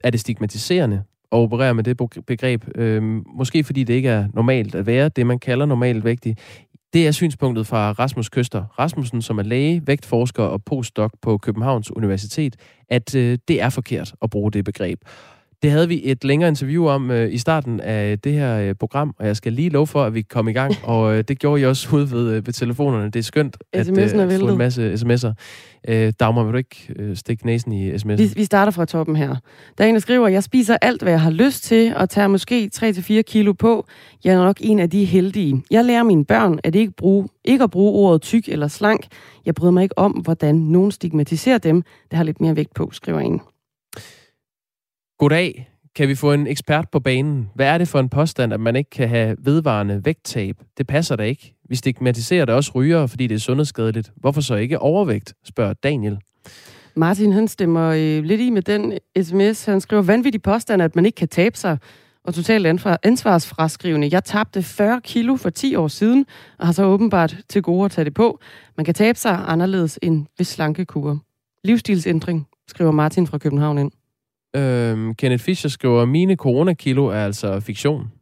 Er 0.00 0.10
det 0.10 0.20
stigmatiserende? 0.20 1.04
At 1.32 1.36
operere 1.36 1.74
med 1.74 1.84
det 1.84 1.96
begreb. 2.26 2.64
Øh, 2.74 3.02
måske 3.36 3.64
fordi 3.64 3.84
det 3.84 3.94
ikke 3.94 4.08
er 4.08 4.28
normalt 4.34 4.74
at 4.74 4.86
være 4.86 5.08
det, 5.08 5.26
man 5.26 5.38
kalder 5.38 5.66
normalt 5.66 6.04
vægtig. 6.04 6.36
Det 6.92 7.06
er 7.06 7.12
synspunktet 7.12 7.66
fra 7.66 7.92
Rasmus 7.92 8.28
Køster 8.28 8.64
Rasmussen, 8.78 9.22
som 9.22 9.38
er 9.38 9.42
læge, 9.42 9.82
vægtforsker 9.86 10.42
og 10.42 10.64
postdoc 10.64 11.12
på 11.22 11.38
Københavns 11.38 11.96
Universitet, 11.96 12.56
at 12.88 13.14
øh, 13.14 13.38
det 13.48 13.62
er 13.62 13.68
forkert 13.68 14.14
at 14.22 14.30
bruge 14.30 14.52
det 14.52 14.64
begreb. 14.64 15.00
Det 15.62 15.70
havde 15.70 15.88
vi 15.88 16.00
et 16.04 16.24
længere 16.24 16.48
interview 16.48 16.88
om 16.88 17.10
øh, 17.10 17.32
i 17.32 17.38
starten 17.38 17.80
af 17.80 18.18
det 18.18 18.32
her 18.32 18.58
øh, 18.58 18.74
program, 18.74 19.14
og 19.18 19.26
jeg 19.26 19.36
skal 19.36 19.52
lige 19.52 19.68
love 19.68 19.86
for, 19.86 20.04
at 20.04 20.14
vi 20.14 20.22
kom 20.22 20.48
i 20.48 20.52
gang, 20.52 20.74
og 20.84 21.16
øh, 21.16 21.24
det 21.28 21.38
gjorde 21.38 21.62
I 21.62 21.64
også 21.64 21.96
ud 21.96 22.02
ved, 22.02 22.30
øh, 22.30 22.46
ved 22.46 22.52
telefonerne. 22.52 23.04
Det 23.04 23.16
er 23.16 23.22
skønt 23.22 23.56
at 23.72 23.88
øh, 23.98 24.40
få 24.40 24.48
en 24.48 24.58
masse 24.58 24.94
sms'er. 24.94 25.32
Øh, 25.88 26.12
Dagmar, 26.20 26.42
vil 26.44 26.52
du 26.52 26.58
ikke 26.58 26.94
øh, 26.96 27.16
stikke 27.16 27.46
næsen 27.46 27.72
i 27.72 27.90
sms'en? 27.90 28.16
Vi, 28.16 28.32
vi 28.36 28.44
starter 28.44 28.72
fra 28.72 28.84
toppen 28.84 29.16
her. 29.16 29.36
Der 29.78 29.84
er 29.84 29.88
en, 29.88 29.94
der 29.94 30.00
skriver, 30.00 30.28
jeg 30.28 30.42
spiser 30.42 30.76
alt, 30.82 31.02
hvad 31.02 31.12
jeg 31.12 31.20
har 31.20 31.30
lyst 31.30 31.64
til, 31.64 31.96
og 31.96 32.10
tager 32.10 32.28
måske 32.28 32.70
3-4 32.76 33.22
kilo 33.22 33.52
på. 33.52 33.86
Jeg 34.24 34.34
er 34.34 34.44
nok 34.44 34.56
en 34.60 34.78
af 34.78 34.90
de 34.90 35.04
heldige. 35.04 35.62
Jeg 35.70 35.84
lærer 35.84 36.02
mine 36.02 36.24
børn 36.24 36.58
at 36.64 36.74
ikke, 36.74 36.92
bruge, 36.92 37.28
ikke 37.44 37.64
at 37.64 37.70
bruge 37.70 37.92
ordet 37.92 38.22
tyk 38.22 38.48
eller 38.48 38.68
slank. 38.68 39.06
Jeg 39.46 39.54
bryder 39.54 39.72
mig 39.72 39.82
ikke 39.82 39.98
om, 39.98 40.12
hvordan 40.12 40.54
nogen 40.54 40.90
stigmatiserer 40.90 41.58
dem. 41.58 41.82
Det 42.10 42.16
har 42.16 42.24
lidt 42.24 42.40
mere 42.40 42.56
vægt 42.56 42.74
på, 42.74 42.90
skriver 42.92 43.20
en. 43.20 43.40
Goddag. 45.18 45.70
Kan 45.94 46.08
vi 46.08 46.14
få 46.14 46.32
en 46.32 46.46
ekspert 46.46 46.88
på 46.92 47.00
banen? 47.00 47.50
Hvad 47.54 47.66
er 47.66 47.78
det 47.78 47.88
for 47.88 48.00
en 48.00 48.08
påstand, 48.08 48.52
at 48.52 48.60
man 48.60 48.76
ikke 48.76 48.90
kan 48.90 49.08
have 49.08 49.36
vedvarende 49.38 50.04
vægttab? 50.04 50.56
Det 50.78 50.86
passer 50.86 51.16
da 51.16 51.22
ikke. 51.22 51.54
Vi 51.68 51.76
stigmatiserer 51.76 52.44
da 52.44 52.54
også 52.54 52.72
ryger, 52.74 53.06
fordi 53.06 53.26
det 53.26 53.34
er 53.34 53.38
sundhedsskadeligt. 53.38 54.12
Hvorfor 54.16 54.40
så 54.40 54.54
ikke 54.54 54.78
overvægt, 54.78 55.34
spørger 55.44 55.72
Daniel. 55.72 56.18
Martin, 56.96 57.32
han 57.32 57.48
stemmer 57.48 57.88
øh, 57.88 58.24
lidt 58.24 58.40
i 58.40 58.50
med 58.50 58.62
den 58.62 58.98
sms. 59.22 59.64
Han 59.64 59.80
skriver, 59.80 60.02
vanvittig 60.02 60.42
påstand, 60.42 60.82
at 60.82 60.96
man 60.96 61.06
ikke 61.06 61.16
kan 61.16 61.28
tabe 61.28 61.56
sig 61.56 61.78
og 62.24 62.34
totalt 62.34 62.66
ansvarsfraskrivende. 63.02 64.08
Jeg 64.12 64.24
tabte 64.24 64.62
40 64.62 65.00
kilo 65.00 65.36
for 65.36 65.50
10 65.50 65.74
år 65.74 65.88
siden, 65.88 66.26
og 66.58 66.66
har 66.66 66.72
så 66.72 66.84
åbenbart 66.84 67.36
til 67.48 67.62
gode 67.62 67.84
at 67.84 67.90
tage 67.90 68.04
det 68.04 68.14
på. 68.14 68.40
Man 68.76 68.84
kan 68.84 68.94
tabe 68.94 69.18
sig 69.18 69.44
anderledes 69.46 69.98
end 70.02 70.26
ved 70.38 70.44
slankekur. 70.44 71.18
Livsstilsændring, 71.64 72.46
skriver 72.68 72.90
Martin 72.90 73.26
fra 73.26 73.38
København 73.38 73.78
ind. 73.78 73.90
Øhm, 74.58 75.14
Kenneth 75.14 75.44
Fischer 75.44 75.70
skriver, 75.70 76.04
mine 76.04 76.36
coronakilo 76.36 77.06
er 77.06 77.24
altså 77.24 77.60
fiktion. 77.60 78.12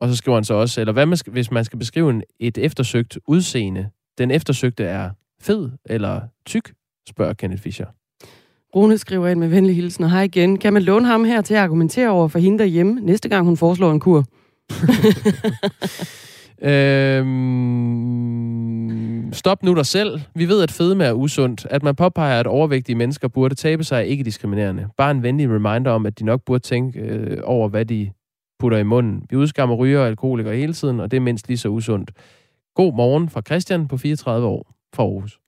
Og 0.00 0.08
så 0.08 0.16
skriver 0.16 0.36
han 0.36 0.44
så 0.44 0.54
også, 0.54 0.80
eller 0.80 0.92
hvad 0.92 1.06
man 1.06 1.16
skal, 1.16 1.32
hvis 1.32 1.50
man 1.50 1.64
skal 1.64 1.78
beskrive 1.78 2.10
en, 2.10 2.22
et 2.40 2.58
eftersøgt 2.58 3.18
udseende, 3.28 3.90
den 4.18 4.30
eftersøgte 4.30 4.84
er 4.84 5.10
fed 5.40 5.70
eller 5.84 6.20
tyk, 6.46 6.72
spørger 7.08 7.32
Kenneth 7.32 7.62
Fischer. 7.62 7.86
Rune 8.76 8.98
skriver 8.98 9.28
ind 9.28 9.38
med 9.38 9.48
venlig 9.48 9.76
hilsen, 9.76 10.04
og 10.04 10.10
hej 10.10 10.22
igen. 10.22 10.58
Kan 10.58 10.72
man 10.72 10.82
låne 10.82 11.06
ham 11.06 11.24
her 11.24 11.40
til 11.40 11.54
at 11.54 11.60
argumentere 11.60 12.08
over 12.08 12.28
for 12.28 12.38
hende 12.38 12.58
derhjemme, 12.58 13.00
næste 13.00 13.28
gang 13.28 13.46
hun 13.46 13.56
foreslår 13.56 13.92
en 13.92 14.00
kur? 14.00 14.24
øhm, 16.70 18.37
stop 19.32 19.62
nu 19.62 19.74
dig 19.74 19.86
selv. 19.86 20.20
Vi 20.34 20.48
ved, 20.48 20.62
at 20.62 20.70
fedme 20.70 21.04
er 21.04 21.12
usundt. 21.12 21.66
At 21.70 21.82
man 21.82 21.96
påpeger, 21.96 22.40
at 22.40 22.46
overvægtige 22.46 22.96
mennesker 22.96 23.28
burde 23.28 23.54
tabe 23.54 23.84
sig, 23.84 23.96
er 23.96 24.00
ikke 24.00 24.24
diskriminerende. 24.24 24.88
Bare 24.96 25.10
en 25.10 25.22
venlig 25.22 25.50
reminder 25.50 25.90
om, 25.90 26.06
at 26.06 26.18
de 26.18 26.24
nok 26.24 26.42
burde 26.46 26.62
tænke 26.62 27.00
øh, 27.00 27.40
over, 27.44 27.68
hvad 27.68 27.84
de 27.84 28.10
putter 28.58 28.78
i 28.78 28.82
munden. 28.82 29.22
Vi 29.30 29.36
udskammer 29.36 29.76
ryger 29.76 30.00
og 30.00 30.06
alkoholikere 30.06 30.56
hele 30.56 30.72
tiden, 30.72 31.00
og 31.00 31.10
det 31.10 31.16
er 31.16 31.20
mindst 31.20 31.48
lige 31.48 31.58
så 31.58 31.68
usundt. 31.68 32.10
God 32.74 32.94
morgen 32.94 33.28
fra 33.28 33.42
Christian 33.46 33.88
på 33.88 33.96
34 33.96 34.46
år 34.46 34.74
fra 34.94 35.02
Aarhus. 35.02 35.38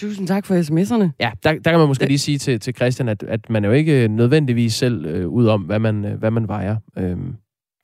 Tusind 0.00 0.28
tak 0.28 0.46
for 0.46 0.54
sms'erne. 0.54 1.10
Ja, 1.20 1.30
der, 1.42 1.52
der 1.52 1.70
kan 1.70 1.78
man 1.78 1.88
måske 1.88 2.06
lige 2.06 2.18
sige 2.18 2.38
til, 2.38 2.60
til 2.60 2.74
Christian, 2.74 3.08
at, 3.08 3.22
at 3.22 3.50
man 3.50 3.64
er 3.64 3.68
jo 3.68 3.74
ikke 3.74 4.08
nødvendigvis 4.08 4.74
selv 4.74 5.06
øh, 5.06 5.28
ud 5.28 5.46
om, 5.46 5.62
hvad 5.62 5.78
man, 5.78 6.04
øh, 6.04 6.18
hvad 6.18 6.30
man 6.30 6.48
vejer. 6.48 6.76
Øhm, 6.98 7.36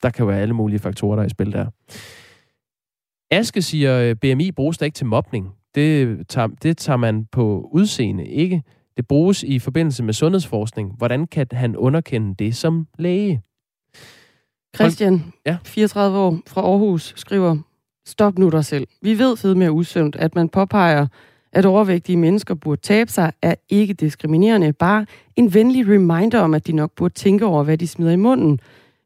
der 0.03 0.09
kan 0.09 0.23
jo 0.23 0.27
være 0.27 0.41
alle 0.41 0.53
mulige 0.53 0.79
faktorer, 0.79 1.15
der 1.15 1.23
er 1.23 1.27
i 1.27 1.29
spil 1.29 1.53
der. 1.53 1.65
Aske 3.31 3.61
siger, 3.61 3.99
øh, 3.99 4.15
BMI 4.15 4.51
bruges 4.51 4.77
da 4.77 4.85
ikke 4.85 4.95
til 4.95 5.05
mobning. 5.05 5.49
Det 5.75 6.19
tager, 6.27 6.47
det 6.47 6.77
tager 6.77 6.97
man 6.97 7.25
på 7.31 7.69
udseende, 7.71 8.25
ikke? 8.27 8.63
Det 8.97 9.07
bruges 9.07 9.43
i 9.43 9.59
forbindelse 9.59 10.03
med 10.03 10.13
sundhedsforskning. 10.13 10.93
Hvordan 10.97 11.27
kan 11.27 11.47
han 11.51 11.75
underkende 11.75 12.35
det 12.39 12.55
som 12.55 12.87
læge? 12.97 13.41
Christian, 14.75 15.33
ja? 15.45 15.57
34 15.65 16.17
år 16.17 16.39
fra 16.47 16.61
Aarhus, 16.61 17.13
skriver, 17.17 17.57
stop 18.05 18.37
nu 18.37 18.49
dig 18.49 18.65
selv. 18.65 18.87
Vi 19.01 19.19
ved 19.19 19.37
fedme 19.37 19.65
er 19.65 19.69
usundt, 19.69 20.15
at 20.15 20.35
man 20.35 20.49
påpeger, 20.49 21.07
at 21.51 21.65
overvægtige 21.65 22.17
mennesker 22.17 22.53
burde 22.55 22.81
tabe 22.81 23.11
sig, 23.11 23.31
er 23.41 23.55
ikke 23.69 23.93
diskriminerende. 23.93 24.73
Bare 24.73 25.05
en 25.35 25.53
venlig 25.53 25.87
reminder 25.87 26.39
om, 26.39 26.53
at 26.53 26.67
de 26.67 26.71
nok 26.71 26.91
burde 26.95 27.13
tænke 27.13 27.45
over, 27.45 27.63
hvad 27.63 27.77
de 27.77 27.87
smider 27.87 28.11
i 28.11 28.15
munden. 28.15 28.59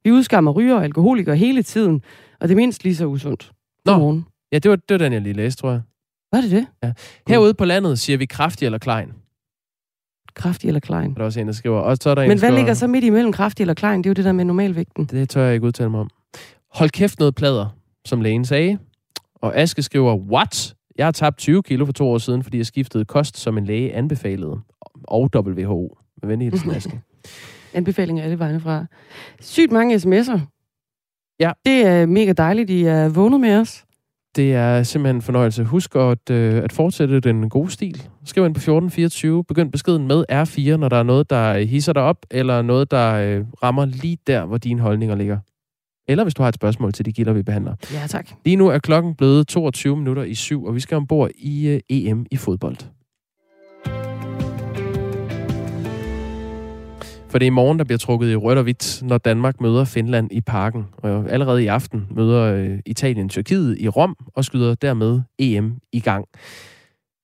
Vi 0.04 0.12
udskammer 0.12 0.52
ryger 0.52 0.76
og 0.76 0.84
alkoholikere 0.84 1.36
hele 1.36 1.64
tiden, 1.64 2.02
og 2.40 2.48
det 2.48 2.54
er 2.54 2.58
mindst 2.58 2.84
lige 2.84 2.96
så 2.96 3.06
usundt. 3.06 3.52
Nå, 3.86 4.22
ja, 4.52 4.60
det 4.60 4.72
var, 4.72 4.76
det 4.76 4.90
var 4.90 4.98
den, 4.98 5.14
jeg 5.14 5.22
lige 5.22 5.34
læste, 5.34 5.62
tror 5.62 5.72
jeg. 5.72 5.82
Var 6.34 6.42
det 6.42 6.52
det? 6.52 6.68
Ja. 6.84 6.94
Herude 7.28 7.54
på 7.54 7.66
landet 7.66 8.00
siger 8.00 8.18
vi 8.18 8.26
kraftig 8.26 8.66
eller 8.66 8.78
klein. 8.80 9.08
Kraftig 10.36 10.68
eller 10.68 10.80
klein. 10.80 11.14
Der 11.16 11.22
er 11.22 11.26
også 11.26 11.40
en, 11.40 11.48
der 11.48 11.54
skriver. 11.54 11.80
Og 11.80 11.98
så 12.02 12.10
er 12.10 12.16
der 12.16 12.22
Men 12.22 12.32
en, 12.32 12.40
hvad 12.40 12.50
skriver, 12.50 12.56
ligger 12.56 12.74
så 12.74 12.88
midt 12.88 13.04
imellem 13.04 13.32
kraftig 13.32 13.64
eller 13.64 13.74
klein? 13.74 13.98
Det 13.98 14.06
er 14.06 14.10
jo 14.10 14.14
det 14.14 14.26
der 14.26 14.32
med 14.32 14.46
normalvægten. 14.46 15.06
Det 15.06 15.30
tør 15.30 15.44
jeg 15.44 15.54
ikke 15.54 15.68
udtale 15.68 15.90
mig 15.90 16.00
om. 16.00 16.10
Hold 16.74 16.90
kæft 16.90 17.20
noget 17.20 17.36
plader, 17.36 17.78
som 18.06 18.22
lægen 18.22 18.46
sagde. 18.46 18.78
Og 19.36 19.58
Aske 19.58 19.82
skriver, 19.84 20.16
what? 20.16 20.76
Jeg 20.98 21.06
har 21.06 21.12
tabt 21.12 21.38
20 21.38 21.64
kilo 21.64 21.86
for 21.86 21.94
to 21.94 22.10
år 22.10 22.18
siden, 22.18 22.44
fordi 22.44 22.58
jeg 22.58 22.66
skiftede 22.66 23.06
kost, 23.06 23.38
som 23.38 23.58
en 23.58 23.66
læge 23.66 23.94
anbefalede. 23.94 24.60
Og 25.04 25.30
WHO. 25.36 25.98
Med 26.22 26.30
venlig 26.30 26.52
hilsen, 26.52 26.72
Aske. 26.76 27.02
Anbefalinger 27.74 28.24
alle 28.24 28.40
vegne 28.40 28.60
fra. 28.60 28.86
Sygt 29.42 29.72
mange 29.72 29.96
sms'er. 29.96 30.40
Ja. 31.40 31.52
Det 31.66 31.86
er 31.86 32.06
mega 32.06 32.34
dejligt, 32.34 32.70
I 32.70 32.84
er 32.84 33.10
vågnet 33.10 33.42
med 33.42 33.58
os. 33.58 33.86
Det 34.36 34.54
er 34.54 34.84
simpelthen 34.84 35.16
en 35.16 35.22
fornøjelse. 35.22 35.64
Husk 35.64 35.96
at, 35.96 36.30
øh, 36.32 36.64
at 36.64 36.72
fortsætte 36.72 37.20
den 37.20 37.50
gode 37.50 37.72
stil. 37.72 38.04
Skriv 38.26 38.46
ind 38.46 38.54
på 38.54 38.58
1424. 38.60 39.44
Begynd 39.44 39.72
beskeden 39.72 40.08
med 40.08 40.26
R4, 40.32 40.78
når 40.78 40.90
der 40.90 40.98
er 40.98 41.04
noget, 41.04 41.30
der 41.30 41.60
hisser 41.60 41.94
dig 41.94 42.02
op, 42.02 42.18
eller 42.32 42.62
noget, 42.62 42.92
der 42.92 43.14
øh, 43.14 43.46
rammer 43.64 43.86
lige 43.86 44.18
der, 44.28 44.46
hvor 44.46 44.58
dine 44.58 44.82
holdninger 44.82 45.16
ligger. 45.16 45.38
Eller 46.08 46.24
hvis 46.24 46.34
du 46.34 46.42
har 46.42 46.50
et 46.50 46.56
spørgsmål 46.56 46.94
til 46.94 47.06
de 47.06 47.12
gilder, 47.12 47.34
vi 47.34 47.44
behandler. 47.44 47.76
Ja, 47.94 48.08
tak. 48.08 48.30
Lige 48.46 48.56
nu 48.56 48.68
er 48.68 48.80
klokken 48.80 49.16
blevet 49.16 49.48
22 49.48 49.98
minutter 49.98 50.24
i 50.24 50.36
syv, 50.36 50.66
og 50.66 50.76
vi 50.76 50.80
skal 50.80 50.96
ombord 50.96 51.30
i 51.36 51.68
øh, 51.68 51.80
EM 51.90 52.26
i 52.32 52.38
fodbold. 52.38 52.78
For 57.34 57.40
det 57.40 57.46
er 57.46 57.52
i 57.56 57.60
morgen, 57.62 57.80
der 57.80 57.86
bliver 57.86 57.98
trukket 57.98 58.32
i 58.32 58.36
rødt 58.36 58.58
og 58.58 58.64
hvidt, 58.64 59.04
når 59.04 59.18
Danmark 59.18 59.62
møder 59.62 59.86
Finland 59.86 60.32
i 60.32 60.42
parken. 60.42 60.84
Og 60.98 61.30
allerede 61.30 61.64
i 61.64 61.68
aften 61.68 62.08
møder 62.12 62.56
øh, 62.56 62.80
Italien 62.86 63.30
Tyrkiet 63.30 63.78
i 63.80 63.90
Rom 63.90 64.16
og 64.36 64.44
skyder 64.44 64.76
dermed 64.76 65.22
EM 65.40 65.80
i 65.94 66.00
gang. 66.00 66.26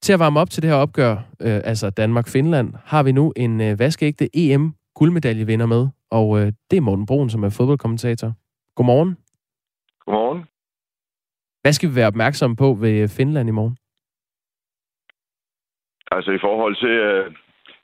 Til 0.01 0.13
at 0.13 0.19
varme 0.19 0.39
op 0.39 0.49
til 0.49 0.63
det 0.63 0.69
her 0.69 0.77
opgør, 0.77 1.11
øh, 1.41 1.61
altså 1.71 1.89
Danmark-Finland, 1.89 2.73
har 2.85 3.03
vi 3.03 3.11
nu 3.11 3.33
en 3.35 3.61
øh, 3.61 3.79
vaskeægte 3.79 4.29
EM-guldmedaljevinder 4.33 5.65
med. 5.65 5.87
Og 6.11 6.39
øh, 6.39 6.45
det 6.71 6.77
er 6.77 6.81
Morten 6.81 7.05
Brun, 7.05 7.29
som 7.29 7.43
er 7.43 7.49
fodboldkommentator. 7.49 8.33
Godmorgen. 8.75 9.17
Godmorgen. 10.05 10.41
Hvad 11.61 11.73
skal 11.73 11.89
vi 11.89 11.95
være 11.95 12.07
opmærksomme 12.07 12.55
på 12.55 12.73
ved 12.73 13.07
Finland 13.07 13.49
i 13.49 13.51
morgen? 13.51 13.77
Altså 16.11 16.31
i 16.31 16.39
forhold 16.41 16.75
til 16.75 16.95
øh, 17.09 17.35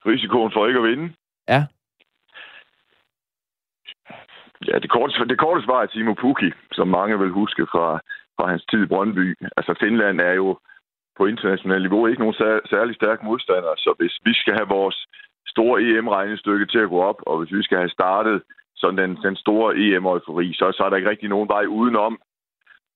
risikoen 0.05 0.51
for 0.53 0.67
ikke 0.67 0.79
at 0.79 0.89
vinde? 0.89 1.13
Ja. 1.49 1.65
Ja, 4.67 4.79
det 4.79 4.89
korte, 4.89 5.25
det 5.31 5.39
korte 5.39 5.63
svar 5.65 5.81
er 5.81 5.85
Timo 5.85 6.13
Pukki, 6.13 6.49
som 6.71 6.87
mange 6.87 7.19
vil 7.19 7.29
huske 7.41 7.67
fra, 7.71 7.99
fra 8.37 8.49
hans 8.51 8.65
tid 8.71 8.83
i 8.83 8.91
Brøndby. 8.91 9.35
Altså 9.57 9.73
Finland 9.79 10.21
er 10.21 10.33
jo 10.33 10.59
på 11.17 11.25
internationalt 11.25 11.81
niveau 11.83 12.07
ikke 12.07 12.21
nogen 12.21 12.39
sær, 12.41 12.59
særlig 12.69 12.95
stærk 12.95 13.23
modstander, 13.23 13.73
så 13.77 13.93
hvis 13.99 14.15
vi 14.23 14.33
skal 14.33 14.53
have 14.53 14.67
vores 14.67 15.07
store 15.47 15.81
EM-regnestykke 15.81 16.65
til 16.65 16.79
at 16.79 16.89
gå 16.89 16.99
op, 17.01 17.19
og 17.25 17.39
hvis 17.39 17.53
vi 17.57 17.63
skal 17.63 17.77
have 17.77 17.89
startet 17.89 18.41
sådan 18.75 18.97
den, 18.97 19.17
den 19.23 19.35
store 19.35 19.75
EM-eufori, 19.77 20.53
så, 20.53 20.71
så 20.77 20.83
er 20.83 20.89
der 20.89 20.97
ikke 20.97 21.09
rigtig 21.09 21.29
nogen 21.29 21.49
vej 21.49 21.65
udenom 21.65 22.19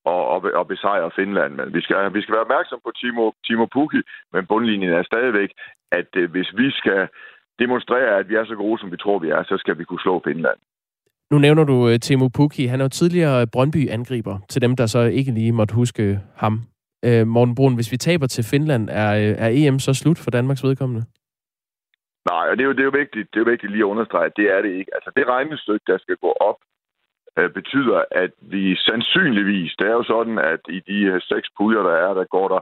at, 0.05 0.59
at, 0.59 0.67
besejre 0.67 1.11
Finland. 1.15 1.53
Men 1.55 1.73
vi 1.73 1.81
skal, 1.81 2.13
vi 2.13 2.21
skal 2.21 2.33
være 2.33 2.47
opmærksom 2.47 2.79
på 2.83 2.91
Timo, 2.99 3.31
Timo 3.45 3.65
Pukki, 3.65 4.01
men 4.33 4.45
bundlinjen 4.45 4.93
er 4.93 5.03
stadigvæk, 5.03 5.51
at 5.91 6.09
øh, 6.15 6.31
hvis 6.31 6.49
vi 6.57 6.71
skal 6.71 7.07
demonstrere, 7.59 8.17
at 8.19 8.29
vi 8.29 8.35
er 8.35 8.45
så 8.45 8.55
gode, 8.55 8.79
som 8.79 8.91
vi 8.91 8.97
tror, 8.97 9.19
vi 9.19 9.29
er, 9.29 9.43
så 9.43 9.57
skal 9.57 9.77
vi 9.77 9.83
kunne 9.83 9.99
slå 9.99 10.21
Finland. 10.25 10.59
Nu 11.31 11.37
nævner 11.37 11.63
du 11.63 11.87
øh, 11.87 11.93
uh, 11.93 11.99
Timo 11.99 12.27
Pukki. 12.27 12.65
Han 12.65 12.79
er 12.79 12.85
jo 12.85 12.89
tidligere 12.89 13.47
Brøndby-angriber, 13.47 14.35
til 14.49 14.61
dem, 14.61 14.75
der 14.75 14.85
så 14.85 14.99
ikke 14.99 15.31
lige 15.31 15.51
måtte 15.51 15.75
huske 15.75 16.19
ham. 16.35 16.53
Uh, 17.07 17.27
Morten 17.27 17.55
Brun, 17.55 17.75
hvis 17.75 17.91
vi 17.91 17.97
taber 17.97 18.27
til 18.27 18.43
Finland, 18.43 18.89
er, 18.89 19.11
uh, 19.11 19.43
er 19.45 19.49
EM 19.53 19.79
så 19.79 19.93
slut 19.93 20.19
for 20.23 20.31
Danmarks 20.31 20.63
vedkommende? 20.63 21.03
Nej, 22.31 22.45
og 22.49 22.57
det 22.57 22.63
er, 22.63 22.67
jo, 22.67 22.73
det 22.73 22.79
er 22.79 22.91
jo 22.91 22.99
vigtigt, 23.03 23.27
det 23.31 23.37
er 23.39 23.43
jo 23.45 23.51
vigtigt 23.51 23.71
lige 23.71 23.85
at 23.85 23.93
understrege, 23.93 24.25
at 24.25 24.37
det 24.37 24.47
er 24.55 24.61
det 24.61 24.71
ikke. 24.79 24.91
Altså 24.95 25.11
det 25.15 25.27
regnestykke, 25.27 25.85
der 25.87 25.97
skal 25.97 26.17
gå 26.25 26.31
op, 26.49 26.59
uh, 27.39 27.49
betyder, 27.59 28.03
at 28.11 28.31
vi 28.41 28.75
sandsynligvis, 28.75 29.71
det 29.79 29.87
er 29.87 29.95
jo 29.99 30.03
sådan, 30.03 30.37
at 30.53 30.61
i 30.69 30.79
de 30.89 31.21
seks 31.31 31.47
puljer, 31.57 31.83
der 31.89 31.95
er, 32.05 32.13
der 32.13 32.25
går 32.35 32.47
der 32.47 32.61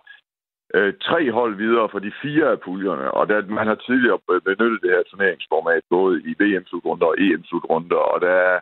øh, 0.76 0.94
tre 1.02 1.32
hold 1.32 1.56
videre 1.56 1.90
for 1.90 2.00
de 2.00 2.12
fire 2.22 2.48
af 2.52 2.60
puljerne, 2.60 3.12
og 3.12 3.30
der, 3.30 3.48
man 3.48 3.68
har 3.68 3.76
tidligere 3.76 4.20
benyttet 4.46 4.82
det 4.82 4.90
her 4.90 5.04
turneringsformat 5.10 5.84
både 5.90 6.22
i 6.22 6.36
VM-slutrunder 6.40 7.06
og 7.06 7.16
EM-slutrunder, 7.18 7.96
og 8.14 8.22
der 8.22 8.36
er, 8.52 8.60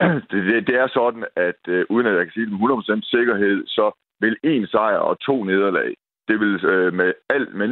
det, 0.30 0.40
det, 0.48 0.66
det 0.66 0.74
er 0.74 0.88
sådan, 0.88 1.24
at 1.36 1.60
øh, 1.68 1.84
uden 1.88 2.06
at 2.06 2.16
jeg 2.16 2.24
kan 2.24 2.32
sige 2.32 2.46
det 2.46 2.52
med 2.52 3.00
100% 3.00 3.10
sikkerhed, 3.10 3.66
så 3.66 3.90
vil 4.20 4.36
en 4.42 4.66
sejr 4.66 4.98
og 4.98 5.20
to 5.20 5.44
nederlag, 5.44 5.94
det 6.28 6.40
vil 6.40 6.64
øh, 6.64 6.92
med 6.92 7.12
alt 7.28 7.54
med 7.54 7.68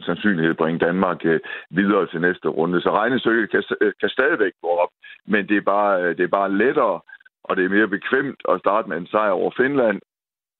99% 0.00 0.06
sandsynlighed 0.06 0.54
bringe 0.54 0.78
Danmark 0.86 1.24
øh, 1.24 1.40
videre 1.70 2.06
til 2.06 2.20
næste 2.20 2.48
runde. 2.48 2.80
Så 2.80 2.90
regnestykket 2.90 3.50
kan, 3.50 3.62
øh, 3.80 3.92
kan 4.00 4.08
stadigvæk 4.08 4.52
gå 4.62 4.68
op, 4.68 4.88
men 5.26 5.48
det 5.48 5.56
er, 5.56 5.66
bare, 5.74 6.02
øh, 6.02 6.16
det 6.16 6.24
er 6.24 6.38
bare 6.40 6.52
lettere, 6.52 7.00
og 7.44 7.56
det 7.56 7.64
er 7.64 7.68
mere 7.68 7.88
bekvemt 7.88 8.40
at 8.48 8.60
starte 8.60 8.88
med 8.88 8.96
en 8.96 9.06
sejr 9.06 9.30
over 9.30 9.50
Finland, 9.56 10.00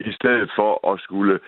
i 0.01 0.13
stedet 0.13 0.51
for 0.57 0.93
at 0.93 1.01
skulle 1.01 1.41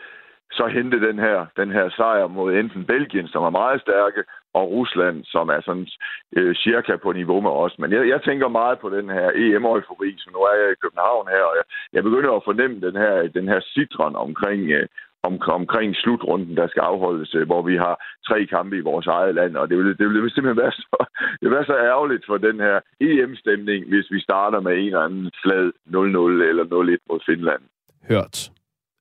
så 0.52 0.66
hente 0.66 1.06
den 1.08 1.18
her, 1.18 1.46
den 1.56 1.70
her 1.70 1.90
sejr 1.90 2.26
mod 2.26 2.54
enten 2.54 2.84
Belgien, 2.84 3.28
som 3.28 3.42
er 3.44 3.50
meget 3.50 3.80
stærke, 3.80 4.22
og 4.58 4.70
Rusland, 4.70 5.24
som 5.24 5.48
er 5.48 5.60
sådan 5.60 5.88
øh, 6.36 6.54
cirka 6.54 6.96
på 6.96 7.12
niveau 7.12 7.40
med 7.40 7.50
os. 7.50 7.74
Men 7.78 7.92
jeg, 7.92 8.08
jeg 8.08 8.20
tænker 8.22 8.48
meget 8.48 8.78
på 8.78 8.88
den 8.96 9.10
her 9.10 9.28
EM-eufori, 9.42 10.14
som 10.18 10.32
nu 10.32 10.38
er 10.38 10.56
jeg 10.62 10.72
i 10.72 10.82
København 10.82 11.26
her, 11.34 11.44
og 11.50 11.54
jeg, 11.58 11.64
jeg 11.92 12.02
begynder 12.02 12.32
at 12.32 12.46
fornemme 12.48 12.80
den 12.86 12.96
her, 12.96 13.14
den 13.38 13.48
her 13.48 13.60
citron 13.60 14.16
omkring, 14.16 14.62
øh, 14.70 14.86
om, 15.28 15.34
omkring 15.60 15.96
slutrunden, 15.96 16.56
der 16.56 16.66
skal 16.68 16.80
afholdes, 16.80 17.34
øh, 17.34 17.46
hvor 17.46 17.62
vi 17.62 17.76
har 17.76 17.94
tre 18.28 18.46
kampe 18.46 18.76
i 18.76 18.86
vores 18.90 19.06
eget 19.06 19.34
land, 19.34 19.56
og 19.56 19.68
det 19.68 19.78
vil, 19.78 19.98
det 19.98 20.06
vil 20.08 20.30
simpelthen 20.30 20.62
være 20.64 20.72
så, 20.72 20.96
det 21.38 21.44
vil 21.46 21.56
være 21.58 21.70
så 21.72 21.78
ærgerligt 21.92 22.24
for 22.26 22.36
den 22.36 22.60
her 22.60 22.76
EM-stemning, 23.00 23.88
hvis 23.88 24.06
vi 24.10 24.20
starter 24.20 24.60
med 24.60 24.72
en 24.72 24.86
eller 24.86 25.06
anden 25.08 25.30
flad 25.42 25.66
0-0 25.86 26.48
eller 26.50 26.64
0-1 26.64 27.04
mod 27.10 27.20
Finland. 27.26 27.62
Hørt. 28.08 28.50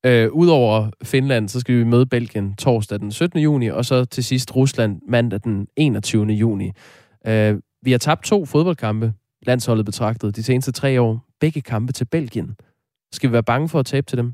Øh, 0.05 0.27
Udover 0.31 0.91
Finland, 1.03 1.49
så 1.49 1.59
skal 1.59 1.75
vi 1.75 1.83
møde 1.83 2.05
Belgien 2.05 2.55
torsdag 2.55 2.99
den 2.99 3.11
17. 3.11 3.39
juni, 3.39 3.67
og 3.67 3.85
så 3.85 4.05
til 4.05 4.23
sidst 4.23 4.55
Rusland 4.55 5.01
mandag 5.07 5.39
den 5.43 5.67
21. 5.77 6.25
juni. 6.25 6.71
Øh, 7.27 7.53
vi 7.81 7.91
har 7.91 7.97
tabt 7.97 8.23
to 8.23 8.45
fodboldkampe, 8.45 9.13
landsholdet 9.47 9.85
betragtet, 9.85 10.35
de 10.35 10.43
seneste 10.43 10.71
tre 10.71 11.01
år. 11.01 11.25
Begge 11.39 11.61
kampe 11.61 11.93
til 11.93 12.07
Belgien. 12.11 12.55
Skal 13.11 13.29
vi 13.29 13.33
være 13.33 13.43
bange 13.43 13.69
for 13.69 13.79
at 13.79 13.85
tabe 13.85 14.05
til 14.05 14.17
dem? 14.17 14.33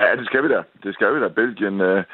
Ja, 0.00 0.16
det 0.16 0.26
skal 0.26 0.42
vi 0.42 0.48
da. 0.48 0.62
Det 0.82 0.94
skal 0.94 1.14
vi 1.14 1.20
da. 1.20 1.28
Belgien, 1.28 1.80
øh, 1.80 2.04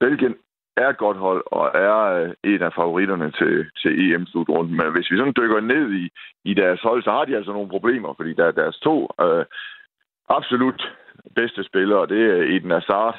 Belgien 0.00 0.34
er 0.76 0.88
et 0.88 0.98
godt 0.98 1.16
hold, 1.16 1.42
og 1.46 1.66
er 1.74 1.98
øh, 2.18 2.30
en 2.44 2.62
af 2.62 2.72
favoritterne 2.72 3.30
til, 3.30 3.66
til 3.80 3.90
EM-slutrunden. 4.04 4.76
Men 4.76 4.92
hvis 4.92 5.10
vi 5.10 5.16
sådan 5.16 5.38
dykker 5.40 5.60
ned 5.60 5.92
i, 5.92 6.04
i 6.44 6.54
deres 6.54 6.80
hold, 6.80 7.02
så 7.02 7.10
har 7.10 7.24
de 7.24 7.36
altså 7.36 7.52
nogle 7.52 7.68
problemer, 7.68 8.14
fordi 8.16 8.32
der 8.34 8.44
er 8.46 8.50
deres 8.50 8.76
to 8.76 9.08
øh, 9.20 9.44
absolut 10.28 10.82
bedste 11.34 11.64
spillere, 11.64 12.06
det 12.06 12.22
er 12.30 12.42
Eden 12.54 12.70
Hazard, 12.70 13.16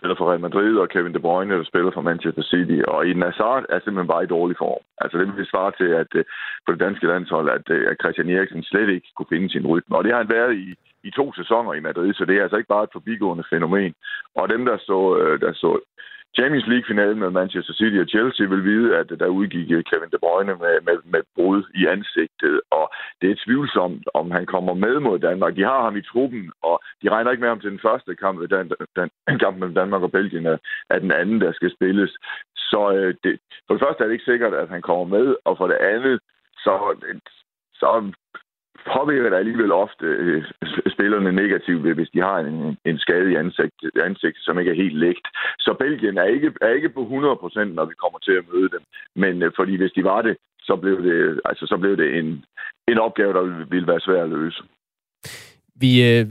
spiller 0.00 0.16
for 0.16 0.30
Real 0.30 0.40
Madrid, 0.40 0.76
og 0.82 0.88
Kevin 0.88 1.14
De 1.14 1.20
Bruyne, 1.26 1.54
der 1.54 1.64
spiller 1.64 1.90
for 1.94 2.00
Manchester 2.10 2.42
City. 2.42 2.78
Og 2.92 3.08
Eden 3.08 3.22
Hazard 3.22 3.64
er 3.68 3.78
simpelthen 3.78 4.12
bare 4.12 4.24
i 4.24 4.34
dårlig 4.36 4.56
form. 4.58 4.82
Altså 5.02 5.18
det 5.18 5.36
vil 5.36 5.52
svare 5.52 5.72
til, 5.80 5.90
at 6.02 6.10
øh, 6.14 6.24
på 6.66 6.72
det 6.72 6.80
danske 6.80 7.06
landshold, 7.06 7.48
at, 7.56 7.66
øh, 7.76 7.90
at 7.90 7.96
Christian 8.02 8.30
Eriksen 8.30 8.62
slet 8.62 8.88
ikke 8.88 9.08
kunne 9.16 9.32
finde 9.32 9.50
sin 9.50 9.66
rytme. 9.66 9.96
Og 9.96 10.04
det 10.04 10.12
har 10.12 10.22
han 10.22 10.34
været 10.38 10.52
i, 10.64 10.66
i 11.08 11.10
to 11.10 11.32
sæsoner 11.32 11.72
i 11.74 11.86
Madrid, 11.88 12.14
så 12.14 12.24
det 12.24 12.36
er 12.36 12.42
altså 12.42 12.56
ikke 12.56 12.74
bare 12.74 12.84
et 12.84 12.96
forbigående 12.96 13.44
fænomen. 13.52 13.94
Og 14.34 14.48
dem, 14.48 14.64
der 14.64 14.76
så, 14.78 15.00
øh, 15.20 15.40
der 15.40 15.52
så 15.52 15.70
Champions 16.38 16.66
League-finalen 16.66 17.18
med 17.18 17.30
Manchester 17.30 17.74
City 17.74 17.98
og 18.04 18.08
Chelsea 18.14 18.46
vil 18.46 18.64
vide, 18.64 18.96
at 18.96 19.08
der 19.20 19.26
udgik 19.26 19.70
øh, 19.70 19.84
Kevin 19.90 20.10
De 20.12 20.18
Bruyne 20.24 20.54
med, 20.64 20.74
med, 20.86 20.96
med 21.04 21.22
brud 21.34 21.62
i 21.74 21.86
ansigtet, 21.86 22.60
og 22.70 22.92
det 23.20 23.30
er 23.30 23.42
tvivlsomt, 23.44 24.04
om 24.14 24.30
han 24.30 24.46
kommer 24.46 24.74
med 24.74 25.00
mod 25.00 25.18
Danmark. 25.18 25.56
De 25.56 25.64
har 25.70 25.82
ham 25.82 25.96
i 25.96 26.02
truppen, 26.02 26.52
og 26.62 26.80
de 27.02 27.10
regner 27.10 27.30
ikke 27.30 27.40
med 27.40 27.48
ham 27.48 27.60
til 27.60 27.70
den 27.70 27.84
første 27.88 28.14
kamp, 28.14 28.50
den, 28.50 28.72
den 28.96 29.08
kamp 29.42 29.56
mellem 29.58 29.74
Danmark 29.74 30.02
og 30.02 30.12
Belgien 30.12 30.46
øh, 30.46 30.52
er, 30.52 30.58
er 30.94 30.98
den 30.98 31.12
anden, 31.12 31.40
der 31.40 31.52
skal 31.52 31.70
spilles. 31.76 32.12
Så 32.56 32.92
øh, 32.96 33.14
det, 33.24 33.40
for 33.66 33.74
det 33.74 33.82
første 33.84 34.02
er 34.02 34.06
det 34.06 34.12
ikke 34.14 34.30
sikkert, 34.32 34.54
at 34.54 34.68
han 34.68 34.82
kommer 34.82 35.06
med, 35.16 35.36
og 35.44 35.56
for 35.56 35.66
det 35.66 35.78
andet, 35.94 36.20
så, 36.64 36.74
øh, 37.08 37.20
så 37.74 38.12
påvirker 38.96 39.30
det 39.30 39.36
alligevel 39.36 39.72
ofte 39.72 40.06
øh, 40.06 40.44
spillerne 40.94 41.32
negativt, 41.32 41.94
hvis 41.94 42.10
de 42.14 42.20
har 42.20 42.38
en, 42.38 42.76
en 42.84 42.98
skade 42.98 43.32
i 43.32 43.34
ansigt, 43.34 43.78
ansigt, 44.08 44.38
som 44.40 44.58
ikke 44.58 44.70
er 44.70 44.82
helt 44.82 44.98
lægt. 45.04 45.26
Så 45.58 45.74
Belgien 45.78 46.18
er 46.18 46.24
ikke, 46.24 46.52
er 46.60 46.72
ikke 46.78 46.88
på 46.88 47.02
100%, 47.02 47.64
når 47.64 47.84
vi 47.84 47.94
kommer 48.02 48.18
til 48.18 48.32
at 48.32 48.44
møde 48.52 48.68
dem. 48.74 48.82
Men 49.16 49.42
øh, 49.42 49.50
fordi 49.56 49.76
hvis 49.76 49.92
de 49.92 50.04
var 50.04 50.22
det, 50.22 50.36
så 50.60 50.76
blev 50.76 50.96
det, 51.08 51.40
altså, 51.44 51.66
så 51.66 51.76
blev 51.76 51.96
det 51.96 52.18
en, 52.18 52.44
en 52.88 52.98
opgave, 52.98 53.32
der 53.32 53.66
ville 53.72 53.86
være 53.86 54.00
svær 54.00 54.22
at 54.22 54.30
løse. 54.30 54.62
Vi 55.82 55.90
øh, 56.10 56.26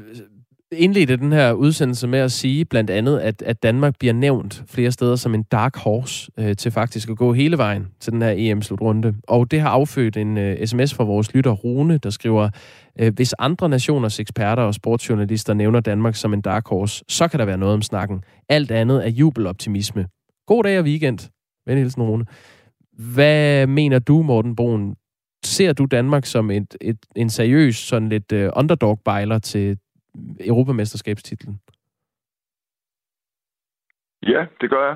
indledte 0.71 1.17
den 1.17 1.31
her 1.31 1.53
udsendelse 1.53 2.07
med 2.07 2.19
at 2.19 2.31
sige 2.31 2.65
blandt 2.65 2.89
andet, 2.89 3.19
at, 3.19 3.41
at 3.41 3.63
Danmark 3.63 3.95
bliver 3.99 4.13
nævnt 4.13 4.63
flere 4.67 4.91
steder 4.91 5.15
som 5.15 5.33
en 5.33 5.43
dark 5.43 5.77
horse 5.77 6.31
øh, 6.39 6.55
til 6.55 6.71
faktisk 6.71 7.09
at 7.09 7.17
gå 7.17 7.33
hele 7.33 7.57
vejen 7.57 7.87
til 7.99 8.13
den 8.13 8.21
her 8.21 8.33
EM-slutrunde. 8.37 9.15
Og 9.27 9.51
det 9.51 9.61
har 9.61 9.69
affødt 9.69 10.17
en 10.17 10.37
øh, 10.37 10.67
sms 10.67 10.93
fra 10.93 11.03
vores 11.03 11.33
lytter 11.33 11.51
Rune, 11.51 11.97
der 11.97 12.09
skriver, 12.09 12.49
øh, 12.99 13.13
hvis 13.15 13.33
andre 13.39 13.69
nationers 13.69 14.19
eksperter 14.19 14.63
og 14.63 14.73
sportsjournalister 14.73 15.53
nævner 15.53 15.79
Danmark 15.79 16.15
som 16.15 16.33
en 16.33 16.41
dark 16.41 16.67
horse, 16.67 17.03
så 17.07 17.27
kan 17.27 17.39
der 17.39 17.45
være 17.45 17.57
noget 17.57 17.73
om 17.73 17.81
snakken. 17.81 18.23
Alt 18.49 18.71
andet 18.71 19.05
er 19.05 19.09
jubeloptimisme. 19.09 20.05
God 20.47 20.63
dag 20.63 20.79
og 20.79 20.85
weekend. 20.85 21.19
Venhilsen 21.67 22.03
Rune. 22.03 22.25
Hvad 23.13 23.67
mener 23.67 23.99
du, 23.99 24.21
Morten 24.21 24.55
Broen? 24.55 24.95
Ser 25.45 25.73
du 25.73 25.85
Danmark 25.85 26.25
som 26.25 26.51
et, 26.51 26.75
et, 26.81 26.97
en 27.15 27.29
seriøs, 27.29 27.75
sådan 27.75 28.09
lidt 28.09 28.31
uh, 28.31 28.49
underdog-bejler 28.55 29.39
til, 29.39 29.77
Europamesterskabstitlen? 30.39 31.61
Ja, 34.23 34.45
det 34.61 34.69
gør 34.69 34.85
jeg. 34.87 34.95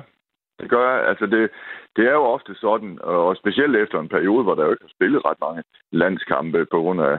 Det 0.60 0.70
gør 0.70 0.94
jeg. 0.94 1.08
Altså, 1.08 1.26
det, 1.26 1.50
det 1.96 2.06
er 2.06 2.12
jo 2.12 2.24
ofte 2.24 2.54
sådan, 2.54 2.98
og 3.02 3.36
specielt 3.36 3.76
efter 3.76 4.00
en 4.00 4.08
periode, 4.08 4.42
hvor 4.42 4.54
der 4.54 4.64
jo 4.64 4.70
ikke 4.70 4.84
har 4.84 4.96
spillet 4.96 5.24
ret 5.24 5.40
mange 5.40 5.62
landskampe 5.92 6.66
på 6.66 6.80
grund 6.80 7.00
af, 7.00 7.18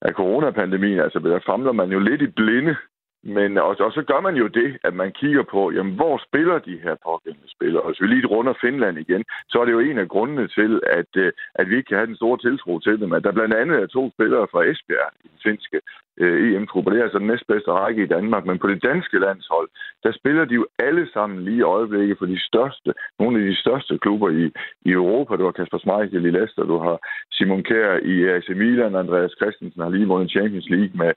af 0.00 0.12
coronapandemien, 0.12 0.98
altså 0.98 1.18
der 1.18 1.40
famler 1.46 1.72
man 1.72 1.92
jo 1.92 1.98
lidt 1.98 2.22
i 2.22 2.26
blinde 2.26 2.76
men 3.24 3.58
og, 3.58 3.76
og 3.80 3.92
så 3.92 4.02
gør 4.06 4.20
man 4.20 4.36
jo 4.36 4.46
det, 4.46 4.78
at 4.84 4.94
man 4.94 5.12
kigger 5.12 5.42
på, 5.42 5.70
jamen, 5.70 5.94
hvor 5.94 6.22
spiller 6.28 6.58
de 6.58 6.76
her 6.82 6.94
pågældende 7.04 7.50
spillere? 7.50 7.82
Og 7.82 7.88
hvis 7.88 8.00
vi 8.00 8.06
lige 8.06 8.26
runder 8.26 8.54
Finland 8.60 8.98
igen, 8.98 9.24
så 9.48 9.60
er 9.60 9.64
det 9.64 9.72
jo 9.72 9.80
en 9.80 9.98
af 9.98 10.08
grundene 10.08 10.48
til, 10.48 10.80
at, 10.86 11.10
øh, 11.16 11.32
at 11.54 11.68
vi 11.68 11.76
ikke 11.76 11.88
kan 11.88 11.96
have 11.96 12.06
den 12.06 12.16
store 12.16 12.38
tiltro 12.38 12.78
til 12.78 13.00
dem. 13.00 13.12
At 13.12 13.24
der 13.24 13.32
blandt 13.32 13.54
andet 13.54 13.76
er 13.82 13.86
to 13.86 14.10
spillere 14.10 14.46
fra 14.52 14.64
Esbjerg 14.70 15.10
i 15.24 15.28
den 15.28 15.38
finske 15.42 15.80
øh, 16.20 16.54
EM-truppe. 16.54 16.90
Det 16.90 16.98
er 16.98 17.02
altså 17.02 17.18
den 17.18 17.26
næstbedste 17.26 17.70
række 17.70 18.02
i 18.02 18.12
Danmark. 18.16 18.46
Men 18.46 18.58
på 18.58 18.68
det 18.68 18.82
danske 18.82 19.18
landshold, 19.18 19.68
der 20.02 20.12
spiller 20.12 20.44
de 20.44 20.54
jo 20.54 20.66
alle 20.78 21.08
sammen 21.12 21.44
lige 21.44 21.56
i 21.56 21.70
øjeblikket 21.76 22.18
for 22.18 22.26
de 22.26 22.40
største, 22.40 22.94
nogle 23.18 23.40
af 23.40 23.46
de 23.46 23.56
største 23.56 23.98
klubber 23.98 24.28
i, 24.30 24.44
i 24.88 24.90
Europa. 24.90 25.36
Du 25.36 25.44
har 25.44 25.52
Kasper 25.52 25.78
Schmeichel 25.78 26.24
i 26.26 26.30
Leicester, 26.30 26.64
du 26.64 26.78
har 26.78 26.96
Simon 27.32 27.62
Kjær 27.62 27.96
i 28.12 28.14
AC 28.24 28.48
Milan, 28.48 28.94
Andreas 28.94 29.34
Christensen 29.40 29.82
har 29.82 29.90
lige 29.90 30.06
vundet 30.06 30.30
Champions 30.30 30.68
League 30.68 30.96
med 31.02 31.12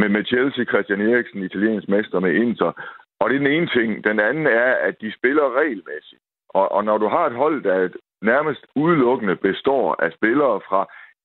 med, 0.00 0.08
med 0.08 0.24
Chelsea, 0.24 0.64
Christian 0.64 1.00
Eriksen, 1.00 1.42
italiensk 1.42 1.88
mester 1.88 2.20
med 2.20 2.32
Inter. 2.42 2.72
Og 3.20 3.24
det 3.30 3.36
er 3.36 3.44
den 3.44 3.54
ene 3.56 3.70
ting. 3.76 4.04
Den 4.04 4.18
anden 4.28 4.46
er, 4.46 4.70
at 4.88 4.94
de 5.00 5.12
spiller 5.18 5.56
regelmæssigt. 5.60 6.22
Og, 6.48 6.72
og 6.72 6.84
når 6.84 6.98
du 6.98 7.08
har 7.08 7.26
et 7.26 7.36
hold, 7.42 7.62
der 7.62 7.88
nærmest 8.22 8.66
udelukkende 8.74 9.36
består 9.36 9.96
af 10.04 10.12
spillere 10.12 10.60
fra 10.68 10.80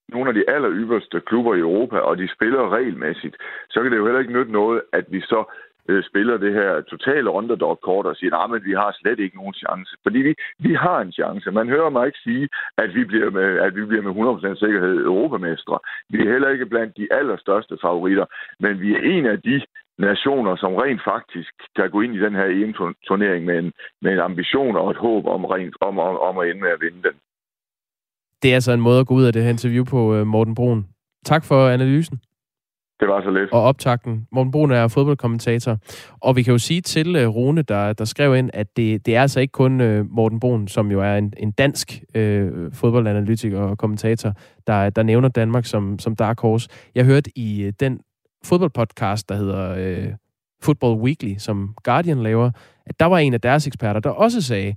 nogle 0.09 0.29
af 0.29 0.33
de 0.33 0.49
aller 0.49 0.71
ypperste 0.71 1.21
klubber 1.21 1.55
i 1.55 1.59
Europa, 1.59 1.97
og 1.97 2.17
de 2.17 2.27
spiller 2.35 2.69
regelmæssigt, 2.69 3.35
så 3.69 3.81
kan 3.81 3.91
det 3.91 3.97
jo 3.97 4.05
heller 4.05 4.19
ikke 4.19 4.33
nytte 4.33 4.51
noget, 4.51 4.81
at 4.93 5.05
vi 5.09 5.21
så 5.21 5.39
øh, 5.89 6.03
spiller 6.09 6.37
det 6.37 6.53
her 6.53 6.81
totale 6.81 7.29
underdog-kort 7.29 8.05
og 8.05 8.15
siger, 8.15 8.53
at 8.55 8.65
vi 8.65 8.73
har 8.73 8.91
slet 8.99 9.19
ikke 9.19 9.37
nogen 9.37 9.53
chance. 9.53 9.91
Fordi 10.03 10.19
vi, 10.27 10.33
vi 10.59 10.73
har 10.73 10.99
en 11.01 11.11
chance. 11.11 11.51
Man 11.51 11.69
hører 11.75 11.89
mig 11.89 12.05
ikke 12.05 12.25
sige, 12.27 12.49
at 12.77 12.89
vi 12.95 13.03
bliver 13.03 13.29
med, 13.29 13.49
at 13.65 13.75
vi 13.75 13.85
bliver 13.85 14.03
med 14.07 14.13
100% 14.55 14.59
sikkerhed 14.59 14.95
europamestre. 15.11 15.79
Vi 16.09 16.17
er 16.19 16.31
heller 16.33 16.49
ikke 16.49 16.65
blandt 16.65 16.97
de 16.97 17.07
allerstørste 17.11 17.77
favoritter, 17.81 18.25
men 18.59 18.79
vi 18.79 18.89
er 18.95 19.01
en 19.15 19.25
af 19.25 19.41
de 19.41 19.61
nationer, 19.97 20.55
som 20.55 20.75
rent 20.75 21.01
faktisk 21.13 21.53
kan 21.75 21.89
gå 21.89 22.01
ind 22.01 22.15
i 22.15 22.19
den 22.19 22.35
her 22.35 22.45
EM-turnering 22.45 23.45
med 23.45 23.57
en, 23.59 23.71
med 24.01 24.11
en 24.13 24.19
ambition 24.19 24.75
og 24.75 24.91
et 24.91 24.97
håb 24.97 25.25
om, 25.25 25.45
rent, 25.45 25.75
om, 25.81 25.99
om, 25.99 26.17
om 26.17 26.37
at 26.37 26.49
ende 26.49 26.61
med 26.61 26.69
at 26.69 26.81
vinde 26.81 27.03
den. 27.03 27.15
Det 28.41 28.51
er 28.51 28.55
altså 28.55 28.71
en 28.71 28.81
måde 28.81 28.99
at 28.99 29.07
gå 29.07 29.13
ud 29.13 29.25
af 29.25 29.33
det 29.33 29.43
her 29.43 29.49
interview 29.49 29.83
på, 29.83 30.15
øh, 30.15 30.27
Morten 30.27 30.55
Brun. 30.55 30.85
Tak 31.25 31.45
for 31.45 31.67
analysen. 31.67 32.19
Det 32.99 33.07
var 33.07 33.21
så 33.21 33.29
lidt. 33.29 33.51
Og 33.51 33.61
optakten. 33.61 34.27
Morten 34.31 34.51
Brun 34.51 34.71
er 34.71 34.87
fodboldkommentator. 34.87 35.77
Og 36.21 36.35
vi 36.35 36.43
kan 36.43 36.51
jo 36.51 36.57
sige 36.57 36.81
til 36.81 37.15
øh, 37.15 37.27
Rune, 37.27 37.61
der, 37.61 37.93
der 37.93 38.05
skrev 38.05 38.35
ind, 38.35 38.49
at 38.53 38.77
det, 38.77 39.05
det 39.05 39.15
er 39.15 39.21
altså 39.21 39.39
ikke 39.39 39.51
kun 39.51 39.81
øh, 39.81 40.05
Morten 40.09 40.39
Brun, 40.39 40.67
som 40.67 40.91
jo 40.91 41.01
er 41.01 41.15
en, 41.15 41.33
en 41.37 41.51
dansk 41.51 42.03
øh, 42.15 42.71
fodboldanalytiker 42.73 43.59
og 43.59 43.77
kommentator, 43.77 44.33
der, 44.67 44.89
der 44.89 45.03
nævner 45.03 45.29
Danmark 45.29 45.65
som, 45.65 45.99
som 45.99 46.15
Dark 46.15 46.39
Horse. 46.39 46.69
Jeg 46.95 47.05
hørte 47.05 47.31
i 47.35 47.63
øh, 47.63 47.73
den 47.79 47.99
fodboldpodcast, 48.45 49.29
der 49.29 49.35
hedder 49.35 49.75
øh, 49.77 50.13
Football 50.61 51.01
Weekly, 51.01 51.35
som 51.37 51.75
Guardian 51.83 52.23
laver, 52.23 52.51
at 52.85 52.99
der 52.99 53.05
var 53.05 53.17
en 53.17 53.33
af 53.33 53.41
deres 53.41 53.67
eksperter, 53.67 53.99
der 53.99 54.09
også 54.09 54.41
sagde, 54.41 54.75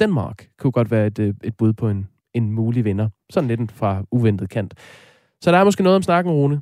Danmark 0.00 0.48
kunne 0.58 0.72
godt 0.72 0.90
være 0.90 1.06
et, 1.06 1.18
et 1.44 1.56
bud 1.56 1.72
på 1.72 1.88
en, 1.88 2.08
en 2.34 2.52
mulig 2.52 2.84
vinder. 2.84 3.08
Sådan 3.30 3.48
lidt 3.48 3.72
fra 3.72 4.02
uventet 4.10 4.50
kant. 4.50 4.74
Så 5.46 5.52
der 5.52 5.58
er 5.58 5.64
måske 5.64 5.82
noget 5.82 5.96
om 5.96 6.02
snakken, 6.02 6.32
Rune. 6.32 6.60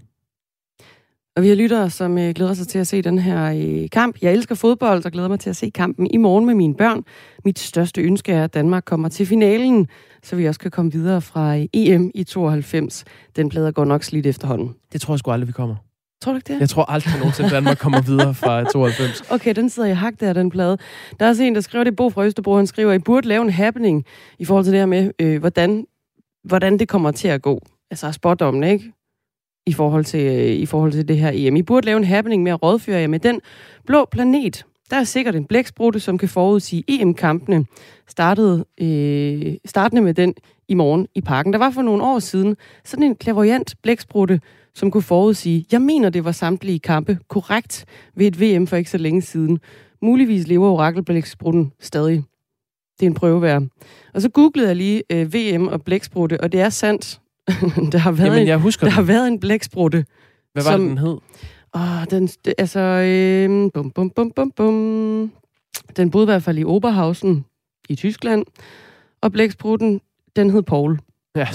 Og 1.36 1.42
vi 1.42 1.48
har 1.48 1.54
lyttere, 1.54 1.90
som 1.90 2.18
øh, 2.18 2.34
glæder 2.34 2.54
sig 2.54 2.68
til 2.68 2.78
at 2.78 2.86
se 2.86 3.02
den 3.02 3.18
her 3.18 3.52
øh, 3.56 3.90
kamp. 3.90 4.16
Jeg 4.22 4.32
elsker 4.32 4.54
fodbold 4.54 5.06
og 5.06 5.12
glæder 5.12 5.28
mig 5.28 5.40
til 5.40 5.50
at 5.50 5.56
se 5.56 5.70
kampen 5.70 6.06
i 6.10 6.16
morgen 6.16 6.46
med 6.46 6.54
mine 6.54 6.74
børn. 6.74 7.04
Mit 7.44 7.58
største 7.58 8.00
ønske 8.00 8.32
er, 8.32 8.44
at 8.44 8.54
Danmark 8.54 8.84
kommer 8.84 9.08
til 9.08 9.26
finalen, 9.26 9.88
så 10.22 10.36
vi 10.36 10.48
også 10.48 10.60
kan 10.60 10.70
komme 10.70 10.92
videre 10.92 11.20
fra 11.20 11.56
øh, 11.56 11.66
EM 11.72 12.10
i 12.14 12.24
92. 12.24 13.04
Den 13.36 13.48
plade 13.48 13.72
går 13.72 13.84
nok 13.84 14.02
slidt 14.02 14.26
efterhånden. 14.26 14.74
Det 14.92 15.00
tror 15.00 15.14
jeg 15.14 15.18
sgu 15.18 15.30
aldrig, 15.30 15.48
vi 15.48 15.52
kommer. 15.52 15.76
Tror 16.22 16.32
du 16.32 16.36
ikke 16.36 16.52
det? 16.52 16.60
Jeg 16.60 16.68
tror 16.68 16.90
aldrig 16.90 17.18
nogensinde, 17.18 17.50
Danmark 17.50 17.78
kommer 17.78 18.00
videre 18.02 18.34
fra 18.34 18.64
92. 18.64 19.22
Okay, 19.34 19.54
den 19.54 19.70
sidder 19.70 19.88
i 19.88 19.94
hak 19.94 20.20
der, 20.20 20.32
den 20.32 20.50
plade. 20.50 20.78
Der 21.20 21.26
er 21.26 21.28
også 21.28 21.42
en, 21.42 21.54
der 21.54 21.60
skriver 21.60 21.84
det, 21.84 21.96
Bo 21.96 22.10
fra 22.10 22.24
Østerbro, 22.24 22.56
han 22.56 22.66
skriver, 22.66 22.92
I 22.92 22.98
burde 22.98 23.28
lave 23.28 23.42
en 23.42 23.50
happening 23.50 24.04
i 24.38 24.44
forhold 24.44 24.64
til 24.64 24.72
det 24.72 24.80
her 24.80 24.86
med, 24.86 25.10
øh, 25.18 25.40
hvordan, 25.40 25.86
hvordan 26.44 26.78
det 26.78 26.88
kommer 26.88 27.10
til 27.10 27.28
at 27.28 27.42
gå. 27.42 27.60
Altså 27.90 28.12
spådommen, 28.12 28.64
ikke? 28.64 28.92
I 29.66 29.72
forhold, 29.72 30.04
til, 30.04 30.20
øh, 30.20 30.50
I 30.50 30.66
forhold 30.66 30.92
til 30.92 31.08
det 31.08 31.18
her 31.18 31.30
EM. 31.34 31.56
I 31.56 31.62
burde 31.62 31.86
lave 31.86 31.96
en 31.96 32.04
happening 32.04 32.42
med 32.42 32.52
at 32.52 32.62
rådføre 32.62 33.00
jer 33.00 33.06
med 33.06 33.18
den 33.18 33.40
blå 33.86 34.04
planet. 34.04 34.66
Der 34.90 34.96
er 34.96 35.04
sikkert 35.04 35.36
en 35.36 35.44
blæksprutte, 35.44 36.00
som 36.00 36.18
kan 36.18 36.28
forudsige 36.28 36.84
EM-kampene. 36.88 37.66
Startede, 38.08 38.64
øh, 38.80 39.54
startende 39.64 40.02
med 40.02 40.14
den 40.14 40.34
i 40.68 40.74
morgen 40.74 41.06
i 41.14 41.20
parken. 41.20 41.52
Der 41.52 41.58
var 41.58 41.70
for 41.70 41.82
nogle 41.82 42.04
år 42.04 42.18
siden 42.18 42.56
sådan 42.84 43.02
en 43.02 43.16
klavoyant 43.16 43.74
blæksprutte, 43.82 44.40
som 44.74 44.90
kunne 44.90 45.02
forudsige, 45.02 45.66
jeg 45.72 45.82
mener, 45.82 46.10
det 46.10 46.24
var 46.24 46.32
samtlige 46.32 46.78
kampe 46.78 47.18
korrekt 47.28 47.84
ved 48.16 48.26
et 48.26 48.40
VM 48.40 48.66
for 48.66 48.76
ikke 48.76 48.90
så 48.90 48.98
længe 48.98 49.22
siden. 49.22 49.60
Muligvis 50.02 50.46
lever 50.46 50.70
orakelblæksprutten 50.70 51.72
stadig. 51.80 52.24
Det 53.00 53.06
er 53.06 53.10
en 53.10 53.14
prøveværd. 53.14 53.62
Og 54.14 54.22
så 54.22 54.28
googlede 54.28 54.68
jeg 54.68 54.76
lige 54.76 55.02
øh, 55.10 55.34
VM 55.34 55.68
og 55.68 55.82
blæksprutte, 55.82 56.40
og 56.40 56.52
det 56.52 56.60
er 56.60 56.68
sandt. 56.68 57.20
der, 57.92 57.98
har 57.98 58.12
været 58.12 58.26
Jamen, 58.26 58.40
en, 58.42 58.46
jeg 58.48 58.58
husker 58.58 58.86
der 58.86 58.90
den. 58.90 58.94
har 58.94 59.02
været 59.02 59.28
en 59.28 59.40
blæksprutte. 59.40 60.04
Hvad 60.52 60.62
var 60.64 60.70
som- 60.70 60.80
det, 60.80 60.88
den 60.88 60.98
hed? 60.98 61.16
Åh, 61.74 62.04
den, 62.10 62.26
det- 62.26 62.54
altså, 62.58 62.80
øh, 62.80 63.70
bum, 63.74 63.90
bum, 63.90 64.10
bum, 64.10 64.30
bum, 64.36 64.50
bum. 64.56 65.32
Den 65.96 66.10
boede 66.10 66.24
i 66.24 66.30
hvert 66.30 66.42
fald 66.42 66.58
i 66.58 66.64
Oberhausen 66.64 67.44
i 67.88 67.94
Tyskland. 67.94 68.44
Og 69.22 69.32
blæksprutten, 69.32 70.00
den 70.36 70.50
hed 70.50 70.62
Paul. 70.62 70.98
Ja, 71.36 71.46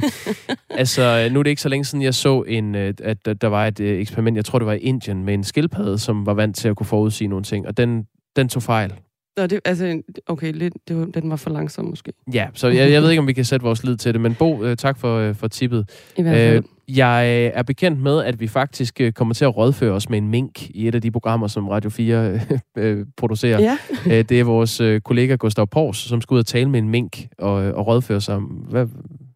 altså, 0.70 1.28
nu 1.32 1.38
er 1.38 1.42
det 1.42 1.50
ikke 1.50 1.62
så 1.62 1.68
længe 1.68 1.84
siden, 1.84 2.02
jeg 2.02 2.14
så, 2.14 2.42
en, 2.42 2.74
øh, 2.74 2.94
at 3.02 3.24
der- 3.24 3.34
der 3.34 3.46
var 3.48 3.66
et 3.66 3.80
øh, 3.80 4.00
eksperiment, 4.00 4.36
jeg 4.36 4.44
tror, 4.44 4.58
det 4.58 4.66
var 4.66 4.72
i 4.72 4.78
Indien, 4.78 5.24
med 5.24 5.34
en 5.34 5.44
skildpadde, 5.44 5.98
som 5.98 6.26
var 6.26 6.34
vant 6.34 6.56
til 6.56 6.68
at 6.68 6.76
kunne 6.76 6.86
forudsige 6.86 7.28
nogle 7.28 7.44
ting, 7.44 7.66
og 7.66 7.76
den, 7.76 8.06
den 8.36 8.48
tog 8.48 8.62
fejl. 8.62 8.92
Nå, 9.36 9.46
det, 9.46 9.60
altså, 9.64 10.02
okay, 10.26 10.52
lidt, 10.52 10.74
det 10.88 10.96
var, 10.96 11.04
den 11.04 11.30
var 11.30 11.36
for 11.36 11.50
langsom 11.50 11.84
måske. 11.84 12.12
Ja, 12.34 12.46
så 12.54 12.68
jeg, 12.68 12.90
jeg 12.90 13.02
ved 13.02 13.10
ikke, 13.10 13.20
om 13.20 13.26
vi 13.26 13.32
kan 13.32 13.44
sætte 13.44 13.64
vores 13.64 13.84
lid 13.84 13.96
til 13.96 14.12
det, 14.12 14.20
men 14.20 14.34
Bo, 14.34 14.64
øh, 14.64 14.76
tak 14.76 14.98
for, 14.98 15.18
øh, 15.18 15.34
for 15.34 15.48
tippet. 15.48 15.90
I 16.16 16.22
hvert 16.22 16.34
fald. 16.34 16.56
Øh, 16.56 16.96
jeg 16.96 17.46
er 17.46 17.62
bekendt 17.62 18.00
med, 18.00 18.24
at 18.24 18.40
vi 18.40 18.48
faktisk 18.48 19.00
øh, 19.00 19.12
kommer 19.12 19.34
til 19.34 19.44
at 19.44 19.56
rådføre 19.56 19.92
os 19.92 20.08
med 20.08 20.18
en 20.18 20.28
mink 20.28 20.70
i 20.70 20.88
et 20.88 20.94
af 20.94 21.02
de 21.02 21.10
programmer, 21.10 21.46
som 21.46 21.68
Radio 21.68 21.90
4 21.90 22.40
øh, 22.78 23.06
producerer. 23.16 23.60
ja, 23.60 23.76
Øh, 24.06 24.24
det 24.28 24.40
er 24.40 24.44
vores 24.44 24.82
kollega 25.04 25.34
Gustav 25.34 25.66
Pors, 25.66 25.96
som 25.96 26.20
skal 26.20 26.34
ud 26.34 26.38
og 26.38 26.46
tale 26.46 26.70
med 26.70 26.78
en 26.78 26.88
mink 26.88 27.26
og, 27.38 27.52
og 27.52 27.86
rådføre 27.86 28.20
sig 28.20 28.34
om, 28.34 28.42
hvad, 28.44 28.86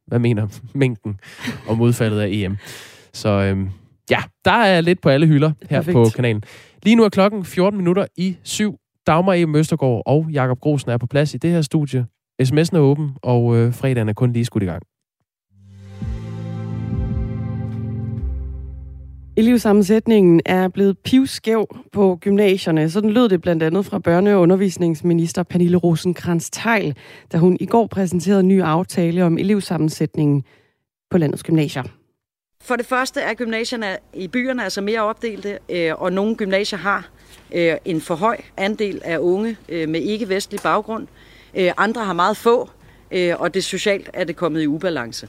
hvad 0.06 0.18
mener 0.18 0.46
minken 0.74 1.20
om 1.68 1.80
udfaldet 1.80 2.20
af 2.20 2.28
EM. 2.30 2.56
Så 3.12 3.28
øh, 3.28 3.58
ja, 4.10 4.18
der 4.44 4.52
er 4.52 4.80
lidt 4.80 5.00
på 5.00 5.08
alle 5.08 5.26
hylder 5.26 5.52
her 5.70 5.78
Perfekt. 5.78 5.94
på 5.94 6.04
kanalen. 6.16 6.42
Lige 6.82 6.96
nu 6.96 7.04
er 7.04 7.08
klokken 7.08 7.44
14 7.44 7.76
minutter 7.78 8.06
i 8.16 8.36
syv. 8.42 8.78
Dagmar 9.06 9.34
E. 9.34 9.46
Møstergaard 9.46 10.02
og 10.06 10.26
Jakob 10.32 10.60
Grosen 10.60 10.90
er 10.90 10.96
på 10.96 11.06
plads 11.06 11.34
i 11.34 11.36
det 11.36 11.50
her 11.50 11.62
studie. 11.62 12.06
SMS'en 12.42 12.76
er 12.76 12.80
åben, 12.80 13.10
og 13.22 13.56
øh, 13.56 13.74
fredagen 13.74 14.08
er 14.08 14.12
kun 14.12 14.32
lige 14.32 14.44
skudt 14.44 14.62
i 14.62 14.66
gang. 14.66 14.82
Elevsammensætningen 19.38 20.40
er 20.46 20.68
blevet 20.68 20.98
pivskæv 20.98 21.66
på 21.92 22.18
gymnasierne. 22.20 22.90
Sådan 22.90 23.10
lød 23.10 23.28
det 23.28 23.40
blandt 23.40 23.62
andet 23.62 23.86
fra 23.86 24.00
børne- 24.08 24.30
og 24.30 24.40
undervisningsminister 24.40 25.42
Pernille 25.42 25.76
rosenkrantz 25.76 26.50
teil 26.50 26.96
da 27.32 27.38
hun 27.38 27.56
i 27.60 27.66
går 27.66 27.86
præsenterede 27.86 28.40
en 28.40 28.48
ny 28.48 28.62
aftale 28.62 29.24
om 29.24 29.38
elevsammensætningen 29.38 30.44
på 31.10 31.18
landets 31.18 31.42
gymnasier. 31.42 31.82
For 32.62 32.76
det 32.76 32.86
første 32.86 33.20
er 33.20 33.34
gymnasierne 33.34 33.86
i 34.14 34.28
byerne 34.28 34.64
altså 34.64 34.80
mere 34.80 35.00
opdelte, 35.00 35.58
øh, 35.68 35.92
og 35.98 36.12
nogle 36.12 36.36
gymnasier 36.36 36.78
har 36.78 37.10
øh, 37.54 37.74
en 37.84 38.00
for 38.00 38.14
høj 38.14 38.36
andel 38.56 39.00
af 39.04 39.18
unge 39.18 39.56
øh, 39.68 39.88
med 39.88 40.00
ikke-vestlig 40.00 40.60
baggrund. 40.62 41.06
Øh, 41.54 41.72
Andre 41.76 42.04
har 42.04 42.12
meget 42.12 42.36
få, 42.36 42.70
øh, 43.10 43.34
og 43.38 43.54
det 43.54 43.64
socialt 43.64 44.10
er 44.12 44.24
det 44.24 44.36
kommet 44.36 44.62
i 44.62 44.66
ubalance. 44.66 45.28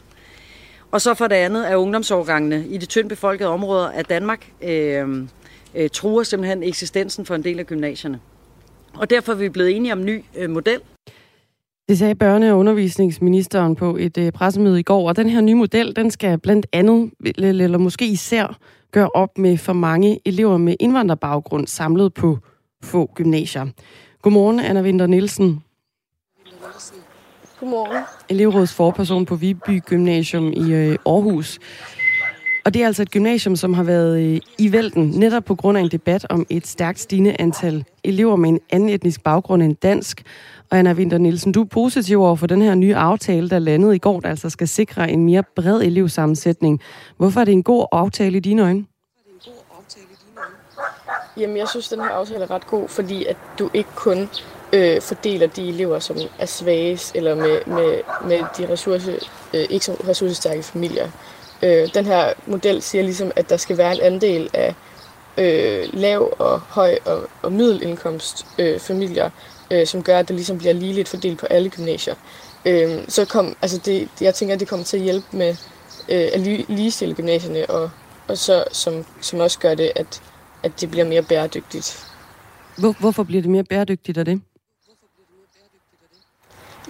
Og 0.91 1.01
så 1.01 1.13
for 1.13 1.27
det 1.27 1.35
andet 1.35 1.71
er 1.71 1.75
ungdomsårgangene 1.75 2.65
i 2.69 2.77
de 2.77 2.85
tyndt 2.85 3.09
befolkede 3.09 3.49
områder 3.49 3.89
af 3.89 4.05
Danmark 4.05 4.51
øh, 4.63 5.27
øh, 5.75 5.89
truer 5.89 6.23
simpelthen 6.23 6.63
eksistensen 6.63 7.25
for 7.25 7.35
en 7.35 7.43
del 7.43 7.59
af 7.59 7.65
gymnasierne. 7.65 8.19
Og 8.93 9.09
derfor 9.09 9.31
er 9.31 9.37
vi 9.37 9.49
blevet 9.49 9.75
enige 9.75 9.93
om 9.93 9.99
en 9.99 10.05
ny 10.05 10.23
øh, 10.37 10.49
model, 10.49 10.79
Det 11.89 11.97
sagde 11.97 12.15
børne- 12.23 12.51
og 12.51 12.57
undervisningsministeren 12.57 13.75
på 13.75 13.97
et 13.97 14.17
øh, 14.17 14.31
pressemøde 14.31 14.79
i 14.79 14.83
går, 14.83 15.07
og 15.07 15.15
den 15.15 15.29
her 15.29 15.41
nye 15.41 15.55
model, 15.55 15.95
den 15.95 16.11
skal 16.11 16.37
blandt 16.37 16.67
andet, 16.73 17.11
eller 17.37 17.63
eller 17.63 17.77
måske 17.77 18.07
især, 18.07 18.57
gøre 18.91 19.09
op 19.09 19.37
med 19.37 19.57
for 19.57 19.73
mange 19.73 20.19
elever 20.25 20.57
med 20.57 20.75
indvandrerbaggrund 20.79 21.67
samlet 21.67 22.13
på 22.13 22.37
få 22.83 23.11
gymnasier. 23.15 23.65
Godmorgen, 24.21 24.59
Anna 24.59 24.81
Winter 24.81 25.07
Nielsen, 25.07 25.63
Godmorgen. 27.59 28.03
elevrådsforperson 28.29 29.25
på 29.25 29.35
Viby 29.35 29.81
Gymnasium 29.85 30.53
i 30.53 30.73
øh, 30.73 30.97
Aarhus. 31.05 31.59
Og 32.65 32.73
det 32.73 32.81
er 32.81 32.87
altså 32.87 33.01
et 33.01 33.11
gymnasium, 33.11 33.55
som 33.55 33.73
har 33.73 33.83
været 33.83 34.21
øh, 34.21 34.39
i 34.57 34.71
vælten, 34.71 35.09
netop 35.09 35.45
på 35.45 35.55
grund 35.55 35.77
af 35.77 35.81
en 35.81 35.91
debat 35.91 36.25
om 36.29 36.45
et 36.49 36.67
stærkt 36.67 36.99
stigende 36.99 37.35
antal 37.39 37.85
elever 38.03 38.35
med 38.35 38.49
en 38.49 38.59
anden 38.69 38.89
etnisk 38.89 39.23
baggrund 39.23 39.63
end 39.63 39.75
dansk. 39.75 40.23
Og 40.71 40.77
Anna 40.77 40.93
Winter 40.93 41.17
Nielsen, 41.17 41.51
du 41.51 41.61
er 41.61 41.65
positiv 41.65 42.21
over 42.21 42.35
for 42.35 42.47
den 42.47 42.61
her 42.61 42.75
nye 42.75 42.95
aftale, 42.95 43.49
der 43.49 43.59
landede 43.59 43.95
i 43.95 43.99
går, 43.99 44.19
der 44.19 44.29
altså 44.29 44.49
skal 44.49 44.67
sikre 44.67 45.11
en 45.11 45.23
mere 45.23 45.43
bred 45.55 45.81
elevsammensætning. 45.81 46.81
Hvorfor 47.17 47.39
er 47.39 47.45
det 47.45 47.51
en 47.51 47.63
god 47.63 47.87
aftale 47.91 48.37
i 48.37 48.39
dine 48.39 48.61
øjne? 48.61 48.85
Jamen, 51.37 51.57
jeg 51.57 51.67
synes, 51.67 51.89
den 51.89 51.99
her 51.99 52.09
aftale 52.09 52.43
er 52.43 52.51
ret 52.51 52.67
god, 52.67 52.87
fordi 52.87 53.25
at 53.25 53.37
du 53.59 53.69
ikke 53.73 53.89
kun 53.95 54.29
øh, 54.73 55.01
fordeler 55.01 55.47
de 55.47 55.69
elever, 55.69 55.99
som 55.99 56.17
er 56.39 56.45
svagest, 56.45 57.15
eller 57.15 57.35
med, 57.35 57.59
med, 57.67 58.01
med 58.25 58.39
de 58.57 58.71
ressource, 58.71 59.11
øh, 59.53 59.65
ikke 59.69 59.85
så 59.85 59.93
ressourcestærke 60.07 60.63
familier. 60.63 61.09
Øh, 61.63 61.93
den 61.93 62.05
her 62.05 62.33
model 62.47 62.81
siger 62.81 63.03
ligesom, 63.03 63.31
at 63.35 63.49
der 63.49 63.57
skal 63.57 63.77
være 63.77 63.95
en 63.95 64.01
andel 64.01 64.49
af 64.53 64.75
øh, 65.37 65.89
lav 65.93 66.33
og 66.39 66.59
høj 66.59 66.97
og, 67.05 67.29
og 67.41 67.51
middelindkomst 67.51 68.45
øh, 68.59 68.79
familier, 68.79 69.29
øh, 69.71 69.87
som 69.87 70.03
gør, 70.03 70.19
at 70.19 70.27
det 70.27 70.35
ligesom 70.35 70.57
bliver 70.57 70.73
ligeligt 70.73 71.09
fordelt 71.09 71.39
på 71.39 71.45
alle 71.45 71.69
gymnasier. 71.69 72.15
Øh, 72.65 73.03
så 73.07 73.25
kom, 73.25 73.55
altså 73.61 73.77
det, 73.85 74.09
jeg 74.21 74.35
tænker, 74.35 74.53
at 74.53 74.59
det 74.59 74.67
kommer 74.67 74.83
til 74.83 74.97
at 74.97 75.03
hjælpe 75.03 75.27
med 75.31 75.49
øh, 76.09 76.27
at 76.33 76.41
li- 76.41 76.65
ligestille 76.67 77.15
gymnasierne, 77.15 77.69
og, 77.69 77.89
og 78.27 78.37
så, 78.37 78.63
som, 78.71 79.05
som 79.21 79.39
også 79.39 79.59
gør 79.59 79.75
det, 79.75 79.91
at, 79.95 80.21
at 80.63 80.81
det 80.81 80.91
bliver 80.91 81.05
mere 81.05 81.21
bæredygtigt. 81.21 82.07
Hvor, 82.77 82.95
hvorfor 82.99 83.23
bliver 83.23 83.41
det 83.41 83.51
mere 83.51 83.63
bæredygtigt 83.63 84.17
af 84.17 84.25
det? 84.25 84.41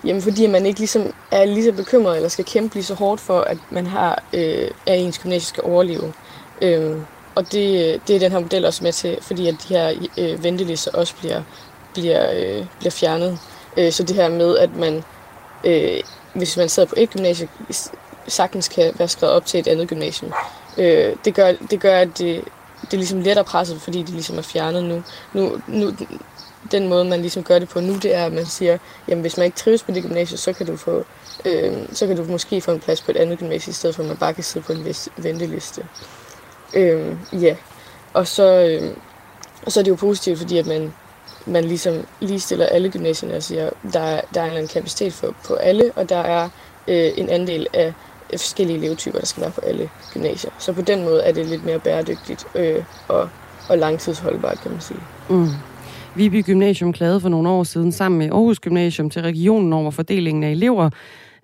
Jamen 0.03 0.21
fordi 0.21 0.47
man 0.47 0.65
ikke 0.65 0.79
ligesom 0.79 1.13
er 1.31 1.45
lige 1.45 1.63
så 1.63 1.71
bekymret, 1.71 2.15
eller 2.15 2.29
skal 2.29 2.45
kæmpe 2.45 2.75
lige 2.75 2.83
så 2.83 2.93
hårdt 2.93 3.21
for, 3.21 3.39
at 3.39 3.57
man 3.71 3.87
har, 3.87 4.23
øh, 4.33 4.71
at 4.85 4.99
ens 4.99 5.19
gymnasie 5.19 5.47
skal 5.47 5.63
overleve. 5.63 6.13
Øh, 6.61 6.97
og 7.35 7.51
det, 7.51 8.01
det 8.07 8.15
er 8.15 8.19
den 8.19 8.31
her 8.31 8.39
model 8.39 8.65
også 8.65 8.83
med 8.83 8.93
til, 8.93 9.17
fordi 9.21 9.47
at 9.47 9.55
de 9.67 9.73
her 9.73 10.07
øh, 10.17 10.43
ventelister 10.43 10.91
også 10.91 11.15
bliver, 11.15 11.43
bliver, 11.97 12.31
øh, 12.33 12.65
bliver 12.79 12.91
fjernet. 12.91 13.39
Øh, 13.77 13.91
så 13.91 14.03
det 14.03 14.15
her 14.15 14.29
med, 14.29 14.57
at 14.57 14.75
man, 14.75 15.03
øh, 15.63 15.99
hvis 16.33 16.57
man 16.57 16.69
sidder 16.69 16.89
på 16.89 16.95
et 16.97 17.09
gymnasie, 17.09 17.49
sagtens 18.27 18.67
kan 18.67 18.93
være 18.97 19.07
skrevet 19.07 19.35
op 19.35 19.45
til 19.45 19.59
et 19.59 19.67
andet 19.67 19.87
gymnasium. 19.87 20.31
Øh, 20.77 21.15
det, 21.25 21.33
gør, 21.33 21.51
det 21.71 21.79
gør, 21.79 21.97
at 21.97 22.17
det, 22.17 22.43
det 22.81 22.93
er 22.93 22.97
ligesom 22.97 23.21
lettere 23.21 23.45
presset, 23.45 23.81
fordi 23.81 23.99
det 23.99 24.09
ligesom 24.09 24.37
er 24.37 24.41
fjernet 24.41 24.83
nu. 24.83 25.03
nu, 25.33 25.61
nu 25.67 25.91
den 26.71 26.87
måde, 26.87 27.05
man 27.05 27.19
ligesom 27.19 27.43
gør 27.43 27.59
det 27.59 27.69
på 27.69 27.79
nu, 27.79 27.95
det 27.95 28.15
er, 28.15 28.25
at 28.25 28.33
man 28.33 28.45
siger, 28.45 28.77
jamen 29.07 29.21
hvis 29.21 29.37
man 29.37 29.45
ikke 29.45 29.57
trives 29.57 29.83
på 29.83 29.91
det 29.91 30.03
gymnasie, 30.03 30.37
så 30.37 30.53
kan 30.53 30.65
du 30.65 30.77
få, 30.77 31.05
øh, 31.45 31.73
så 31.91 32.07
kan 32.07 32.17
du 32.17 32.23
måske 32.23 32.61
få 32.61 32.71
en 32.71 32.79
plads 32.79 33.01
på 33.01 33.11
et 33.11 33.17
andet 33.17 33.39
gymnasie, 33.39 33.71
i 33.71 33.73
stedet 33.73 33.95
for 33.95 34.03
at 34.03 34.09
man 34.09 34.17
bare 34.17 34.33
kan 34.33 34.43
sidde 34.43 34.65
på 34.65 34.73
en 34.73 34.85
vis 34.85 35.09
venteliste. 35.17 35.85
Øh, 36.73 37.15
ja, 37.33 37.55
og 38.13 38.27
så, 38.27 38.43
øh, 38.43 38.93
og 39.65 39.71
så 39.71 39.79
er 39.79 39.83
det 39.83 39.91
jo 39.91 39.95
positivt, 39.95 40.39
fordi 40.39 40.57
at 40.57 40.65
man, 40.65 40.93
man 41.47 41.63
ligesom 41.63 41.95
ligestiller 42.21 42.65
alle 42.65 42.89
gymnasierne 42.89 43.35
og 43.35 43.43
siger, 43.43 43.69
der 43.93 43.99
er, 43.99 44.21
der 44.33 44.41
er 44.41 44.59
en 44.59 44.67
kapacitet 44.67 45.13
for, 45.13 45.35
på 45.47 45.53
alle, 45.53 45.91
og 45.95 46.09
der 46.09 46.17
er 46.17 46.49
øh, 46.87 47.11
en 47.17 47.29
andel 47.29 47.67
af 47.73 47.93
forskellige 48.31 48.77
elevtyper, 48.77 49.19
der 49.19 49.25
skal 49.25 49.41
være 49.41 49.51
på 49.51 49.61
alle 49.61 49.89
gymnasier. 50.13 50.51
Så 50.59 50.73
på 50.73 50.81
den 50.81 51.03
måde 51.03 51.23
er 51.23 51.31
det 51.31 51.45
lidt 51.45 51.65
mere 51.65 51.79
bæredygtigt 51.79 52.45
øh, 52.55 52.83
og, 53.07 53.29
og 53.69 53.77
langtidsholdbart, 53.77 54.59
kan 54.61 54.71
man 54.71 54.81
sige. 54.81 54.99
Mm. 55.29 55.49
Viby 56.15 56.45
Gymnasium 56.45 56.93
klagede 56.93 57.21
for 57.21 57.29
nogle 57.29 57.49
år 57.49 57.63
siden 57.63 57.91
sammen 57.91 58.17
med 58.17 58.29
Aarhus 58.31 58.59
Gymnasium 58.59 59.09
til 59.09 59.21
regionen 59.21 59.73
over 59.73 59.91
fordelingen 59.91 60.43
af 60.43 60.51
elever 60.51 60.89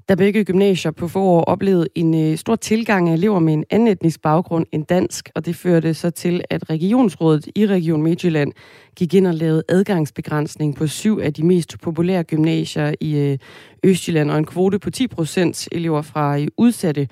da 0.09 0.15
begge 0.15 0.43
gymnasier 0.43 0.91
på 0.91 1.07
få 1.07 1.21
år 1.21 1.41
oplevede 1.43 1.87
en 1.95 2.31
øh, 2.31 2.37
stor 2.37 2.55
tilgang 2.55 3.09
af 3.09 3.13
elever 3.13 3.39
med 3.39 3.53
en 3.53 3.63
anden 3.69 3.87
etnisk 3.87 4.21
baggrund 4.21 4.65
end 4.71 4.85
dansk, 4.85 5.29
og 5.35 5.45
det 5.45 5.55
førte 5.55 5.93
så 5.93 6.09
til, 6.09 6.43
at 6.49 6.69
regionsrådet 6.69 7.47
i 7.55 7.67
Region 7.67 8.01
Midtjylland 8.01 8.51
gik 8.95 9.13
ind 9.13 9.27
og 9.27 9.33
lavede 9.33 9.63
adgangsbegrænsning 9.69 10.75
på 10.75 10.87
syv 10.87 11.19
af 11.23 11.33
de 11.33 11.45
mest 11.45 11.79
populære 11.81 12.23
gymnasier 12.23 12.93
i 12.99 13.17
øh, 13.17 13.37
Østjylland, 13.83 14.31
og 14.31 14.37
en 14.37 14.45
kvote 14.45 14.79
på 14.79 14.89
10 14.89 15.07
procent 15.07 15.67
elever 15.71 16.01
fra 16.01 16.39
øh, 16.39 16.47
udsatte 16.57 17.07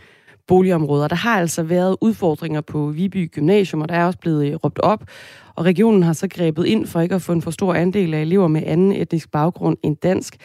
boligområder. 0.47 1.07
Der 1.07 1.15
har 1.15 1.39
altså 1.39 1.63
været 1.63 1.97
udfordringer 2.01 2.61
på 2.61 2.87
Viby 2.87 3.31
Gymnasium, 3.31 3.81
og 3.81 3.89
der 3.89 3.95
er 3.95 4.05
også 4.05 4.19
blevet 4.19 4.47
øh, 4.47 4.55
råbt 4.55 4.79
op, 4.79 5.03
og 5.55 5.65
regionen 5.65 6.03
har 6.03 6.13
så 6.13 6.27
grebet 6.27 6.65
ind 6.65 6.87
for 6.87 7.01
ikke 7.01 7.15
at 7.15 7.21
få 7.21 7.31
en 7.31 7.41
for 7.41 7.51
stor 7.51 7.73
andel 7.73 8.13
af 8.13 8.21
elever 8.21 8.47
med 8.47 8.63
anden 8.65 8.91
etnisk 8.91 9.31
baggrund 9.31 9.77
end 9.83 9.97
dansk. 9.97 10.37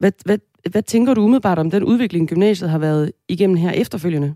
Hvad, 0.00 0.12
hvad, 0.24 0.38
hvad 0.70 0.82
tænker 0.82 1.14
du 1.14 1.22
umiddelbart 1.22 1.58
om 1.58 1.70
den 1.70 1.84
udvikling, 1.84 2.28
gymnasiet 2.28 2.70
har 2.70 2.78
været 2.78 3.12
igennem 3.28 3.56
her 3.56 3.70
efterfølgende? 3.70 4.34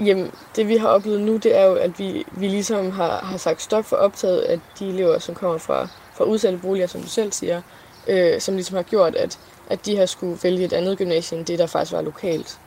Jamen, 0.00 0.30
det 0.56 0.68
vi 0.68 0.76
har 0.76 0.88
oplevet 0.88 1.20
nu, 1.20 1.36
det 1.36 1.56
er 1.56 1.64
jo, 1.64 1.74
at 1.74 1.98
vi, 1.98 2.24
vi 2.32 2.48
ligesom 2.48 2.90
har, 2.90 3.18
har 3.18 3.36
sagt 3.36 3.62
stop 3.62 3.84
for 3.84 3.96
optaget 3.96 4.40
af 4.40 4.60
de 4.78 4.88
elever, 4.88 5.18
som 5.18 5.34
kommer 5.34 5.58
fra, 5.58 5.88
fra 6.14 6.24
udsatte 6.24 6.58
boliger, 6.58 6.86
som 6.86 7.00
du 7.00 7.08
selv 7.08 7.32
siger, 7.32 7.62
øh, 8.08 8.40
som 8.40 8.54
ligesom 8.54 8.76
har 8.76 8.82
gjort, 8.82 9.14
at, 9.14 9.38
at 9.70 9.86
de 9.86 9.96
har 9.96 10.06
skulle 10.06 10.38
vælge 10.42 10.64
et 10.64 10.72
andet 10.72 10.98
gymnasium 10.98 11.38
end 11.38 11.46
det, 11.46 11.58
der 11.58 11.66
faktisk 11.66 11.92
var 11.92 12.02
lokalt. 12.02 12.60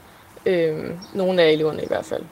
Øh, 0.46 0.92
nogle 1.14 1.42
af 1.42 1.52
eleverne 1.52 1.84
i 1.84 1.88
hvert 1.88 2.06
fald. 2.06 2.24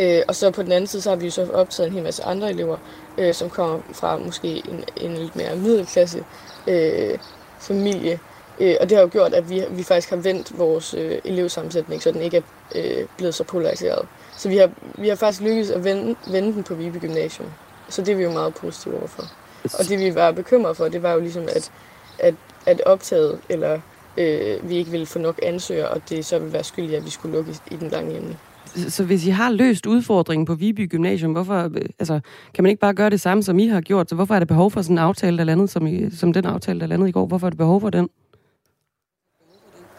Øh, 0.00 0.22
og 0.28 0.34
så 0.34 0.50
på 0.50 0.62
den 0.62 0.72
anden 0.72 0.86
side, 0.86 1.02
så 1.02 1.08
har 1.08 1.16
vi 1.16 1.24
jo 1.24 1.30
så 1.30 1.48
optaget 1.52 1.86
en 1.88 1.94
hel 1.94 2.02
masse 2.02 2.24
andre 2.24 2.50
elever, 2.50 2.76
øh, 3.18 3.34
som 3.34 3.50
kommer 3.50 3.80
fra 3.92 4.18
måske 4.18 4.48
en, 4.48 4.84
en 4.96 5.16
lidt 5.16 5.36
mere 5.36 5.56
middelklasse 5.56 6.24
øh, 6.66 7.18
familie. 7.58 8.20
Øh, 8.60 8.76
og 8.80 8.88
det 8.88 8.96
har 8.96 9.02
jo 9.02 9.10
gjort, 9.12 9.34
at 9.34 9.50
vi, 9.50 9.64
vi 9.70 9.82
faktisk 9.82 10.10
har 10.10 10.16
vendt 10.16 10.58
vores 10.58 10.94
øh, 10.94 11.18
elevsammensætning, 11.24 12.02
så 12.02 12.12
den 12.12 12.22
ikke 12.22 12.36
er 12.36 12.42
øh, 12.74 13.06
blevet 13.16 13.34
så 13.34 13.44
polariseret. 13.44 14.08
Så 14.36 14.48
vi 14.48 14.56
har, 14.56 14.70
vi 14.94 15.08
har 15.08 15.16
faktisk 15.16 15.42
lykkedes 15.42 15.70
at 15.70 15.84
vende, 15.84 16.16
vende 16.30 16.52
den 16.52 16.62
på 16.62 16.74
Vibe 16.74 16.98
Gymnasium. 16.98 17.48
Så 17.88 18.02
det 18.02 18.12
er 18.12 18.16
vi 18.16 18.22
jo 18.22 18.30
meget 18.30 18.54
positive 18.54 18.98
overfor. 18.98 19.22
Og 19.78 19.88
det 19.88 19.98
vi 19.98 20.14
var 20.14 20.32
bekymret 20.32 20.76
for, 20.76 20.88
det 20.88 21.02
var 21.02 21.12
jo 21.12 21.20
ligesom, 21.20 21.42
at, 21.42 21.72
at, 22.18 22.34
at 22.66 22.80
optaget, 22.86 23.40
eller 23.48 23.80
øh, 24.16 24.68
vi 24.68 24.76
ikke 24.76 24.90
ville 24.90 25.06
få 25.06 25.18
nok 25.18 25.40
ansøgere, 25.42 25.88
og 25.88 26.02
det 26.08 26.26
så 26.26 26.38
ville 26.38 26.52
være 26.52 26.64
skyldigt, 26.64 26.96
at 26.96 27.04
vi 27.04 27.10
skulle 27.10 27.36
lukke 27.36 27.54
i 27.70 27.76
den 27.76 27.88
lange 27.88 28.16
ende. 28.16 28.36
Så 28.88 29.04
hvis 29.04 29.26
I 29.26 29.30
har 29.30 29.50
løst 29.50 29.86
udfordringen 29.86 30.46
på 30.46 30.54
Viby 30.54 30.88
Gymnasium, 30.88 31.32
hvorfor, 31.32 31.62
øh, 31.62 31.82
altså, 31.98 32.20
kan 32.54 32.64
man 32.64 32.70
ikke 32.70 32.80
bare 32.80 32.94
gøre 32.94 33.10
det 33.10 33.20
samme, 33.20 33.42
som 33.42 33.58
I 33.58 33.68
har 33.68 33.80
gjort? 33.80 34.08
Så 34.08 34.14
hvorfor 34.14 34.34
er 34.34 34.38
der 34.38 34.46
behov 34.46 34.70
for 34.70 34.82
sådan 34.82 34.94
en 34.94 34.98
aftale, 34.98 35.38
der 35.38 35.44
landede, 35.44 35.68
som, 35.68 35.86
I, 35.86 36.10
som 36.10 36.32
den 36.32 36.44
aftale, 36.44 36.80
der 36.80 36.86
landede 36.86 37.08
i 37.08 37.12
går? 37.12 37.26
Hvorfor 37.26 37.46
er 37.46 37.50
der 37.50 37.56
behov 37.56 37.80
for 37.80 37.90
den? 37.90 38.08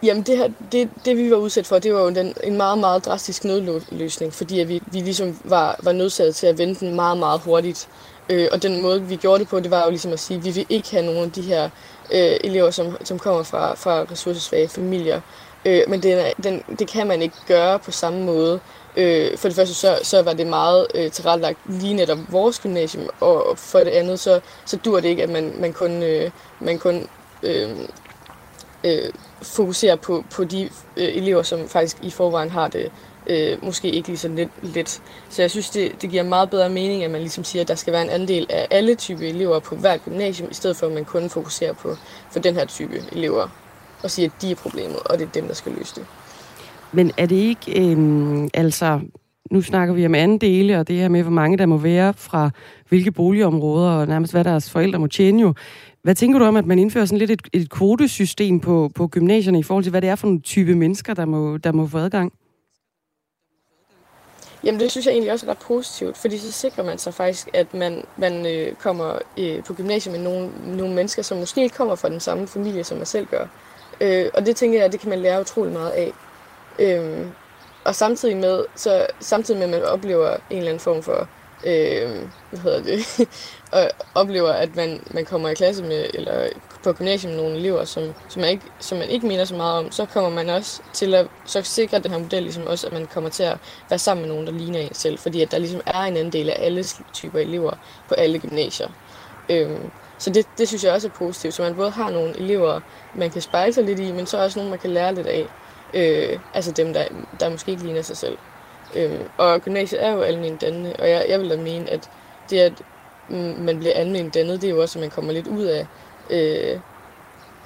Jamen 0.03 0.23
det, 0.23 0.37
her, 0.37 0.49
det, 0.71 0.89
det 1.05 1.17
vi 1.17 1.31
var 1.31 1.37
udsat 1.37 1.67
for, 1.67 1.79
det 1.79 1.93
var 1.93 2.01
jo 2.01 2.09
den, 2.09 2.33
en 2.43 2.57
meget, 2.57 2.77
meget 2.77 3.05
drastisk 3.05 3.43
nødløsning, 3.43 4.33
fordi 4.33 4.59
at 4.59 4.69
vi, 4.69 4.81
vi 4.91 4.99
ligesom 4.99 5.37
var, 5.43 5.79
var 5.83 5.91
nødsaget 5.91 6.35
til 6.35 6.47
at 6.47 6.57
vende 6.57 6.75
den 6.75 6.95
meget, 6.95 7.17
meget 7.17 7.41
hurtigt. 7.41 7.89
Øh, 8.29 8.47
og 8.51 8.63
den 8.63 8.81
måde, 8.81 9.03
vi 9.03 9.15
gjorde 9.15 9.39
det 9.39 9.47
på, 9.47 9.59
det 9.59 9.71
var 9.71 9.83
jo 9.83 9.89
ligesom 9.89 10.11
at 10.11 10.19
sige, 10.19 10.37
at 10.37 10.45
vi 10.45 10.51
vil 10.51 10.65
ikke 10.69 10.91
have 10.91 11.05
nogen 11.05 11.23
af 11.23 11.31
de 11.31 11.41
her 11.41 11.69
øh, 12.13 12.37
elever, 12.43 12.71
som, 12.71 12.97
som 13.03 13.19
kommer 13.19 13.43
fra, 13.43 13.73
fra 13.75 14.05
ressourcesvage 14.11 14.67
familier. 14.67 15.21
Øh, 15.65 15.81
men 15.87 16.03
den, 16.03 16.25
den, 16.43 16.63
det 16.79 16.87
kan 16.87 17.07
man 17.07 17.21
ikke 17.21 17.35
gøre 17.47 17.79
på 17.79 17.91
samme 17.91 18.23
måde. 18.23 18.59
Øh, 18.97 19.37
for 19.37 19.47
det 19.47 19.55
første, 19.55 19.73
så, 19.73 19.99
så 20.03 20.21
var 20.21 20.33
det 20.33 20.47
meget 20.47 20.87
øh, 20.95 21.11
tilrettelagt 21.11 21.57
lige 21.65 21.93
netop 21.93 22.17
vores 22.29 22.59
gymnasium, 22.59 23.09
og 23.19 23.57
for 23.57 23.79
det 23.79 23.91
andet, 23.91 24.19
så, 24.19 24.39
så 24.65 24.77
dur 24.77 24.99
det 24.99 25.09
ikke, 25.09 25.23
at 25.23 25.29
man, 25.29 25.53
man 25.57 25.73
kun, 25.73 26.03
øh, 26.03 26.31
man 26.59 26.79
kun 26.79 27.07
øh, 27.43 27.69
øh, 28.83 29.13
fokuserer 29.41 29.95
på, 29.95 30.25
på 30.31 30.43
de 30.43 30.69
øh, 30.97 31.17
elever, 31.17 31.43
som 31.43 31.69
faktisk 31.69 31.97
i 32.01 32.09
forvejen 32.09 32.49
har 32.49 32.67
det 32.67 32.91
øh, 33.27 33.63
måske 33.63 33.89
ikke 33.89 34.07
lige 34.07 34.17
så 34.17 34.27
let, 34.27 34.49
let. 34.61 35.01
Så 35.29 35.41
jeg 35.41 35.51
synes, 35.51 35.69
det, 35.69 36.01
det 36.01 36.09
giver 36.09 36.23
meget 36.23 36.49
bedre 36.49 36.69
mening, 36.69 37.03
at 37.03 37.11
man 37.11 37.21
ligesom 37.21 37.43
siger, 37.43 37.61
at 37.61 37.67
der 37.67 37.75
skal 37.75 37.93
være 37.93 38.01
en 38.01 38.09
andel 38.09 38.47
af 38.49 38.67
alle 38.71 38.95
typer 38.95 39.27
elever 39.27 39.59
på 39.59 39.75
hver 39.75 39.97
gymnasium, 39.97 40.51
i 40.51 40.53
stedet 40.53 40.77
for 40.77 40.87
at 40.87 40.93
man 40.93 41.05
kun 41.05 41.29
fokuserer 41.29 41.73
på 41.73 41.95
for 42.31 42.39
den 42.39 42.55
her 42.55 42.65
type 42.65 43.03
elever 43.11 43.47
og 44.03 44.11
sige, 44.11 44.25
at 44.25 44.31
de 44.41 44.51
er 44.51 44.55
problemet, 44.55 44.99
og 45.05 45.19
det 45.19 45.27
er 45.27 45.31
dem, 45.31 45.47
der 45.47 45.53
skal 45.53 45.71
løse 45.71 45.95
det. 45.95 46.05
Men 46.91 47.11
er 47.17 47.25
det 47.25 47.35
ikke, 47.35 47.91
øh, 47.91 48.47
altså, 48.53 48.99
nu 49.51 49.61
snakker 49.61 49.93
vi 49.93 50.05
om 50.05 50.15
anden 50.15 50.37
dele, 50.37 50.79
og 50.79 50.87
det 50.87 50.95
her 50.95 51.09
med, 51.09 51.21
hvor 51.21 51.31
mange 51.31 51.57
der 51.57 51.65
må 51.65 51.77
være 51.77 52.13
fra 52.13 52.49
hvilke 52.89 53.11
boligområder, 53.11 53.91
og 53.91 54.07
nærmest 54.07 54.33
hvad 54.33 54.43
deres 54.43 54.69
forældre 54.69 54.99
må 54.99 55.07
tjene 55.07 55.41
jo. 55.41 55.53
Hvad 56.03 56.15
tænker 56.15 56.39
du 56.39 56.45
om, 56.45 56.55
at 56.55 56.65
man 56.65 56.79
indfører 56.79 57.05
sådan 57.05 57.17
lidt 57.17 57.31
et, 57.31 57.41
et 57.53 57.69
kvotesystem 57.69 58.59
på, 58.59 58.91
på 58.95 59.07
gymnasierne 59.07 59.59
i 59.59 59.63
forhold 59.63 59.83
til, 59.83 59.91
hvad 59.91 60.01
det 60.01 60.09
er 60.09 60.15
for 60.15 60.27
en 60.27 60.41
type 60.41 60.75
mennesker, 60.75 61.13
der 61.13 61.25
må, 61.25 61.57
der 61.57 61.71
må 61.71 61.87
få 61.87 61.97
adgang? 61.97 62.33
Jamen 64.63 64.79
det 64.79 64.91
synes 64.91 65.05
jeg 65.05 65.11
egentlig 65.11 65.31
også 65.31 65.45
er 65.45 65.49
ret 65.49 65.57
positivt, 65.57 66.17
fordi 66.17 66.37
så 66.37 66.51
sikrer 66.51 66.83
man 66.83 66.97
sig 66.97 67.13
faktisk, 67.13 67.49
at 67.53 67.73
man, 67.73 68.03
man 68.17 68.45
øh, 68.45 68.75
kommer 68.75 69.19
øh, 69.37 69.63
på 69.63 69.73
gymnasiet 69.73 70.15
med 70.15 70.23
nogle, 70.23 70.49
nogle 70.77 70.95
mennesker, 70.95 71.21
som 71.21 71.37
måske 71.37 71.63
ikke 71.63 71.75
kommer 71.75 71.95
fra 71.95 72.09
den 72.09 72.19
samme 72.19 72.47
familie, 72.47 72.83
som 72.83 72.97
man 72.97 73.05
selv 73.05 73.25
gør. 73.25 73.47
Øh, 74.01 74.29
og 74.33 74.45
det 74.45 74.55
tænker 74.55 74.81
jeg, 74.81 74.91
det 74.91 74.99
kan 74.99 75.09
man 75.09 75.19
lære 75.19 75.41
utrolig 75.41 75.73
meget 75.73 75.91
af. 75.91 76.13
Øh, 76.79 77.25
og 77.85 77.95
samtidig 77.95 78.37
med, 78.37 78.65
så 78.75 79.07
samtidig 79.19 79.59
med, 79.59 79.65
at 79.75 79.81
man 79.81 79.89
oplever 79.89 80.29
en 80.49 80.57
eller 80.57 80.69
anden 80.69 80.79
form 80.79 81.03
for, 81.03 81.27
øh, 81.65 82.09
hvad 82.49 82.59
hedder 82.59 82.83
det, 82.83 83.27
og 83.71 83.89
oplever, 84.15 84.51
at 84.51 84.75
man, 84.75 85.03
man 85.11 85.25
kommer 85.25 85.49
i 85.49 85.53
klasse 85.53 85.83
med, 85.83 86.05
eller 86.13 86.47
på 86.83 86.93
gymnasiet 86.93 87.33
med 87.33 87.43
nogle 87.43 87.57
elever, 87.57 87.85
som, 87.85 88.03
som, 88.29 88.41
man 88.41 88.49
ikke, 88.49 88.63
som 88.79 88.97
man 88.97 89.09
ikke 89.09 89.27
mener 89.27 89.45
så 89.45 89.55
meget 89.55 89.77
om, 89.77 89.91
så 89.91 90.05
kommer 90.05 90.29
man 90.29 90.49
også 90.49 90.81
til 90.93 91.13
at 91.13 91.27
så 91.45 91.61
sikre 91.61 91.99
den 91.99 92.11
her 92.11 92.17
model 92.17 92.43
ligesom 92.43 92.67
også, 92.67 92.87
at 92.87 92.93
man 92.93 93.07
kommer 93.07 93.29
til 93.29 93.43
at 93.43 93.57
være 93.89 93.99
sammen 93.99 94.21
med 94.21 94.33
nogen, 94.33 94.47
der 94.47 94.53
ligner 94.53 94.79
en 94.79 94.93
selv, 94.93 95.17
fordi 95.17 95.41
at 95.41 95.51
der 95.51 95.57
ligesom 95.57 95.81
er 95.85 95.99
en 95.99 96.17
anden 96.17 96.33
del 96.33 96.49
af 96.49 96.55
alle 96.59 96.83
typer 97.13 97.39
elever 97.39 97.71
på 98.07 98.13
alle 98.13 98.39
gymnasier. 98.39 98.89
Øh, 99.49 99.77
så 100.21 100.29
det, 100.29 100.47
det 100.57 100.67
synes 100.67 100.83
jeg 100.83 100.93
også 100.93 101.07
er 101.07 101.11
positivt, 101.11 101.53
så 101.53 101.61
man 101.61 101.75
både 101.75 101.89
har 101.89 102.09
nogle 102.09 102.37
elever, 102.37 102.79
man 103.15 103.29
kan 103.29 103.41
spejle 103.41 103.73
sig 103.73 103.83
lidt 103.83 103.99
i, 103.99 104.11
men 104.11 104.25
så 104.25 104.37
også 104.37 104.59
nogle, 104.59 104.69
man 104.69 104.79
kan 104.79 104.89
lære 104.89 105.15
lidt 105.15 105.27
af. 105.27 105.47
Øh, 105.93 106.39
altså 106.53 106.71
dem, 106.71 106.93
der, 106.93 107.03
der 107.39 107.49
måske 107.49 107.71
ikke 107.71 107.83
ligner 107.83 108.01
sig 108.01 108.17
selv. 108.17 108.37
Øh, 108.95 109.19
og 109.37 109.61
gymnasiet 109.61 110.03
er 110.03 110.11
jo 110.11 110.21
almindeligt 110.21 110.61
dannende, 110.61 110.95
og 110.99 111.09
jeg, 111.09 111.25
jeg 111.29 111.39
vil 111.39 111.49
da 111.49 111.57
mene, 111.57 111.89
at 111.89 112.09
det, 112.49 112.59
at 112.59 112.73
man 113.59 113.79
bliver 113.79 113.93
almindeligt 113.93 114.33
dannet, 114.33 114.61
det 114.61 114.69
er 114.69 114.73
jo 114.73 114.81
også, 114.81 114.99
at 114.99 115.01
man 115.01 115.09
kommer 115.09 115.31
lidt 115.33 115.47
ud 115.47 115.63
af, 115.63 115.87
øh, 116.29 116.79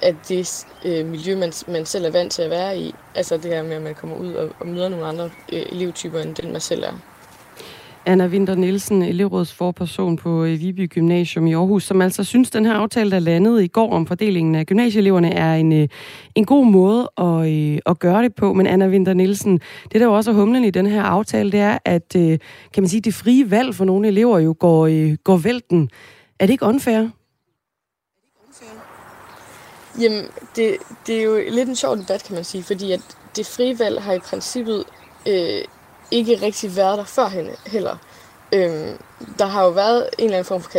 at 0.02 0.14
det 0.28 0.66
øh, 0.84 1.06
miljø, 1.06 1.36
man, 1.36 1.52
man 1.68 1.86
selv 1.86 2.04
er 2.04 2.10
vant 2.10 2.32
til 2.32 2.42
at 2.42 2.50
være 2.50 2.78
i. 2.78 2.94
Altså 3.14 3.36
det 3.36 3.44
her 3.44 3.62
med, 3.62 3.76
at 3.76 3.82
man 3.82 3.94
kommer 3.94 4.16
ud 4.16 4.34
og, 4.34 4.50
og 4.60 4.66
møder 4.66 4.88
nogle 4.88 5.06
andre 5.06 5.30
øh, 5.52 5.62
elevtyper, 5.72 6.20
end 6.20 6.34
den 6.34 6.52
man 6.52 6.60
selv 6.60 6.82
er. 6.82 6.92
Anna 8.06 8.26
Winter 8.26 8.54
Nielsen, 8.54 9.02
elevrådsforperson 9.02 10.16
på 10.16 10.44
øh, 10.44 10.60
Viby 10.60 10.88
Gymnasium 10.88 11.46
i 11.46 11.54
Aarhus, 11.54 11.84
som 11.84 12.02
altså 12.02 12.24
synes, 12.24 12.50
den 12.50 12.66
her 12.66 12.72
aftale, 12.72 13.10
der 13.10 13.18
landede 13.18 13.64
i 13.64 13.68
går 13.68 13.92
om 13.92 14.06
fordelingen 14.06 14.54
af 14.54 14.66
gymnasieeleverne, 14.66 15.32
er 15.32 15.54
en, 15.54 15.72
øh, 15.72 15.88
en 16.34 16.44
god 16.44 16.66
måde 16.66 17.10
at, 17.18 17.52
øh, 17.52 17.78
at 17.86 17.98
gøre 17.98 18.22
det 18.22 18.34
på. 18.34 18.52
Men 18.52 18.66
Anna 18.66 18.88
Winter 18.88 19.14
Nielsen, 19.14 19.60
det 19.92 20.00
der 20.00 20.06
jo 20.06 20.12
også 20.12 20.30
er 20.30 20.34
humlen 20.34 20.64
i 20.64 20.70
den 20.70 20.86
her 20.86 21.02
aftale, 21.02 21.52
det 21.52 21.60
er, 21.60 21.78
at 21.84 22.08
kan 22.72 22.82
man 22.82 22.88
sige, 22.88 23.00
det 23.00 23.14
frie 23.14 23.50
valg 23.50 23.74
for 23.74 23.84
nogle 23.84 24.08
elever 24.08 24.38
jo 24.38 24.56
går, 24.58 25.16
går 25.22 25.36
vælten. 25.36 25.90
Er 26.40 26.46
det 26.46 26.52
ikke 26.52 26.64
unfair? 26.66 27.08
Jamen, 30.00 30.24
det, 30.56 30.76
det 31.06 31.18
er 31.18 31.22
jo 31.22 31.40
lidt 31.50 31.68
en 31.68 31.76
sjov 31.76 31.96
debat, 31.96 32.24
kan 32.24 32.34
man 32.34 32.44
sige, 32.44 32.62
fordi 32.62 32.92
at 32.92 33.00
det 33.36 33.46
frie 33.46 33.78
valg 33.78 34.02
har 34.02 34.12
i 34.12 34.18
princippet 34.18 34.84
øh, 35.28 35.64
ikke 36.10 36.38
rigtig 36.42 36.76
været 36.76 36.98
der 36.98 37.04
førhen 37.04 37.50
heller. 37.66 37.96
Øhm, 38.52 38.98
der 39.38 39.46
har 39.46 39.64
jo 39.64 39.70
været 39.70 40.08
en 40.18 40.24
eller 40.24 40.36
anden 40.36 40.48
form 40.48 40.62
for 40.62 40.70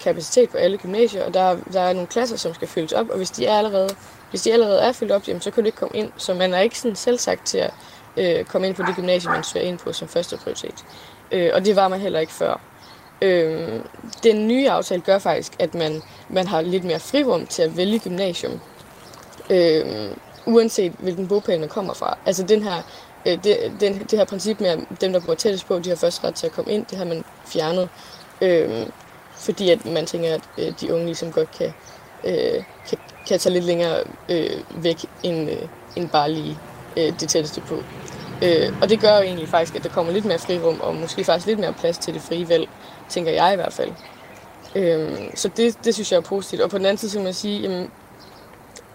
kapacitet 0.00 0.50
på 0.50 0.56
alle 0.56 0.78
gymnasier, 0.78 1.24
og 1.24 1.34
der, 1.34 1.56
der 1.72 1.80
er 1.80 1.92
nogle 1.92 2.06
klasser, 2.06 2.36
som 2.36 2.54
skal 2.54 2.68
fyldes 2.68 2.92
op, 2.92 3.10
og 3.10 3.16
hvis 3.16 3.30
de 3.30 3.46
er 3.46 3.58
allerede, 3.58 3.90
hvis 4.30 4.42
de 4.42 4.52
allerede 4.52 4.80
er 4.80 4.92
fyldt 4.92 5.12
op, 5.12 5.28
jamen, 5.28 5.40
så 5.40 5.50
kan 5.50 5.62
du 5.62 5.66
ikke 5.66 5.78
komme 5.78 5.96
ind. 5.96 6.12
Så 6.16 6.34
man 6.34 6.54
er 6.54 6.60
ikke 6.60 6.78
sådan 6.78 6.96
selv 6.96 7.18
sagt 7.18 7.46
til 7.46 7.58
at 7.58 7.72
øh, 8.16 8.44
komme 8.44 8.66
ind 8.66 8.76
på 8.76 8.82
det 8.82 8.96
gymnasium, 8.96 9.32
man 9.32 9.44
søger 9.44 9.66
ind 9.66 9.78
på 9.78 9.92
som 9.92 10.08
første 10.08 10.36
prioritet. 10.36 10.84
Øh, 11.32 11.50
og 11.54 11.64
det 11.64 11.76
var 11.76 11.88
man 11.88 12.00
heller 12.00 12.20
ikke 12.20 12.32
før. 12.32 12.60
Øh, 13.22 13.80
den 14.22 14.48
nye 14.48 14.70
aftale 14.70 15.00
gør 15.00 15.18
faktisk, 15.18 15.52
at 15.58 15.74
man, 15.74 16.02
man 16.28 16.46
har 16.46 16.60
lidt 16.60 16.84
mere 16.84 17.00
frirum 17.00 17.46
til 17.46 17.62
at 17.62 17.76
vælge 17.76 17.98
gymnasium. 17.98 18.60
Øh, 19.50 20.10
uanset 20.46 20.92
hvilken 20.98 21.28
bogpæl 21.28 21.60
man 21.60 21.68
kommer 21.68 21.94
fra. 21.94 22.18
Altså 22.26 22.42
den 22.42 22.62
her 22.62 22.82
øh, 23.26 23.44
det, 23.44 23.72
den, 23.80 23.98
det 23.98 24.18
her 24.18 24.24
princip 24.24 24.60
med, 24.60 24.68
at 24.68 24.78
dem, 25.00 25.12
der 25.12 25.20
bor 25.20 25.34
tættest 25.34 25.66
på, 25.66 25.78
de 25.78 25.88
har 25.88 25.96
først 25.96 26.24
ret 26.24 26.34
til 26.34 26.46
at 26.46 26.52
komme 26.52 26.72
ind, 26.72 26.86
det 26.90 26.98
har 26.98 27.04
man 27.04 27.24
fjernet. 27.46 27.88
Øh, 28.42 28.86
fordi 29.34 29.70
at 29.70 29.86
man 29.86 30.06
tænker, 30.06 30.34
at 30.34 30.40
øh, 30.58 30.72
de 30.80 30.94
unge 30.94 31.06
ligesom 31.06 31.32
godt 31.32 31.50
kan, 31.50 31.72
øh, 32.24 32.64
kan, 32.88 32.98
kan 33.28 33.38
tage 33.38 33.52
lidt 33.52 33.64
længere 33.64 34.00
øh, 34.28 34.60
væk, 34.76 35.06
end, 35.22 35.50
øh, 35.50 35.68
end 35.96 36.08
bare 36.08 36.30
lige 36.30 36.58
øh, 36.96 37.20
det 37.20 37.28
tætteste 37.28 37.60
på. 37.60 37.82
Øh, 38.42 38.72
og 38.82 38.88
det 38.88 39.00
gør 39.00 39.16
jo 39.16 39.22
egentlig 39.22 39.48
faktisk, 39.48 39.76
at 39.76 39.82
der 39.82 39.88
kommer 39.88 40.12
lidt 40.12 40.24
mere 40.24 40.38
frirum, 40.38 40.80
og 40.80 40.94
måske 40.94 41.24
faktisk 41.24 41.46
lidt 41.46 41.58
mere 41.58 41.72
plads 41.72 41.98
til 41.98 42.14
det 42.14 42.22
frie 42.22 42.48
valg, 42.48 42.68
tænker 43.08 43.32
jeg 43.32 43.52
i 43.52 43.56
hvert 43.56 43.72
fald. 43.72 43.90
Øh, 44.74 45.18
så 45.34 45.48
det, 45.48 45.84
det 45.84 45.94
synes 45.94 46.12
jeg 46.12 46.18
er 46.18 46.22
positivt. 46.22 46.62
Og 46.62 46.70
på 46.70 46.78
den 46.78 46.86
anden 46.86 46.98
side 46.98 47.10
så 47.10 47.18
kan 47.18 47.24
man 47.24 47.34
sige, 47.34 47.60
jamen, 47.60 47.90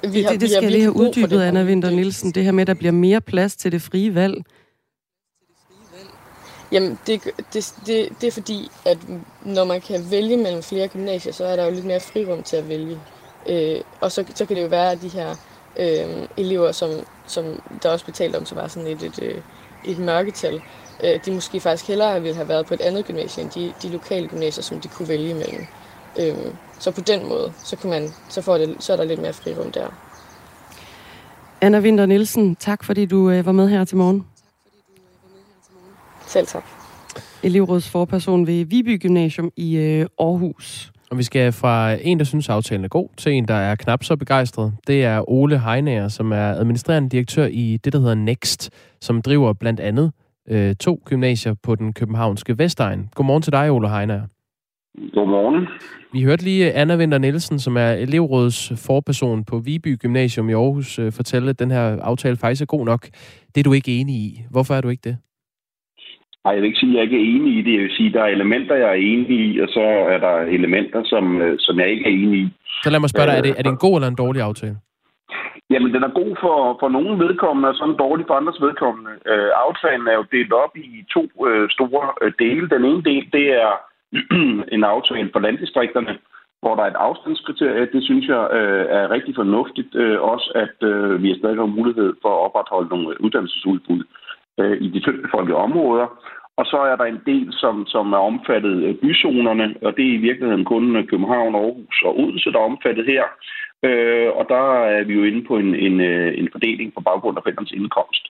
vi 0.02 0.08
det, 0.08 0.26
har, 0.26 0.32
det, 0.32 0.42
det 0.42 0.50
skal 0.50 0.64
jeg 0.64 0.72
lige 0.72 0.82
have 0.82 0.96
uddybet, 0.96 1.42
Anna 1.42 1.64
Winter 1.64 1.90
Nielsen. 1.90 2.32
Det 2.32 2.44
her 2.44 2.52
med, 2.52 2.62
at 2.62 2.68
der 2.68 2.74
bliver 2.74 2.92
mere 2.92 3.22
plads 3.22 3.56
til 3.56 3.72
det 3.72 3.82
frie 3.82 4.16
valg. 4.16 4.44
Jamen, 6.72 7.00
det, 7.08 7.22
det, 7.54 7.74
det, 7.86 8.10
det 8.22 8.28
er 8.28 8.32
fordi, 8.32 8.72
at 8.86 8.98
når 9.46 9.64
man 9.64 9.82
kan 9.82 10.12
vælge 10.12 10.38
mellem 10.38 10.64
flere 10.64 10.88
gymnasier, 10.88 11.34
så 11.34 11.46
er 11.46 11.56
der 11.56 11.66
jo 11.66 11.72
lidt 11.72 11.86
mere 11.86 12.00
frirum 12.00 12.44
til 12.44 12.58
at 12.58 12.70
vælge. 12.70 13.00
Øh, 13.50 13.82
og 14.02 14.12
så, 14.12 14.24
så 14.36 14.46
kan 14.46 14.56
det 14.56 14.64
jo 14.64 14.68
være, 14.68 14.92
at 14.92 15.02
de 15.02 15.08
her 15.08 15.36
øh, 15.80 16.28
elever, 16.38 16.72
som, 16.72 16.90
som 17.28 17.62
der 17.84 17.90
også 17.90 18.06
blev 18.06 18.14
talt 18.14 18.36
om, 18.36 18.46
så 18.46 18.56
var 18.56 18.68
sådan 18.68 18.88
et, 18.88 19.04
et, 19.04 19.20
et, 19.20 19.44
et 19.86 20.00
mørketal, 20.00 20.62
øh, 21.04 21.20
de 21.26 21.32
måske 21.32 21.60
faktisk 21.60 21.88
hellere 21.88 22.22
ville 22.22 22.36
have 22.36 22.48
været 22.48 22.66
på 22.66 22.74
et 22.74 22.82
andet 22.82 23.06
gymnasium 23.06 23.46
end 23.46 23.52
de, 23.52 23.74
de 23.82 23.90
lokale 23.90 24.28
gymnasier, 24.28 24.64
som 24.64 24.82
de 24.82 24.88
kunne 24.88 25.08
vælge 25.08 25.30
imellem. 25.30 25.66
Øh, 26.20 26.36
så 26.80 26.92
på 26.92 27.02
den 27.02 27.30
måde, 27.30 27.54
så, 27.64 27.76
kan 27.76 27.90
man, 27.90 28.10
så, 28.30 28.42
får 28.42 28.58
det, 28.58 28.76
så 28.80 28.94
er 28.94 28.98
der 28.98 29.04
lidt 29.04 29.22
mere 29.22 29.34
frirum 29.34 29.72
der. 29.72 29.88
Anna 31.62 31.80
Winter 31.80 32.06
Nielsen, 32.06 32.56
tak 32.56 32.84
fordi 32.84 33.06
du 33.06 33.30
øh, 33.30 33.46
var 33.46 33.52
med 33.52 33.70
her 33.70 33.86
til 33.86 33.98
morgen. 33.98 34.26
Selv 36.28 36.48
tak. 36.48 36.64
Elevrådsforperson 37.44 38.48
ved 38.48 38.66
Viby 38.66 39.02
Gymnasium 39.02 39.52
i 39.56 39.78
øh, 39.78 40.06
Aarhus. 40.20 40.92
Og 41.12 41.18
vi 41.18 41.24
skal 41.24 41.52
fra 41.52 41.92
en, 42.02 42.20
der 42.20 42.26
synes, 42.26 42.50
aftalen 42.50 42.86
er 42.86 42.90
god, 42.90 43.10
til 43.18 43.32
en, 43.32 43.48
der 43.48 43.54
er 43.54 43.76
knap 43.76 44.04
så 44.04 44.16
begejstret. 44.16 44.74
Det 44.88 45.04
er 45.04 45.30
Ole 45.30 45.60
Heinager, 45.60 46.08
som 46.08 46.32
er 46.32 46.54
administrerende 46.54 47.10
direktør 47.10 47.46
i 47.46 47.80
det, 47.84 47.94
der 47.94 48.00
hedder 48.00 48.16
Next, 48.16 48.70
som 49.02 49.22
driver 49.22 49.54
blandt 49.54 49.80
andet 49.80 50.12
øh, 50.50 50.76
to 50.76 51.02
gymnasier 51.06 51.54
på 51.64 51.76
den 51.76 51.94
københavnske 51.94 52.58
Vestegn. 52.58 53.10
Godmorgen 53.16 53.44
til 53.44 53.54
dig, 53.54 53.72
Ole 53.72 53.90
Heinager. 53.90 54.22
Godmorgen. 55.14 55.68
Vi 56.14 56.24
hørte 56.24 56.44
lige 56.44 56.72
Anna 56.72 56.98
Winter 56.98 57.18
Nielsen, 57.18 57.60
som 57.60 57.78
er 57.78 57.92
elevrådets 57.92 58.88
forperson 58.88 59.46
på 59.46 59.56
Viby 59.66 59.98
Gymnasium 60.02 60.50
i 60.50 60.54
Aarhus, 60.54 61.00
øh, 61.00 61.12
fortælle, 61.12 61.50
at 61.50 61.60
den 61.60 61.72
her 61.72 62.02
aftale 62.02 62.38
faktisk 62.38 62.62
er 62.62 62.76
god 62.78 62.86
nok. 62.86 63.02
Det 63.56 63.60
er 63.60 63.64
du 63.64 63.74
ikke 63.74 63.92
enig 64.00 64.16
i. 64.16 64.30
Hvorfor 64.52 64.74
er 64.74 64.82
du 64.82 64.90
ikke 64.90 65.10
det? 65.10 65.18
Nej, 66.44 66.54
jeg 66.54 66.62
vil 66.62 66.68
ikke 66.68 66.80
sige, 66.80 66.92
at 66.92 66.96
jeg 66.96 67.04
ikke 67.04 67.18
er 67.18 67.28
enig 67.36 67.52
i 67.60 67.62
det. 67.62 67.74
Jeg 67.74 67.84
vil 67.84 67.98
sige, 67.98 68.08
at 68.08 68.14
der 68.14 68.22
er 68.22 68.28
elementer, 68.38 68.76
jeg 68.76 68.90
er 68.90 69.02
enig 69.12 69.30
i, 69.30 69.60
og 69.60 69.68
så 69.68 69.86
er 70.14 70.18
der 70.18 70.36
elementer, 70.58 71.02
som, 71.06 71.42
øh, 71.42 71.56
som 71.60 71.80
jeg 71.80 71.88
ikke 71.92 72.06
er 72.06 72.14
enig 72.14 72.40
i. 72.40 72.48
Så 72.84 72.90
lad 72.90 73.00
mig 73.00 73.10
spørge 73.10 73.28
dig, 73.28 73.38
er 73.38 73.42
det, 73.42 73.54
er 73.58 73.64
det 73.64 73.72
en 73.72 73.86
god 73.86 73.96
eller 73.96 74.08
en 74.08 74.22
dårlig 74.24 74.42
aftale? 74.42 74.78
Jamen, 75.72 75.94
den 75.96 76.04
er 76.04 76.20
god 76.22 76.34
for, 76.44 76.58
for 76.82 76.90
nogle 76.90 77.14
vedkommende, 77.26 77.70
og 77.70 77.76
så 77.76 77.84
en 77.84 78.02
dårlig 78.06 78.26
for 78.28 78.36
andres 78.40 78.62
vedkommende. 78.68 79.12
Øh, 79.32 79.50
aftalen 79.68 80.08
er 80.08 80.16
jo 80.22 80.26
delt 80.36 80.54
op 80.64 80.74
i 80.78 80.90
to 81.16 81.24
øh, 81.48 81.70
store 81.76 82.06
øh, 82.22 82.32
dele. 82.44 82.70
Den 82.76 82.84
ene 82.90 83.04
del, 83.10 83.24
det 83.38 83.46
er 83.66 83.72
en 84.76 84.84
aftale 84.84 85.30
for 85.34 85.40
landdistrikterne, 85.40 86.18
hvor 86.62 86.76
der 86.76 86.84
er 86.84 86.92
et 86.92 87.04
afstandskriterie. 87.08 87.90
Det 87.94 88.04
synes 88.04 88.28
jeg 88.28 88.44
øh, 88.52 88.86
er 88.90 89.12
rigtig 89.16 89.36
fornuftigt. 89.36 89.96
Øh, 89.96 90.22
også 90.22 90.52
at 90.56 90.88
øh, 90.90 91.24
vi 91.24 91.28
har 91.30 91.38
stadig 91.38 91.58
har 91.58 91.78
mulighed 91.80 92.14
for 92.22 92.30
at 92.36 92.44
opretholde 92.48 92.90
nogle 92.90 93.22
uddannelsesudbud 93.24 94.04
øh, 94.60 94.78
i 94.82 94.88
de 94.90 95.00
tyndtbefolkede 95.00 95.58
områder. 95.58 96.08
Og 96.60 96.66
så 96.66 96.78
er 96.92 96.96
der 96.96 97.06
en 97.06 97.22
del, 97.26 97.48
som, 97.52 97.86
som 97.88 98.14
er 98.14 98.18
omfattet 98.32 99.00
byzonerne, 99.02 99.76
og 99.82 99.92
det 99.98 100.06
er 100.06 100.14
i 100.14 100.26
virkeligheden 100.28 100.66
kun 100.66 100.96
øh, 100.96 101.08
København, 101.08 101.56
Aarhus 101.56 102.02
og 102.06 102.20
Odense, 102.20 102.52
der 102.52 102.60
er 102.60 102.70
omfattet 102.72 103.06
her. 103.06 103.24
Øh, 103.88 104.30
og 104.40 104.46
der 104.50 104.66
er 104.96 105.04
vi 105.04 105.14
jo 105.14 105.24
inde 105.24 105.44
på 105.48 105.58
en, 105.58 105.76
en, 105.76 106.02
øh, 106.02 106.40
en 106.40 106.50
fordeling 106.52 106.94
på 106.94 107.02
baggrund 107.02 107.38
af 107.38 107.44
forældrens 107.44 107.72
indkomst. 107.72 108.24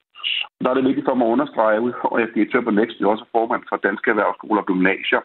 Og 0.56 0.60
der 0.64 0.70
er 0.70 0.74
det 0.74 0.84
vigtigt 0.84 1.06
for 1.08 1.14
mig 1.14 1.26
at 1.26 1.32
understrege, 1.32 1.76
at 1.76 2.18
jeg 2.18 2.26
er 2.28 2.34
direktør 2.34 2.60
på 2.60 2.70
Next, 2.70 2.98
jeg 2.98 3.06
er 3.06 3.14
også 3.14 3.24
formand 3.32 3.62
for 3.68 3.76
Danske 3.76 4.10
Erhvervsskoler 4.10 4.62
og 4.62 4.66
Gymnasier. 4.66 5.22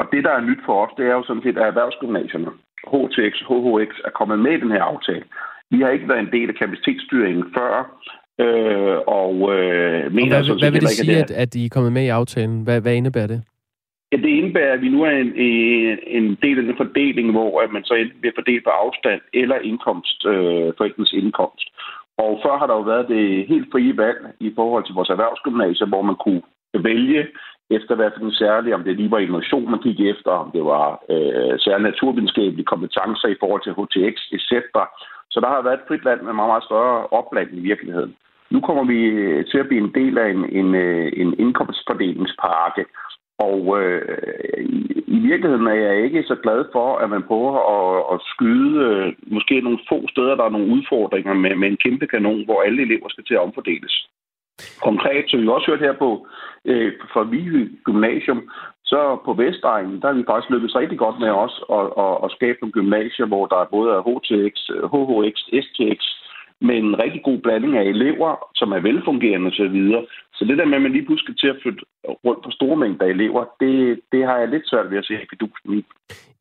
Og 0.00 0.04
det, 0.12 0.24
der 0.24 0.32
er 0.34 0.46
nyt 0.48 0.62
for 0.66 0.76
os, 0.84 0.92
det 0.98 1.06
er 1.06 1.14
jo 1.18 1.24
sådan 1.26 1.42
set, 1.42 1.58
at 1.58 1.66
erhvervsgymnasierne, 1.66 2.50
HTX, 2.92 3.34
HHX, 3.50 3.90
er 4.08 4.12
kommet 4.18 4.38
med 4.38 4.52
i 4.56 4.60
den 4.64 4.70
her 4.70 4.82
aftale. 4.82 5.24
Vi 5.70 5.80
har 5.80 5.90
ikke 5.90 6.08
været 6.08 6.20
en 6.20 6.32
del 6.36 6.48
af 6.48 6.54
kapacitetsstyringen 6.54 7.44
før, 7.56 7.72
øh, 8.44 8.96
og 9.06 9.34
øh, 9.54 10.12
mener 10.14 10.36
og 10.38 10.44
hvad, 10.44 10.58
hvad 10.62 10.70
vil 10.70 10.80
det 10.80 10.90
sige, 10.90 11.16
at, 11.24 11.30
at 11.30 11.54
I 11.54 11.64
er 11.64 11.74
kommet 11.76 11.92
med 11.92 12.04
i 12.04 12.14
aftalen? 12.20 12.62
Hvad, 12.62 12.80
hvad 12.80 12.94
indebærer 12.94 13.26
det? 13.26 13.40
Ja, 14.12 14.16
det 14.16 14.28
indebærer, 14.28 14.72
at 14.72 14.80
vi 14.80 14.88
nu 14.88 15.02
er 15.02 15.10
en, 15.10 15.32
en 16.18 16.38
del 16.42 16.58
af 16.58 16.64
den 16.64 16.76
fordeling, 16.76 17.30
hvor 17.30 17.60
at 17.60 17.72
man 17.72 17.84
så 17.84 17.94
enten 17.94 18.20
bliver 18.20 18.38
fordelt 18.38 18.64
på 18.64 18.70
afstand 18.70 19.20
eller 19.32 19.58
indkomst, 19.58 20.26
øh, 20.26 20.72
forældrenes 20.78 21.12
indkomst. 21.12 21.66
Og 22.18 22.40
før 22.44 22.58
har 22.58 22.66
der 22.66 22.74
jo 22.74 22.80
været 22.92 23.08
det 23.08 23.48
helt 23.48 23.68
frie 23.72 23.96
valg 23.96 24.20
i 24.40 24.52
forhold 24.54 24.84
til 24.84 24.94
vores 24.94 25.10
erhvervsgymnasier, 25.10 25.86
hvor 25.86 26.02
man 26.02 26.16
kunne 26.24 26.42
vælge 26.88 27.26
efter 27.70 27.94
hvad 27.94 28.10
for 28.10 28.24
en 28.24 28.32
særlig, 28.32 28.74
om 28.74 28.84
det 28.84 28.96
lige 28.96 29.10
var 29.10 29.18
innovation, 29.18 29.70
man 29.70 29.80
gik 29.86 30.00
efter, 30.00 30.30
om 30.30 30.50
det 30.56 30.64
var 30.64 30.86
øh, 31.12 31.54
særlige 31.58 31.90
naturvidenskabelige 31.90 32.70
kompetencer 32.72 33.28
i 33.28 33.40
forhold 33.40 33.62
til 33.64 33.76
HTX, 33.78 34.14
etc. 34.36 34.52
Så 35.30 35.40
der 35.40 35.48
har 35.48 35.62
været 35.62 35.78
et 35.78 35.88
frit 35.88 36.04
land 36.04 36.20
med 36.22 36.32
meget, 36.32 36.50
meget 36.52 36.68
større 36.68 37.06
opland 37.20 37.48
i 37.52 37.60
virkeligheden. 37.60 38.16
Nu 38.50 38.60
kommer 38.60 38.84
vi 38.84 39.00
øh, 39.04 39.46
til 39.50 39.58
at 39.58 39.68
blive 39.68 39.84
en 39.84 39.94
del 39.94 40.18
af 40.18 40.28
en, 40.30 40.42
en, 40.60 40.74
øh, 40.74 41.12
en 41.16 41.30
indkomstfordelingspakke, 41.38 42.84
og 43.38 43.60
øh, 43.80 44.02
i, 44.58 45.02
i 45.06 45.18
virkeligheden 45.28 45.66
er 45.66 45.78
jeg 45.86 46.04
ikke 46.04 46.22
så 46.22 46.36
glad 46.42 46.64
for, 46.72 46.96
at 46.96 47.10
man 47.10 47.22
prøver 47.22 47.54
at, 47.76 48.14
at 48.14 48.18
skyde 48.32 48.72
øh, 48.86 49.12
måske 49.34 49.60
nogle 49.60 49.78
få 49.88 50.08
steder, 50.08 50.34
der 50.34 50.44
er 50.44 50.56
nogle 50.56 50.72
udfordringer 50.76 51.34
med, 51.34 51.54
med 51.54 51.68
en 51.68 51.82
kæmpe 51.84 52.06
kanon, 52.06 52.44
hvor 52.44 52.62
alle 52.62 52.82
elever 52.82 53.08
skal 53.08 53.24
til 53.24 53.34
at 53.34 53.40
omfordeles. 53.46 54.08
Konkret, 54.82 55.24
som 55.28 55.42
vi 55.42 55.48
også 55.48 55.66
hørte 55.70 55.86
her 55.88 55.92
på 55.92 56.26
øh, 56.64 56.92
fra 57.12 57.22
Vive 57.22 57.70
Gymnasium, 57.84 58.50
så 58.84 59.18
på 59.24 59.32
Vestegnen, 59.32 60.02
der 60.02 60.08
er 60.08 60.12
vi 60.12 60.24
faktisk 60.28 60.50
lykkedes 60.50 60.76
rigtig 60.76 60.98
godt 60.98 61.18
med 61.20 61.30
os 61.30 61.54
at, 61.78 61.86
at, 62.04 62.14
at 62.24 62.30
skabe 62.36 62.58
nogle 62.60 62.72
gymnasier, 62.72 63.26
hvor 63.26 63.46
der 63.46 63.72
både 63.76 63.88
er 63.96 64.00
HTX, 64.08 64.54
HHX, 64.92 65.36
STX, 65.64 66.00
med 66.60 66.76
en 66.76 66.98
rigtig 67.02 67.22
god 67.24 67.38
blanding 67.38 67.76
af 67.76 67.82
elever, 67.82 68.30
som 68.54 68.72
er 68.72 68.80
velfungerende 68.80 69.46
osv. 69.46 69.78
Så 70.36 70.44
det 70.44 70.58
der 70.58 70.66
med, 70.66 70.76
at 70.76 70.82
man 70.82 70.92
lige 70.92 71.06
pludselig 71.06 71.38
til 71.38 71.48
at 71.48 71.58
flytte 71.62 71.82
rundt 72.24 72.44
på 72.44 72.50
store 72.50 72.76
mængder 72.76 73.06
elever, 73.06 73.44
det, 73.60 74.00
det 74.12 74.24
har 74.26 74.36
jeg 74.38 74.48
lidt 74.48 74.68
svært 74.70 74.90
ved 74.90 74.98
at 74.98 75.04
se 75.04 75.14
fidusen 75.30 75.78
i. 75.78 75.84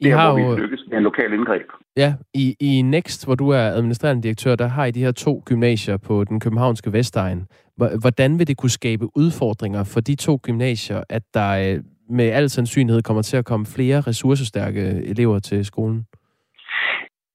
Det 0.04 0.12
er, 0.12 0.32
hvor 0.32 0.56
vi 0.56 0.62
lykkes 0.62 0.84
med 0.90 0.98
en 0.98 1.04
lokal 1.04 1.34
indgreb. 1.34 1.68
Ja, 1.98 2.14
i, 2.34 2.56
i 2.60 2.82
Next, 2.82 3.26
hvor 3.26 3.36
du 3.36 3.50
er 3.50 3.66
administrerende 3.80 4.24
direktør, 4.24 4.56
der 4.56 4.68
har 4.68 4.86
I 4.86 4.92
de 4.92 5.04
her 5.04 5.12
to 5.12 5.44
gymnasier 5.46 5.98
på 5.98 6.24
den 6.24 6.40
københavnske 6.40 6.94
Vestegn. 6.94 7.46
Hvordan 7.76 8.40
vil 8.40 8.48
det 8.48 8.58
kunne 8.58 8.70
skabe 8.70 9.06
udfordringer 9.16 9.84
for 9.84 10.00
de 10.00 10.16
to 10.16 10.40
gymnasier, 10.44 11.04
at 11.10 11.24
der 11.34 11.76
øh, 11.76 11.84
med 12.10 12.26
al 12.26 12.50
sandsynlighed 12.50 13.02
kommer 13.02 13.22
til 13.22 13.38
at 13.38 13.46
komme 13.46 13.66
flere 13.66 14.02
ressourcestærke 14.02 14.82
elever 15.06 15.40
til 15.40 15.66
skolen? 15.66 16.06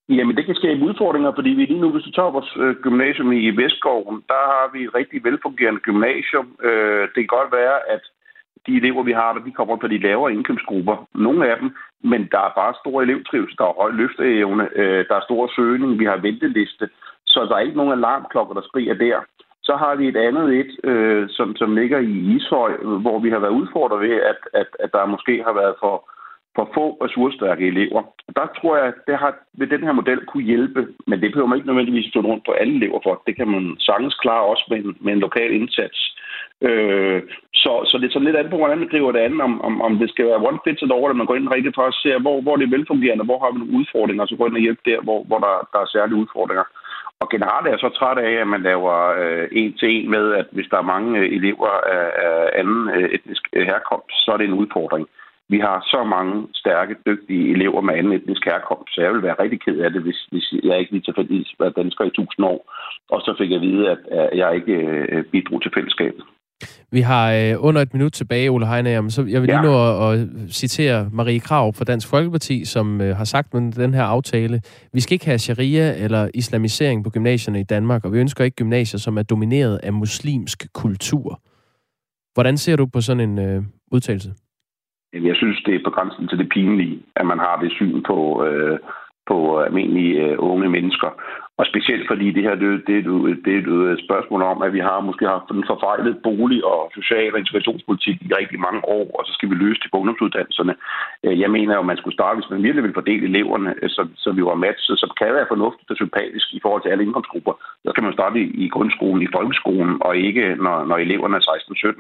Jamen, 0.09 0.36
det 0.36 0.46
kan 0.46 0.55
skabe 0.55 0.84
udfordringer, 0.84 1.32
fordi 1.34 1.50
vi 1.50 1.64
lige 1.64 1.80
nu, 1.80 1.90
hvis 1.90 2.05
du 2.05 2.11
tager 2.11 2.30
vores 2.30 2.57
øh, 2.57 2.76
gymnasium 2.76 3.32
i 3.32 3.50
Vestgården, 3.50 4.22
der 4.28 4.42
har 4.53 4.70
vi 4.72 4.84
et 4.84 4.94
rigtig 4.94 5.24
velfungerende 5.24 5.80
gymnasium. 5.80 6.46
Øh, 6.62 7.03
det 7.14 7.20
kan 7.22 7.36
godt 7.38 7.53
være, 7.53 7.78
at 7.94 8.03
de 8.66 8.76
elever, 8.76 9.03
vi 9.03 9.12
har 9.12 9.32
der, 9.32 9.44
de 9.44 9.59
kommer 9.59 9.76
fra 9.80 9.88
de 9.88 9.98
lavere 9.98 10.32
indkøbsgrupper. 10.32 10.96
Nogle 11.14 11.50
af 11.50 11.57
dem, 11.61 11.70
men 12.11 12.28
der 12.32 12.38
er 12.38 12.53
bare 12.61 12.74
stor 12.82 13.03
elevtrivsel, 13.03 13.59
der 13.59 13.64
er 13.64 13.80
høj 13.80 13.90
løfteevne, 13.90 14.68
øh, 14.76 15.05
der 15.09 15.14
er 15.16 15.26
stor 15.28 15.50
søgning, 15.57 15.98
vi 15.98 16.05
har 16.05 16.16
venteliste, 16.16 16.88
så 17.26 17.46
der 17.48 17.55
er 17.55 17.66
ikke 17.66 17.76
nogen 17.76 17.92
alarmklokker, 17.92 18.55
der 18.55 18.62
skriger 18.62 18.94
der. 18.94 19.18
Så 19.62 19.76
har 19.76 19.94
vi 19.94 20.09
et 20.09 20.16
andet 20.16 20.46
et, 20.61 20.72
øh, 20.90 21.28
som, 21.28 21.57
som 21.57 21.74
ligger 21.74 21.98
i 21.98 22.14
Ishøj, 22.36 22.72
hvor 23.05 23.18
vi 23.18 23.30
har 23.30 23.38
været 23.38 23.59
udfordret 23.61 24.00
ved, 24.00 24.16
at, 24.32 24.40
at, 24.61 24.66
at 24.80 24.92
der 24.92 25.07
måske 25.07 25.42
har 25.46 25.53
været 25.53 25.74
for, 25.80 26.11
for 26.57 26.70
få 26.74 26.84
ressourcestærke 27.05 27.66
elever. 27.66 28.03
Der 28.36 28.46
tror 28.57 28.76
jeg, 28.76 28.86
at 28.86 28.98
det 29.07 29.16
har, 29.18 29.32
ved 29.59 29.66
den 29.66 29.82
her 29.86 29.92
model 29.92 30.20
kunne 30.26 30.50
hjælpe, 30.53 30.88
men 31.07 31.20
det 31.20 31.30
behøver 31.30 31.48
man 31.48 31.59
ikke 31.59 31.70
nødvendigvis 31.70 32.11
stå 32.11 32.20
rundt 32.20 32.44
på 32.46 32.53
alle 32.53 32.74
elever 32.74 33.00
for. 33.03 33.22
Det 33.26 33.36
kan 33.36 33.48
man 33.48 33.76
sagtens 33.78 34.14
klare 34.14 34.44
også 34.53 34.64
med 34.70 34.78
en, 34.78 34.96
med 35.00 35.12
en 35.12 35.24
lokal 35.26 35.50
indsats. 35.61 35.98
Øh, 36.68 37.22
så, 37.62 37.72
så 37.88 37.94
det 37.98 38.07
er 38.07 38.12
sådan 38.12 38.26
lidt 38.28 38.36
andet 38.36 38.53
på, 38.53 38.57
hvordan 38.57 38.78
man 38.78 38.92
driver 38.92 39.12
det 39.12 39.18
andet, 39.26 39.40
om, 39.40 39.61
om, 39.68 39.82
om 39.82 39.98
det 39.98 40.09
skal 40.11 40.26
være 40.26 40.46
one 40.48 40.59
fit 40.64 40.82
or 40.82 40.96
all, 40.96 41.11
at 41.11 41.16
man 41.16 41.26
går 41.26 41.34
ind 41.34 41.55
rigtig 41.55 41.72
for 41.74 41.86
at 41.88 41.98
se, 42.03 42.09
hvor, 42.24 42.40
hvor 42.40 42.57
det 42.57 42.64
er 42.64 42.76
velfungerende, 42.76 43.24
hvor 43.24 43.38
har 43.42 43.50
vi 43.53 43.59
nogle 43.59 43.78
udfordringer, 43.78 44.22
og 44.22 44.28
så 44.28 44.36
går 44.36 44.46
ind 44.46 44.61
og 44.61 44.66
hjælpe 44.66 44.82
der, 44.90 45.00
hvor, 45.07 45.18
hvor 45.28 45.38
der, 45.38 45.55
der 45.72 45.78
er 45.82 45.92
særlige 45.94 46.20
udfordringer. 46.22 46.64
Og 47.22 47.28
generelt 47.34 47.66
er 47.66 47.70
jeg 47.70 47.84
så 47.84 47.88
træt 47.98 48.18
af, 48.18 48.32
at 48.40 48.48
man 48.55 48.62
laver 48.62 48.96
øh, 49.22 49.48
en 49.53 49.72
til 49.80 49.88
en 49.96 50.11
med, 50.11 50.24
at 50.40 50.46
hvis 50.53 50.70
der 50.70 50.78
er 50.78 50.92
mange 50.94 51.18
øh, 51.20 51.26
elever 51.36 51.72
af, 51.96 52.07
af 52.26 52.50
anden 52.61 52.90
øh, 52.96 53.09
etnisk 53.16 53.44
øh, 53.53 53.66
herkomst, 53.70 54.14
så 54.24 54.28
er 54.32 54.36
det 54.36 54.46
en 54.46 54.61
udfordring. 54.62 55.07
Vi 55.53 55.59
har 55.66 55.78
så 55.92 56.00
mange 56.14 56.34
stærke, 56.62 56.94
dygtige 57.07 57.50
elever 57.55 57.80
med 57.80 57.94
anden 57.94 58.12
etnisk 58.12 58.44
herkomst, 58.44 58.94
så 58.94 58.98
jeg 59.03 59.12
vil 59.12 59.22
være 59.22 59.40
rigtig 59.42 59.61
ked 59.61 59.78
af 59.84 59.90
det, 59.92 60.03
hvis, 60.03 60.20
hvis 60.32 60.46
jeg 60.68 60.78
ikke 60.78 60.92
lige 60.92 61.07
tilfældigvis 61.07 61.55
været 61.61 61.76
dansker 61.76 62.05
i 62.05 62.16
tusind 62.18 62.44
år, 62.53 62.61
og 63.14 63.20
så 63.20 63.30
fik 63.38 63.50
jeg 63.50 63.61
at 63.61 63.66
vide, 63.68 63.90
at, 63.90 64.00
at 64.32 64.38
jeg 64.38 64.55
ikke 64.59 64.72
øh, 64.72 65.24
bidrog 65.32 65.62
til 65.62 65.74
fællesskabet. 65.76 66.24
Vi 66.90 67.00
har 67.00 67.32
øh, 67.32 67.55
under 67.68 67.80
et 67.82 67.94
minut 67.94 68.12
tilbage, 68.12 68.50
Ole 68.50 68.66
Heinager, 68.66 69.09
så 69.09 69.20
jeg 69.28 69.40
vil 69.40 69.48
lige 69.48 69.57
ja. 69.57 69.68
nå 69.70 69.74
at, 69.88 70.18
at 70.18 70.28
citere 70.50 71.09
Marie 71.12 71.40
Krav 71.40 71.72
fra 71.72 71.84
Dansk 71.84 72.09
Folkeparti, 72.11 72.64
som 72.64 73.00
øh, 73.00 73.16
har 73.16 73.24
sagt 73.24 73.55
med 73.55 73.72
den 73.72 73.94
her 73.94 74.05
aftale, 74.05 74.61
vi 74.92 75.00
skal 75.00 75.14
ikke 75.14 75.26
have 75.26 75.38
sharia 75.38 76.05
eller 76.05 76.28
islamisering 76.34 77.05
på 77.05 77.11
gymnasierne 77.11 77.61
i 77.61 77.64
Danmark, 77.64 78.05
og 78.05 78.12
vi 78.12 78.18
ønsker 78.18 78.44
ikke 78.44 78.57
gymnasier, 78.57 78.98
som 78.98 79.18
er 79.18 79.22
domineret 79.22 79.80
af 79.82 79.92
muslimsk 79.92 80.72
kultur. 80.74 81.40
Hvordan 82.34 82.57
ser 82.57 82.76
du 82.76 82.86
på 82.86 83.00
sådan 83.00 83.30
en 83.30 83.38
øh, 83.38 83.62
udtalelse? 83.92 84.30
Jeg 85.12 85.36
synes, 85.36 85.62
det 85.66 85.74
er 85.74 85.84
på 85.84 85.90
grænsen 85.90 86.28
til 86.28 86.38
det 86.38 86.48
pinlige, 86.48 87.02
at 87.16 87.26
man 87.26 87.38
har 87.38 87.56
det 87.62 87.72
syn 87.72 88.02
på, 88.02 88.44
øh, 88.46 88.78
på 89.26 89.60
almindelige 89.60 90.20
øh, 90.24 90.36
unge 90.38 90.68
mennesker. 90.68 91.10
Og 91.58 91.64
specielt 91.66 92.04
fordi 92.10 92.26
det 92.36 92.42
her 92.42 92.54
det, 92.54 92.70
det, 92.86 92.96
det 93.44 93.52
er 93.54 93.92
et 93.92 94.04
spørgsmål 94.06 94.42
om, 94.42 94.62
at 94.62 94.72
vi 94.72 94.80
har 94.88 95.00
måske 95.00 95.26
haft 95.34 95.48
en 95.50 95.64
forfejlet 95.72 96.22
bolig- 96.22 96.64
og 96.64 96.80
social- 96.94 97.34
og 97.34 97.38
integrationspolitik 97.38 98.16
i 98.22 98.34
rigtig 98.40 98.58
mange 98.66 98.80
år, 98.96 99.06
og 99.18 99.22
så 99.26 99.32
skal 99.34 99.50
vi 99.50 99.54
løse 99.54 99.80
det 99.82 99.90
på 99.90 99.98
ungdomsuddannelserne. 99.98 100.74
Øh, 101.24 101.40
jeg 101.40 101.50
mener 101.50 101.74
jo, 101.74 101.80
at 101.80 101.90
man 101.90 102.00
skulle 102.00 102.18
starte, 102.18 102.38
hvis 102.38 102.50
man 102.50 102.62
virkelig 102.62 102.84
vil 102.84 102.98
fordele 102.98 103.24
eleverne, 103.26 103.74
øh, 103.82 103.90
så, 103.96 104.02
så 104.16 104.28
vi 104.32 104.42
var 104.44 104.62
matchet, 104.64 104.98
så 104.98 105.06
kan 105.18 105.34
være 105.34 105.52
fornuftigt 105.52 105.90
og 105.90 105.96
sympatisk 105.96 106.46
i 106.52 106.60
forhold 106.62 106.82
til 106.82 106.92
alle 106.92 107.04
indkomstgrupper. 107.04 107.54
Så 107.86 107.92
kan 107.94 108.04
man 108.04 108.18
starte 108.18 108.36
i, 108.40 108.46
i 108.64 108.68
grundskolen, 108.68 109.22
i 109.22 109.32
folkeskolen, 109.36 109.94
og 110.06 110.16
ikke 110.16 110.44
når, 110.64 110.76
når 110.84 110.96
eleverne 110.96 111.36
er 111.36 111.44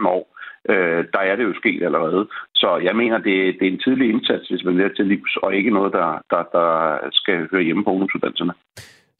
16-17 0.00 0.08
år. 0.16 0.24
Øh, 0.70 1.04
der 1.12 1.22
er 1.30 1.36
det 1.36 1.44
jo 1.44 1.54
sket 1.54 1.82
allerede. 1.82 2.28
Så 2.54 2.68
jeg 2.88 2.96
mener, 2.96 3.18
det, 3.18 3.56
det 3.58 3.66
er 3.66 3.72
en 3.72 3.84
tidlig 3.86 4.10
indsats, 4.10 4.48
hvis 4.48 4.64
man 4.64 4.80
er 4.80 4.88
til 4.96 5.06
livs, 5.06 5.36
og 5.36 5.54
ikke 5.54 5.70
noget, 5.70 5.92
der, 5.92 6.08
der, 6.30 6.42
der 6.56 6.68
skal 7.12 7.48
høre 7.50 7.62
hjemme 7.62 7.84
på 7.84 7.90
ungdomsuddannelserne. 7.90 8.54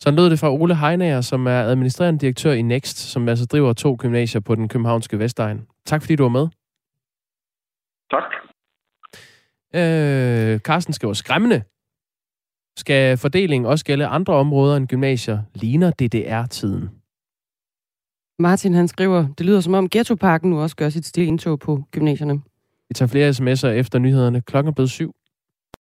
Så 0.01 0.11
lød 0.11 0.31
det 0.31 0.39
fra 0.39 0.53
Ole 0.53 0.75
Heinager, 0.75 1.21
som 1.21 1.47
er 1.47 1.61
administrerende 1.73 2.21
direktør 2.21 2.53
i 2.53 2.63
Next, 2.63 2.99
som 3.13 3.29
altså 3.29 3.47
driver 3.47 3.73
to 3.73 3.97
gymnasier 4.03 4.41
på 4.41 4.55
den 4.55 4.69
københavnske 4.69 5.19
Vestegn. 5.19 5.67
Tak 5.87 6.03
fordi 6.03 6.17
du 6.17 6.23
var 6.23 6.37
med. 6.39 6.47
Tak. 8.11 8.29
Øh, 9.75 10.59
Carsten 10.59 10.95
skriver 10.95 11.15
skræmmende. 11.15 11.63
Skal 12.77 13.19
fordelingen 13.19 13.67
også 13.67 13.85
gælde 13.85 14.07
andre 14.07 14.35
områder 14.35 14.77
end 14.77 14.89
gymnasier? 14.89 15.39
Ligner 15.55 15.91
DDR-tiden? 15.91 17.02
Martin 18.43 18.75
han 18.75 18.89
skriver, 18.89 19.27
det 19.39 19.47
lyder 19.47 19.61
som 19.61 19.75
om 19.75 19.89
Ghettoparken 19.89 20.51
nu 20.51 20.61
også 20.61 20.77
gør 20.77 20.89
sit 20.89 21.07
stille 21.07 21.27
indtog 21.27 21.59
på 21.59 21.85
gymnasierne. 21.91 22.41
Vi 22.89 22.95
tager 22.95 23.09
flere 23.09 23.31
sms'er 23.31 23.79
efter 23.81 23.99
nyhederne. 23.99 24.41
Klokken 24.41 24.69
er 24.69 24.75
blevet 24.75 24.91
syv. 24.91 25.15